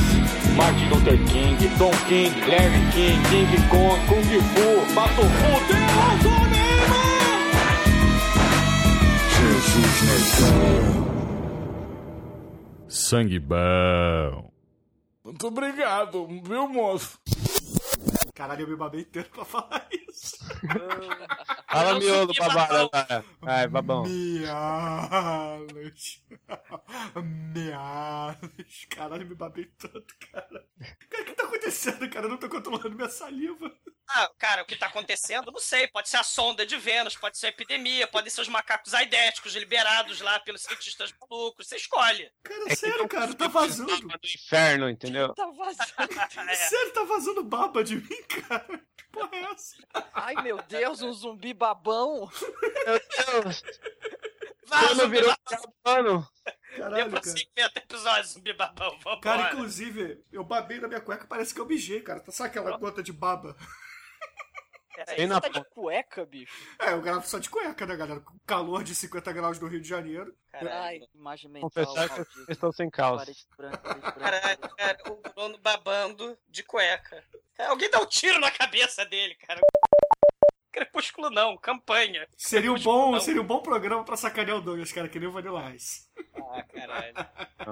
[0.56, 6.02] Martin Luther King, Tom King, Larry King, King Kong, Kung Fu, Batofu, Deus,
[9.62, 10.02] Jesus
[10.42, 11.12] negão.
[12.90, 14.52] Sangue bom.
[15.24, 17.20] Muito obrigado, viu, moço?
[18.34, 20.01] Caralho, eu me babei inteiro pra falar isso.
[21.68, 23.26] Fala miolo, babado agora.
[23.40, 24.04] Vai, babão.
[24.04, 25.62] Mialos.
[27.54, 28.86] Mialos.
[28.90, 30.66] Caralho, me babei tanto, cara.
[31.10, 32.26] Cara, o que tá acontecendo, cara?
[32.26, 33.72] Eu não tô controlando minha saliva.
[34.08, 35.52] Ah, cara, o que tá acontecendo?
[35.52, 35.88] Não sei.
[35.88, 39.56] Pode ser a sonda de Vênus, pode ser a epidemia, podem ser os macacos aidéticos
[39.56, 41.68] liberados lá pelos cientistas malucos.
[41.68, 42.30] Você escolhe.
[42.44, 43.96] Cara, sério, cara, tá vazando.
[44.08, 45.34] Do inferno, entendeu?
[45.34, 45.92] Tá vazando.
[46.56, 48.82] Sério, tá vazando baba de mim, cara?
[48.98, 49.76] Que porra é essa?
[50.14, 52.30] Ai, meu Deus, um zumbi babão.
[52.86, 53.64] Meu Deus.
[54.66, 55.34] Vaza, Quando virou
[55.86, 56.28] mano.
[56.78, 57.38] Caralho, Deu pra cara.
[57.38, 58.92] 50 episódios, zumbi babão.
[59.00, 59.20] Vambora.
[59.20, 62.22] Cara, inclusive, eu babei na minha cueca, parece que eu mijei, cara.
[62.22, 63.56] Tá só aquela gota de baba.
[65.06, 66.54] Peraí, você tá de cueca, bicho?
[66.80, 68.20] É, eu gravo só de cueca, né, galera?
[68.20, 70.36] Com calor de 50 graus no Rio de Janeiro.
[70.54, 71.70] Ai, imagem mental.
[71.70, 73.32] Confessar que vocês estão sem calça.
[74.20, 77.24] Caralho, cara, o Bruno babando de cueca.
[77.56, 79.60] Cara, alguém dá um tiro na cabeça dele, cara.
[80.72, 82.26] Crepúsculo não, campanha.
[82.38, 83.20] Seria um bom, não.
[83.20, 86.08] seria um bom programa pra sacanear o Douglas, cara, que nem o Vanilla Ice.
[86.34, 87.14] Ah, caralho.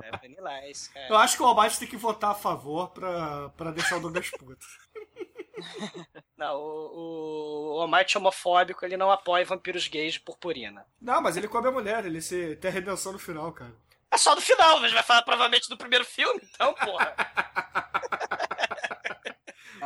[0.03, 1.07] É Vanilla Ice, cara.
[1.07, 4.30] Eu acho que o Almighty tem que votar a favor pra, pra deixar o Douglas
[4.31, 4.65] puto.
[6.38, 10.86] Não, o, o, o Almighty homofóbico, ele não apoia vampiros gays de purpurina.
[11.02, 13.76] Não, mas ele come a mulher, ele se, tem a redenção no final, cara.
[14.11, 17.15] É só do final, mas vai falar provavelmente do primeiro filme, então, porra.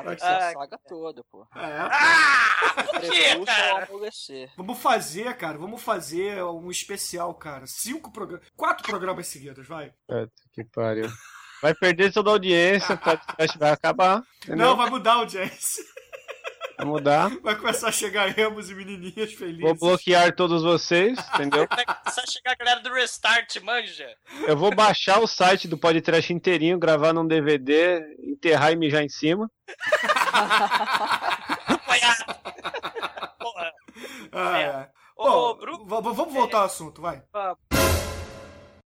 [0.03, 1.47] vai ser Ah, a saga toda, pô.
[1.55, 2.83] É.
[2.83, 3.87] Por quê, cara?
[4.57, 7.65] Vamos fazer, cara, vamos fazer um especial, cara.
[7.65, 8.47] Cinco programas.
[8.55, 9.93] Quatro programas seguidos, vai.
[10.07, 11.09] Puta que pariu.
[11.63, 14.21] Vai perder toda a audiência, o podcast vai acabar.
[14.43, 14.57] Entendeu?
[14.67, 15.81] Não, vai mudar a audiência.
[16.77, 17.29] Vai mudar.
[17.41, 19.61] Vai começar a chegar emos e menininhas felizes.
[19.61, 21.65] Vou bloquear todos vocês, entendeu?
[21.73, 24.09] Vai começar a chegar a galera do Restart, manja.
[24.45, 29.07] Eu vou baixar o site do podcast inteirinho, gravar num DVD, enterrar e mijar em
[29.09, 29.49] cima.
[33.39, 33.71] Porra.
[34.33, 34.89] Ah, é.
[35.15, 37.21] Ô, Bom, Bru- v- v- vamos voltar ao assunto, vai.
[37.33, 37.55] Ah,